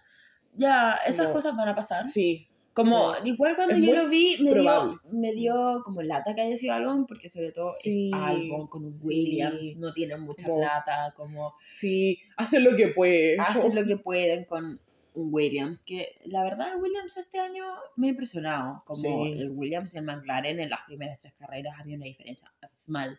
Ya, 0.56 0.94
esas 1.06 1.28
Como- 1.28 1.36
cosas 1.36 1.56
van 1.56 1.70
a 1.70 1.76
pasar. 1.76 2.08
sí, 2.08 2.48
Como, 2.78 3.12
igual 3.26 3.56
cuando 3.56 3.76
es 3.76 3.82
yo 3.82 3.96
lo 4.04 4.08
vi, 4.08 4.38
me 4.44 4.52
probable. 4.52 4.98
dio, 5.04 5.20
me 5.20 5.34
dio 5.34 5.82
como 5.84 6.02
lata 6.04 6.36
que 6.36 6.42
haya 6.42 6.56
sido 6.56 6.76
Albon, 6.76 7.08
porque 7.08 7.28
sobre 7.28 7.52
todo 7.52 7.72
Sí, 7.72 8.12
es 8.14 8.22
Albon 8.22 8.68
con 8.68 8.88
sí. 8.88 9.08
Williams, 9.08 9.78
no 9.80 9.92
tienen 9.94 10.22
mucha 10.22 10.46
Como- 10.46 10.60
plata, 10.60 11.14
como 11.18 11.56
sí, 11.64 12.20
hacen 12.38 12.64
lo 12.64 12.76
que 12.78 12.90
puede. 12.90 13.36
hacen 13.40 13.74
lo 13.74 13.84
que 13.84 13.98
pueden 13.98 14.46
con 14.46 14.80
Williams, 15.16 15.84
que 15.84 16.20
la 16.26 16.44
verdad 16.44 16.74
el 16.76 16.80
Williams 16.82 17.18
este 17.18 17.40
año 17.40 17.66
me 17.96 18.06
ha 18.08 18.10
impresionado, 18.12 18.84
como 18.86 19.26
el 19.26 19.50
Williams 19.50 19.96
y 19.96 19.98
el 19.98 20.04
McLaren 20.06 20.60
en 20.60 20.70
las 20.70 20.82
primeras 20.86 21.20
tres 21.20 21.34
carreras 21.40 21.74
había 21.80 21.96
una 21.96 22.06
diferencia 22.06 22.52
abismal, 22.62 23.18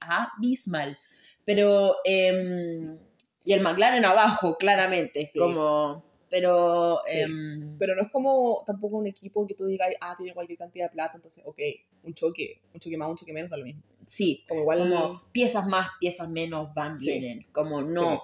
abismal, 0.00 0.98
pero 1.44 1.94
em, 2.04 2.98
y 3.44 3.52
el 3.52 3.60
McLaren 3.62 4.04
abajo, 4.04 4.56
claramente, 4.58 5.24
Sí. 5.26 5.38
como, 5.38 6.04
pero 6.30 6.98
Sí. 7.06 7.18
em, 7.20 7.76
Pero 7.78 7.94
no 7.96 8.02
es 8.02 8.10
como 8.10 8.62
tampoco 8.64 8.96
un 8.96 9.06
equipo 9.06 9.46
que 9.46 9.54
tú 9.54 9.66
digas, 9.66 9.88
ah, 10.00 10.14
tiene 10.16 10.32
cualquier 10.32 10.58
cantidad 10.58 10.86
de 10.86 10.92
plata, 10.94 11.12
entonces, 11.16 11.42
ok, 11.44 11.58
un 12.04 12.14
choque, 12.14 12.60
un 12.72 12.80
choque 12.80 12.96
más, 12.96 13.10
un 13.10 13.16
choque 13.16 13.32
menos, 13.32 13.50
da 13.50 13.56
lo 13.56 13.64
mismo. 13.64 13.82
sí, 14.06 14.44
Como 14.48 14.60
igual. 14.62 14.78
como 14.78 15.22
piezas 15.32 15.66
más, 15.66 15.88
piezas 16.00 16.28
menos 16.30 16.72
van, 16.74 16.96
Sí. 16.96 17.10
vienen, 17.10 17.46
como 17.52 17.82
no. 17.82 18.12
Sí. 18.14 18.18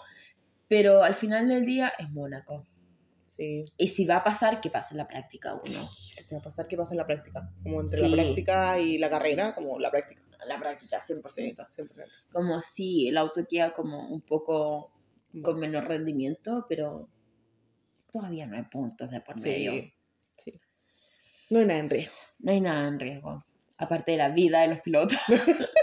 Pero 0.68 1.02
al 1.02 1.14
final 1.14 1.46
del 1.48 1.64
día 1.66 1.92
es 1.98 2.10
Mónaco. 2.10 2.66
Sí. 3.26 3.62
Y 3.76 3.88
si 3.88 4.04
va 4.06 4.16
a 4.16 4.24
pasar, 4.24 4.60
que 4.60 4.70
pase 4.70 4.94
en 4.94 4.98
la 4.98 5.06
práctica 5.06 5.52
uno. 5.54 5.62
Se 5.64 6.34
va 6.34 6.40
a 6.40 6.44
pasar 6.44 6.66
que 6.66 6.76
pasa 6.76 6.94
en 6.94 6.98
la 6.98 7.06
práctica. 7.06 7.50
Como 7.62 7.82
entre 7.82 8.00
la 8.08 8.16
práctica 8.16 8.78
y 8.80 8.98
la 8.98 9.10
carrera, 9.10 9.54
como 9.54 9.78
la 9.78 9.90
práctica. 9.90 10.22
La 10.48 10.58
práctica, 10.58 11.00
100%. 11.00 11.66
Sí, 11.68 11.82
100%. 11.82 12.22
Como 12.32 12.60
si 12.62 13.08
el 13.08 13.16
auto 13.18 13.46
queda 13.48 13.72
como 13.74 14.08
un 14.08 14.20
poco 14.22 14.90
con 15.42 15.58
menor 15.60 15.84
rendimiento, 15.86 16.64
pero 16.68 17.08
todavía 18.16 18.46
no 18.46 18.56
hay 18.56 18.64
puntos 18.64 19.10
de 19.10 19.20
por 19.20 19.40
medio. 19.40 19.72
sí, 19.72 19.92
sí. 20.36 20.60
No 21.50 21.60
hay 21.60 21.66
nada 21.66 21.80
en 21.80 21.90
riesgo. 21.90 22.16
No 22.38 22.52
hay 22.52 22.60
nada 22.60 22.88
en 22.88 22.98
riesgo. 22.98 23.44
Aparte 23.78 24.12
de 24.12 24.18
la 24.18 24.30
vida 24.30 24.62
de 24.62 24.68
los 24.68 24.80
pilotos. 24.80 25.18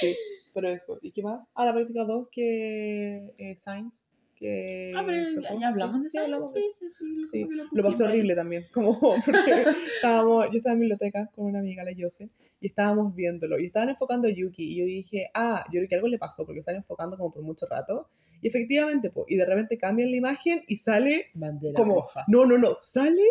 Sí. 0.00 0.16
Pero 0.54 0.70
eso. 0.70 0.98
¿Y 1.02 1.12
qué 1.12 1.22
más? 1.22 1.50
Ah, 1.54 1.66
la 1.66 1.74
práctica 1.74 2.04
2 2.04 2.28
que 2.30 3.32
eh, 3.36 3.56
Sainz. 3.58 4.08
Que 4.38 4.92
Ah, 4.96 5.02
pero 5.04 5.30
chocó. 5.32 5.60
ya, 5.60 5.68
hablamos 5.68 6.02
de 6.02 6.08
sí, 6.10 6.18
eso. 6.18 6.52
Sí, 6.54 6.62
sí, 6.78 6.88
sí, 6.90 7.04
lo- 7.08 7.24
Sí, 7.26 7.48
Lo 7.72 7.82
pasé 7.82 8.04
ahí. 8.04 8.10
horrible 8.10 8.34
también, 8.36 8.66
como 8.72 8.98
porque 9.24 9.64
estábamos, 9.96 10.46
yo 10.52 10.58
estaba 10.58 10.74
en 10.74 10.80
biblioteca 10.80 11.26
con 11.34 11.46
una 11.46 11.58
amiga, 11.58 11.82
la 11.82 11.90
Yose, 11.92 12.30
y 12.60 12.68
estábamos 12.68 13.14
viéndolo, 13.14 13.58
y 13.58 13.66
estaban 13.66 13.88
enfocando 13.88 14.28
a 14.28 14.30
Yuki, 14.30 14.62
y 14.62 14.76
yo 14.76 14.84
dije, 14.84 15.28
ah, 15.34 15.64
yo 15.72 15.80
creo 15.80 15.88
que 15.88 15.94
algo 15.96 16.06
le 16.08 16.18
pasó, 16.18 16.44
porque 16.44 16.56
lo 16.58 16.60
están 16.60 16.76
enfocando 16.76 17.16
como 17.16 17.32
por 17.32 17.42
mucho 17.42 17.66
rato, 17.68 18.08
y 18.40 18.46
efectivamente, 18.48 19.10
pues, 19.10 19.26
y 19.28 19.36
de 19.36 19.44
repente 19.44 19.76
cambian 19.76 20.10
la 20.10 20.16
imagen 20.16 20.62
y 20.68 20.76
sale 20.76 21.26
Bandera 21.34 21.74
como, 21.74 21.96
roja. 21.96 22.24
no, 22.28 22.46
no, 22.46 22.58
no, 22.58 22.74
sale 22.78 23.22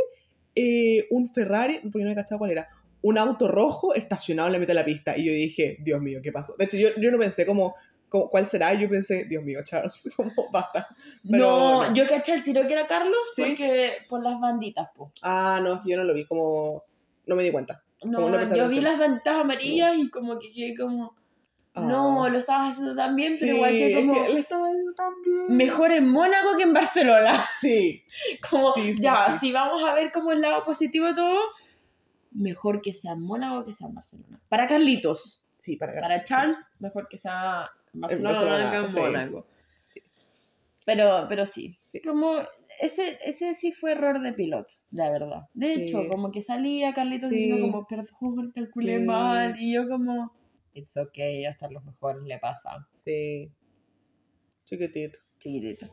eh, 0.55 1.08
un 1.12 1.30
Ferrari, 1.30 1.80
porque 1.84 1.99
no 2.03 2.10
me 2.10 2.16
cachaba 2.16 2.39
cuál 2.39 2.51
era, 2.51 2.68
un 3.01 3.18
auto 3.18 3.47
rojo 3.47 3.93
estacionado 3.93 4.47
en 4.49 4.53
la 4.53 4.60
mitad 4.60 4.70
de 4.72 4.80
la 4.80 4.86
pista, 4.86 5.18
y 5.18 5.26
yo 5.26 5.32
dije, 5.32 5.78
Dios 5.82 6.01
mío, 6.01 6.20
¿qué 6.22 6.32
pasó? 6.32 6.55
De 6.58 6.66
hecho, 6.66 6.78
yo, 6.78 6.89
yo 6.99 7.12
no 7.12 7.20
pensé 7.20 7.45
como, 7.45 7.76
¿cuál 8.10 8.45
será? 8.45 8.74
Yo 8.74 8.89
pensé, 8.89 9.26
Dios 9.26 9.43
mío, 9.43 9.60
Charles, 9.64 10.10
como, 10.16 10.32
basta. 10.51 10.88
Pero 11.30 11.47
no, 11.47 11.88
no. 11.89 11.95
yo 11.95 12.08
caché 12.08 12.34
el 12.34 12.43
tiro 12.43 12.66
que 12.68 12.74
era 12.74 12.88
Carlos 12.88 13.16
¿Sí? 13.34 13.43
porque 13.43 13.93
por 14.10 14.24
las 14.24 14.39
banditas, 14.39 14.89
po. 14.95 15.12
Ah, 15.22 15.60
no, 15.62 15.82
yo 15.86 15.97
no 15.97 16.03
lo 16.03 16.14
vi, 16.14 16.26
como, 16.26 16.84
no 17.26 17.36
me 17.36 17.43
di 17.43 17.51
cuenta. 17.51 17.84
No, 18.03 18.30
no 18.30 18.55
yo 18.55 18.68
vi 18.70 18.80
las 18.80 18.97
banditas 18.99 19.38
amarillas 19.38 19.97
y 19.97 20.10
como 20.10 20.38
que 20.39 20.49
quedé 20.49 20.76
como, 20.76 21.16
Ah. 21.74 21.82
no, 21.82 22.28
lo 22.28 22.39
estabas 22.39 22.72
haciendo 22.72 22.95
tan 22.95 23.16
bien, 23.16 23.36
pero 23.39 23.53
igual 23.55 23.70
que 23.70 23.91
es 23.93 23.99
como, 23.99 24.26
que 24.26 24.34
le 24.34 24.39
estaba 24.39 24.68
yendo 24.72 24.93
tan 24.95 25.14
bien. 25.24 25.55
mejor 25.58 25.91
en 25.91 26.10
Mónaco 26.10 26.58
que 26.58 26.64
en 26.64 26.74
Barcelona. 26.74 27.32
Sí, 27.62 28.03
Como, 28.49 28.74
Sí, 28.74 28.95
ya, 28.99 29.34
sí. 29.34 29.39
si 29.39 29.51
vamos 29.51 29.84
a 29.84 29.93
ver 29.93 30.12
como 30.12 30.32
el 30.32 30.41
lado 30.41 30.66
positivo 30.66 31.05
de 31.05 31.14
todo, 31.14 31.39
mejor 32.32 32.82
que 32.82 32.93
sea 32.93 33.12
en 33.14 33.22
Mónaco 33.22 33.64
que 33.64 33.76
sea 33.76 33.88
en 33.88 33.93
Barcelona. 33.93 34.39
Para 34.49 34.66
Carlitos, 34.66 35.45
sí, 35.55 35.76
para 35.76 35.93
para 36.01 36.24
Charles, 36.24 36.74
mejor 36.80 37.08
que 37.08 37.18
sea 37.20 37.70
Barcelona, 38.00 38.82
Barcelona, 38.82 39.24
en. 39.24 39.30
Mónaco. 39.32 39.48
Sí. 39.88 40.02
Pero, 40.86 41.26
pero 41.30 41.45
sí, 41.45 41.80
Sí. 41.86 42.02
como 42.02 42.36
ese, 42.80 43.18
ese 43.24 43.54
sí 43.54 43.72
fue 43.72 43.93
error 43.93 44.22
de 44.22 44.34
piloto, 44.34 44.72
la 44.91 45.12
verdad. 45.12 45.41
De 45.54 45.66
Sí. 45.74 45.82
hecho, 45.82 46.08
como 46.10 46.32
que 46.32 46.41
salía 46.41 46.93
Carlitos 46.93 47.30
diciendo 47.30 47.60
como, 47.66 47.88
perdón, 47.88 48.52
calculé 48.54 49.00
mal, 49.00 49.60
y 49.60 49.74
yo 49.74 49.88
como, 49.89 50.32
it's 50.74 50.95
okay, 50.98 51.45
hasta 51.45 51.70
los 51.72 51.84
mejores 51.84 52.22
le 52.24 52.38
pasa, 52.39 52.88
Sí. 52.93 53.52
Chiquitito. 54.66 55.20
chiquitito. 55.39 55.86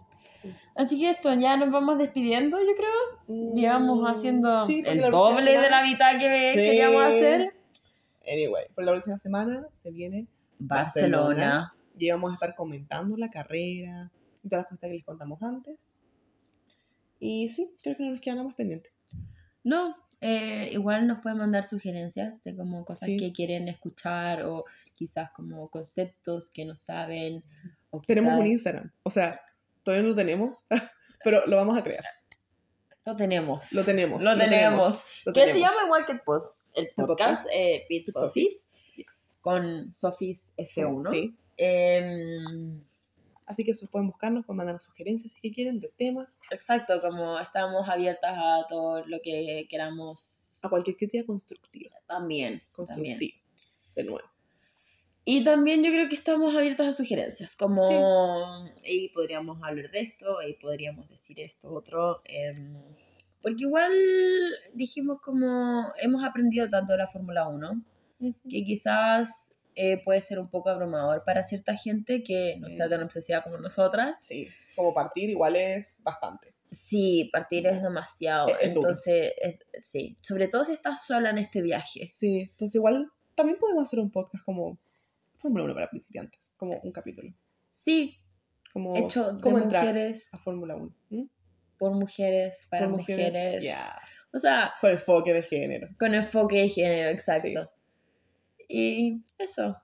Sí. 0.42 0.54
Así 0.74 1.00
que 1.00 1.08
esto, 1.10 1.32
ya 1.34 1.56
nos 1.56 1.70
vamos 1.70 1.96
despidiendo, 1.98 2.58
yo 2.60 2.74
creo. 2.76 3.54
Llevamos 3.54 4.00
Mm, 4.02 4.06
haciendo 4.06 4.60
sí, 4.66 4.82
el 4.84 5.00
doble 5.10 5.44
de 5.52 5.56
la 5.56 5.62
semana- 5.80 5.82
mitad 5.86 6.18
que 6.18 6.52
Sí. 6.52 6.58
queríamos 6.60 7.02
hacer. 7.04 7.54
Anyway, 8.30 8.66
por 8.74 8.84
la 8.84 8.92
próxima 8.92 9.16
semana 9.18 9.66
se 9.72 9.90
viene 9.90 10.26
Barcelona. 10.58 11.74
Y 11.98 12.10
vamos 12.10 12.30
a 12.30 12.34
estar 12.34 12.54
comentando 12.54 13.16
la 13.16 13.30
carrera 13.30 14.10
y 14.42 14.48
todas 14.48 14.64
las 14.64 14.70
cosas 14.70 14.88
que 14.90 14.96
les 14.96 15.04
contamos 15.04 15.42
antes. 15.42 15.94
Y 17.20 17.48
sí, 17.48 17.74
creo 17.82 17.96
que 17.96 18.02
no 18.04 18.10
nos 18.12 18.20
queda 18.20 18.34
nada 18.34 18.48
más 18.48 18.56
pendiente. 18.56 18.90
No, 19.62 19.96
eh, 20.20 20.68
igual 20.72 21.06
nos 21.06 21.20
pueden 21.22 21.38
mandar 21.38 21.64
sugerencias 21.64 22.42
de 22.44 22.54
como 22.56 22.84
cosas 22.84 23.06
Sí. 23.06 23.16
que 23.16 23.32
quieren 23.32 23.68
escuchar 23.68 24.44
o 24.44 24.64
quizás 24.92 25.30
como 25.32 25.68
conceptos 25.70 26.50
que 26.50 26.64
no 26.64 26.76
saben. 26.76 27.42
O 27.90 28.00
Tenemos 28.00 28.32
quizás- 28.32 28.40
un 28.40 28.46
Instagram. 28.46 28.92
O 29.04 29.10
sea, 29.10 29.40
todavía 29.82 30.02
no 30.02 30.08
lo 30.10 30.14
tenemos, 30.14 30.66
pero 31.24 31.46
lo 31.46 31.56
vamos 31.56 31.78
a 31.78 31.82
crear. 31.82 32.04
Lo 33.06 33.14
tenemos. 33.14 33.72
Lo 33.72 33.84
tenemos. 33.84 34.22
Lo 34.22 34.36
tenemos. 34.36 35.04
lo 35.24 35.32
Que 35.32 35.40
se 35.40 35.46
tenemos. 35.52 35.70
llama 35.74 35.84
igual 35.86 36.04
que 36.06 36.12
el 36.12 36.20
post, 36.20 36.58
el 36.74 36.86
¿El 36.86 36.94
podcast, 36.94 37.44
podcast? 37.44 37.46
eh, 37.54 37.84
Pit 37.88 38.04
Pit 38.06 38.14
Sofis, 38.14 38.70
con 39.40 39.92
Sofis 39.92 40.54
F1. 40.56 41.10
Sí. 41.10 41.36
Em, 41.56 42.80
Así 43.46 43.62
que 43.64 43.72
pueden 43.90 44.08
buscarnos, 44.08 44.46
pueden 44.46 44.56
mandarnos 44.58 44.84
sugerencias 44.84 45.32
si 45.32 45.52
quieren 45.52 45.78
de 45.78 45.88
temas, 45.98 46.40
exacto, 46.50 47.00
como 47.00 47.38
estamos 47.38 47.88
abiertas 47.88 48.32
a 48.36 48.66
todo 48.68 49.04
lo 49.06 49.20
que 49.22 49.66
queramos 49.68 50.58
a 50.62 50.70
cualquier 50.70 50.96
crítica 50.96 51.26
constructiva. 51.26 51.90
también. 52.06 52.62
también. 52.74 53.18
Constructiva. 53.18 53.34
De 53.96 54.04
nuevo. 54.04 54.28
Y 55.26 55.44
también 55.44 55.82
yo 55.82 55.90
creo 55.90 56.08
que 56.08 56.14
estamos 56.14 56.54
abiertas 56.54 56.86
a 56.86 56.92
sugerencias, 56.92 57.56
como, 57.56 57.84
Sí. 57.84 58.90
y 59.04 59.08
podríamos 59.10 59.62
hablar 59.62 59.90
de 59.90 60.00
esto, 60.00 60.38
y 60.46 60.54
podríamos 60.54 61.08
decir 61.08 61.40
esto, 61.40 61.70
otro, 61.72 62.20
em, 62.24 62.74
porque 63.42 63.64
igual 63.64 63.92
dijimos 64.74 65.20
como 65.20 65.92
hemos 66.02 66.24
aprendido 66.24 66.68
tanto 66.70 66.92
de 66.92 66.98
la 66.98 67.08
Fórmula 67.08 67.48
1, 67.48 67.82
que 68.48 68.64
quizás 68.64 69.53
eh, 69.76 70.02
puede 70.04 70.20
ser 70.20 70.38
un 70.38 70.48
poco 70.48 70.70
abrumador 70.70 71.24
para 71.24 71.42
cierta 71.44 71.74
gente 71.76 72.22
que 72.22 72.56
no 72.60 72.68
sea 72.70 72.88
tan 72.88 73.02
obsesiva 73.02 73.42
como 73.42 73.58
nosotras. 73.58 74.16
Sí, 74.20 74.48
como 74.76 74.94
partir 74.94 75.30
igual 75.30 75.56
es 75.56 76.02
bastante. 76.04 76.52
Sí, 76.70 77.30
partir 77.32 77.66
es 77.66 77.82
demasiado, 77.82 78.48
Es- 78.48 78.54
es 78.68 78.74
duro. 78.74 78.88
entonces, 78.88 79.32
es- 79.40 79.58
sí, 79.86 80.16
sobre 80.20 80.48
todo 80.48 80.64
si 80.64 80.72
estás 80.72 81.04
sola 81.06 81.30
en 81.30 81.38
este 81.38 81.62
viaje. 81.62 82.06
Sí, 82.08 82.40
entonces 82.50 82.74
igual 82.76 83.10
también 83.34 83.58
podemos 83.58 83.84
hacer 83.84 83.98
un 84.00 84.10
podcast 84.10 84.44
como 84.44 84.78
Fórmula 85.38 85.64
1 85.64 85.74
para 85.74 85.90
principiantes, 85.90 86.52
como 86.56 86.78
un 86.82 86.90
capítulo. 86.92 87.32
Sí, 87.72 88.18
Como 88.72 88.96
hecho 88.96 89.34
de 89.34 89.40
cómo 89.42 89.58
entrar 89.58 89.84
mujeres 89.86 90.34
a 90.34 90.38
Fórmula 90.38 90.74
1. 90.76 90.92
¿m? 91.10 91.28
por 91.78 91.92
mujeres, 91.92 92.66
para 92.70 92.86
Por 92.88 92.96
mujeres. 92.98 93.62
ya, 93.62 94.00
O 94.32 94.38
sea, 94.38 94.72
Con 94.80 94.90
enfoque 94.90 95.32
de 95.32 95.42
género. 95.42 95.88
con 95.98 96.14
enfoque 96.14 96.56
de 96.60 96.68
género, 96.68 97.10
exacto. 97.10 97.70
Y 98.68 99.22
eso. 99.38 99.76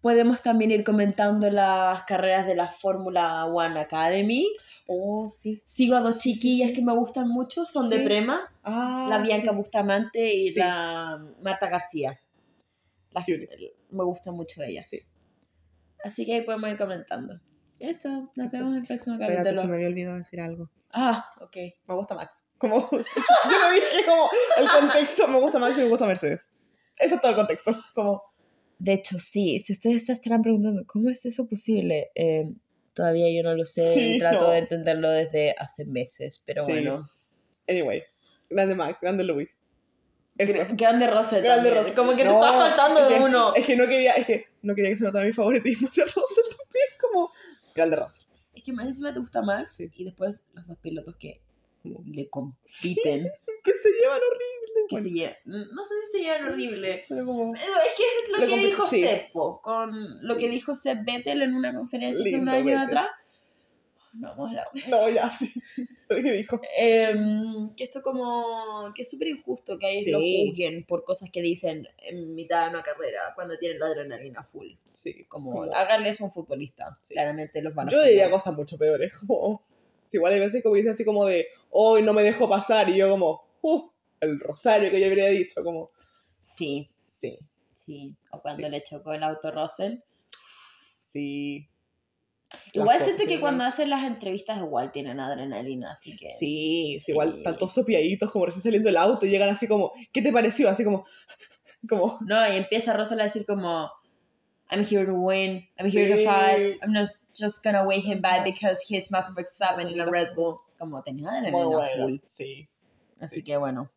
Podemos 0.00 0.42
también 0.42 0.70
ir 0.70 0.84
comentando 0.84 1.48
las 1.50 2.02
carreras 2.04 2.46
de 2.46 2.54
la 2.54 2.68
Fórmula 2.68 3.46
One 3.46 3.78
Academy. 3.80 4.46
Oh, 4.86 5.28
sí. 5.28 5.62
Sigo 5.64 5.96
a 5.96 6.00
dos 6.00 6.16
Sí, 6.20 6.34
sí, 6.34 6.40
chiquillas 6.40 6.68
sí. 6.70 6.74
que 6.74 6.82
me 6.82 6.94
gustan 6.94 7.28
mucho, 7.28 7.64
son 7.64 7.88
de 7.88 7.98
Sí. 7.98 8.04
Prema, 8.04 8.40
Ah, 8.64 9.06
la 9.08 9.18
Bianca. 9.18 9.52
Bustamante 9.52 10.34
y 10.34 10.50
la 10.54 11.24
Marta 11.42 11.68
García. 11.68 12.18
Las- 13.12 13.26
me 13.28 14.04
gustan 14.04 14.34
mucho 14.34 14.62
ellas. 14.62 14.88
Sí. 14.88 15.00
Así 16.04 16.24
que 16.26 16.34
ahí 16.34 16.42
podemos 16.42 16.70
ir 16.70 16.76
comentando. 16.78 17.40
Eso, 17.78 18.08
nos 18.36 18.46
Eso. 18.54 18.58
vemos 18.58 18.72
en 18.76 18.80
el 18.82 18.86
próximo 18.86 19.14
Espérate, 19.16 19.36
capítulo. 19.36 19.60
se 19.62 19.68
me 19.68 19.74
había 19.74 19.88
olvidado 19.88 20.16
decir 20.18 20.40
algo. 20.40 20.70
Ah, 20.92 21.26
ok. 21.40 21.56
Me 21.86 21.94
gusta 21.94 22.14
Max. 22.14 22.46
Como, 22.58 22.76
yo 22.90 23.58
lo 23.58 23.70
dije 23.72 24.04
como 24.06 24.28
el 24.56 24.68
contexto, 24.68 25.26
me 25.28 25.40
gusta 25.40 25.58
Max 25.58 25.76
y 25.78 25.82
me 25.82 25.88
gusta 25.88 26.06
Mercedes. 26.06 26.48
Eso 26.98 27.14
es 27.16 27.20
todo 27.20 27.30
el 27.30 27.36
contexto. 27.36 27.76
Como, 27.94 28.22
De 28.78 28.92
hecho, 28.94 29.18
sí, 29.18 29.58
si 29.60 29.72
ustedes 29.72 30.06
se 30.06 30.12
estarán 30.12 30.42
preguntando, 30.42 30.82
¿cómo 30.86 31.08
es 31.10 31.24
eso 31.26 31.46
posible? 31.46 32.10
Eh, 32.14 32.48
todavía 32.94 33.30
yo 33.34 33.42
no 33.48 33.54
lo 33.56 33.64
sé 33.64 33.92
Sí, 33.94 34.14
y 34.14 34.18
trato 34.18 34.44
no. 34.44 34.50
de 34.50 34.58
entenderlo 34.58 35.08
desde 35.10 35.54
hace 35.58 35.84
meses, 35.84 36.42
pero 36.44 36.62
Sí. 36.62 36.72
bueno. 36.72 37.08
anyway. 37.68 38.02
Grande 38.50 38.74
Max, 38.74 38.98
grande 39.00 39.24
Luis. 39.24 39.58
Eso. 40.36 40.52
Gra- 40.52 40.76
Grande 40.76 41.06
Russell 41.08 41.42
Grande. 41.42 41.70
Russell. 41.74 41.94
Como 41.94 42.10
que 42.12 42.18
te 42.18 42.24
No, 42.24 42.44
está 42.44 42.52
faltando 42.58 43.00
es 43.02 43.08
de 43.10 43.14
que- 43.16 43.20
uno. 43.22 43.54
Es 43.54 43.66
que 43.66 43.76
no 43.76 43.86
quería, 43.86 44.12
es 44.14 44.26
que 44.26 44.46
no 44.62 44.74
quería 44.74 44.90
que 44.90 44.96
se 44.96 45.04
notara 45.04 45.24
mi 45.26 45.32
favoritismo 45.32 45.88
hacia 45.92 46.04
Russell 46.04 46.56
también. 46.56 46.86
Como, 47.00 47.30
grande 47.74 47.96
Russell. 47.96 48.24
Es 48.54 48.62
que 48.62 48.72
más 48.72 48.86
encima 48.86 49.12
te 49.12 49.20
gusta 49.20 49.40
Max 49.42 49.76
Sí. 49.76 49.90
y 49.94 50.04
después 50.04 50.46
los 50.54 50.66
dos 50.66 50.78
pilotos 50.78 51.16
que 51.16 51.40
le 51.84 52.28
compiten. 52.30 53.30
Que 53.64 53.72
se 53.72 53.88
llevan 54.00 54.20
horrible. 54.20 54.61
Que 54.88 54.94
Bueno, 54.96 55.02
se 55.08 55.10
llevan, 55.14 55.34
no 55.74 55.84
sé 55.84 55.94
si 56.06 56.18
se 56.18 56.24
llevan 56.24 56.44
horrible. 56.52 57.04
pero 57.08 57.24
como, 57.26 57.52
Pero 57.52 57.64
Es 57.64 57.94
que 57.96 58.02
es 58.02 58.28
lo 58.30 58.38
Le 58.38 58.46
que 58.46 58.66
dijo 58.66 58.86
sí. 58.86 59.00
Seppo, 59.02 59.60
con 59.62 59.90
lo 60.22 60.34
Sí. 60.34 60.40
que 60.40 60.48
dijo 60.48 60.74
Sepp 60.76 61.04
Vettel 61.04 61.42
en 61.42 61.54
una 61.54 61.74
conferencia 61.74 62.22
hace 62.24 62.36
un 62.36 62.48
año 62.48 62.80
atrás. 62.80 63.08
No 64.14 64.28
vamos 64.36 64.50
a 64.52 64.64
no, 64.90 65.08
ya, 65.08 65.30
sí. 65.30 65.50
Pero 66.08 66.22
¿qué 66.22 66.32
dijo? 66.32 66.60
Em, 66.76 67.74
que 67.74 67.84
esto 67.84 68.02
como 68.02 68.92
que 68.94 69.02
es 69.02 69.10
súper 69.10 69.28
injusto 69.28 69.78
que 69.78 69.90
ellos 69.90 70.04
Sí. 70.04 70.10
lo 70.10 70.18
juzguen 70.20 70.84
por 70.84 71.02
cosas 71.04 71.30
que 71.30 71.40
dicen 71.40 71.88
en 71.96 72.34
mitad 72.34 72.64
de 72.64 72.70
una 72.74 72.82
carrera 72.82 73.32
cuando 73.34 73.56
tienen 73.56 73.78
la 73.78 73.86
adrenalina 73.86 74.42
full. 74.44 74.68
Sí. 74.92 75.24
Como, 75.28 75.52
Como- 75.52 75.72
háganle 75.74 76.10
eso 76.10 76.24
a 76.24 76.26
un 76.26 76.32
futbolista. 76.32 76.98
Claramente 77.08 77.62
los 77.62 77.74
van 77.74 77.88
a 77.88 77.90
Yo 77.90 78.02
diría 78.02 78.30
cosas 78.30 78.54
mucho 78.54 78.76
peores. 78.76 79.14
Como, 79.16 79.64
igual 80.12 80.34
hay 80.34 80.40
veces 80.40 80.62
como 80.62 80.74
dice 80.74 80.90
así 80.90 81.06
como 81.06 81.24
de, 81.24 81.46
hoy 81.70 82.02
no 82.02 82.12
me 82.12 82.22
dejo 82.22 82.46
pasar. 82.50 82.90
Y 82.90 82.96
yo 82.98 83.08
como, 83.08 83.42
uh, 83.62 83.88
el 84.22 84.40
rosario 84.40 84.90
que 84.90 85.00
yo 85.00 85.06
habría 85.06 85.26
dicho. 85.28 85.62
Como, 85.62 85.90
Sí, 86.56 86.88
sí, 87.06 87.38
sí. 87.86 88.16
O 88.30 88.40
cuando 88.40 88.64
Sí. 88.64 88.70
le 88.70 88.82
chocó 88.82 89.12
el 89.12 89.22
auto 89.22 89.50
Russell. 89.50 89.98
sí. 90.96 91.68
Las 92.74 92.74
Igual 92.74 93.00
siento 93.00 93.24
que 93.26 93.36
no- 93.36 93.40
cuando 93.40 93.64
hacen 93.64 93.88
las 93.88 94.04
entrevistas 94.04 94.58
igual 94.58 94.92
tienen 94.92 95.20
adrenalina, 95.20 95.92
así 95.92 96.14
que... 96.16 96.30
Sí, 96.38 96.98
sí, 97.00 97.12
igual 97.12 97.32
Sí. 97.36 97.42
tantos 97.42 97.72
sopiaditos 97.72 98.30
como 98.30 98.44
recién 98.44 98.62
saliendo 98.62 98.88
del 98.88 98.98
auto 98.98 99.24
y 99.24 99.30
llegan 99.30 99.48
así 99.48 99.66
como, 99.66 99.90
¿qué 100.12 100.20
te 100.20 100.32
pareció? 100.32 100.68
Así 100.68 100.84
como, 100.84 101.02
como, 101.88 102.18
No, 102.20 102.52
y 102.52 102.56
empieza 102.58 102.92
Russell 102.92 103.20
a 103.20 103.24
decir 103.24 103.46
como, 103.46 103.90
I'm 104.70 104.84
here 104.84 105.06
to 105.06 105.14
win, 105.14 105.66
I'm 105.78 105.86
here 105.90 106.08
to 106.14 106.30
fight, 106.30 106.78
I'm 106.82 106.92
not 106.92 107.08
just 107.34 107.64
gonna 107.64 107.84
wait 107.84 108.04
him 108.04 108.20
back 108.20 108.44
because 108.44 108.82
he's 108.86 109.10
Master 109.10 109.34
Verstappen 109.34 109.88
in 109.90 109.98
a 110.00 110.04
Red 110.10 110.34
Bull. 110.34 110.58
Como 110.78 111.02
tenía 111.02 111.28
adrenalina 111.30 111.64
bueno. 111.76 112.04
full. 112.06 112.18
Sí, 112.24 112.68
Así 113.22 113.36
Sí. 113.36 113.42
que 113.42 113.56
bueno. 113.56 113.90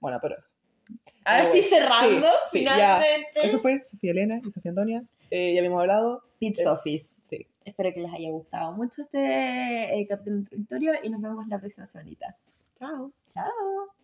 bueno, 0.00 0.18
pero 0.22 0.36
eso. 0.38 0.56
Ahora 1.24 1.46
sí, 1.46 1.62
cerrando, 1.62 2.26
Sí, 2.50 2.58
sí, 2.58 2.64
ya. 2.64 2.74
finalmente. 2.74 3.46
Eso 3.46 3.58
fue 3.58 3.82
Sofía 3.82 4.10
Elena 4.12 4.40
y 4.44 4.50
Sofía 4.50 4.70
Antonia. 4.70 5.02
Eh, 5.30 5.54
ya 5.54 5.60
habíamos 5.60 5.80
hablado. 5.80 6.22
Pits 6.38 6.60
Eh, 6.60 6.68
Office. 6.68 7.16
Sí. 7.22 7.46
Espero 7.64 7.92
que 7.94 8.00
les 8.00 8.12
haya 8.12 8.30
gustado 8.30 8.72
mucho 8.72 9.02
este 9.02 9.98
eh, 9.98 10.06
capítulo 10.06 10.36
introductorio 10.36 10.92
y 11.02 11.08
nos 11.08 11.22
vemos 11.22 11.46
la 11.48 11.58
próxima 11.58 11.86
semanita. 11.86 12.36
Chao. 12.78 13.10
Chao. 13.30 13.88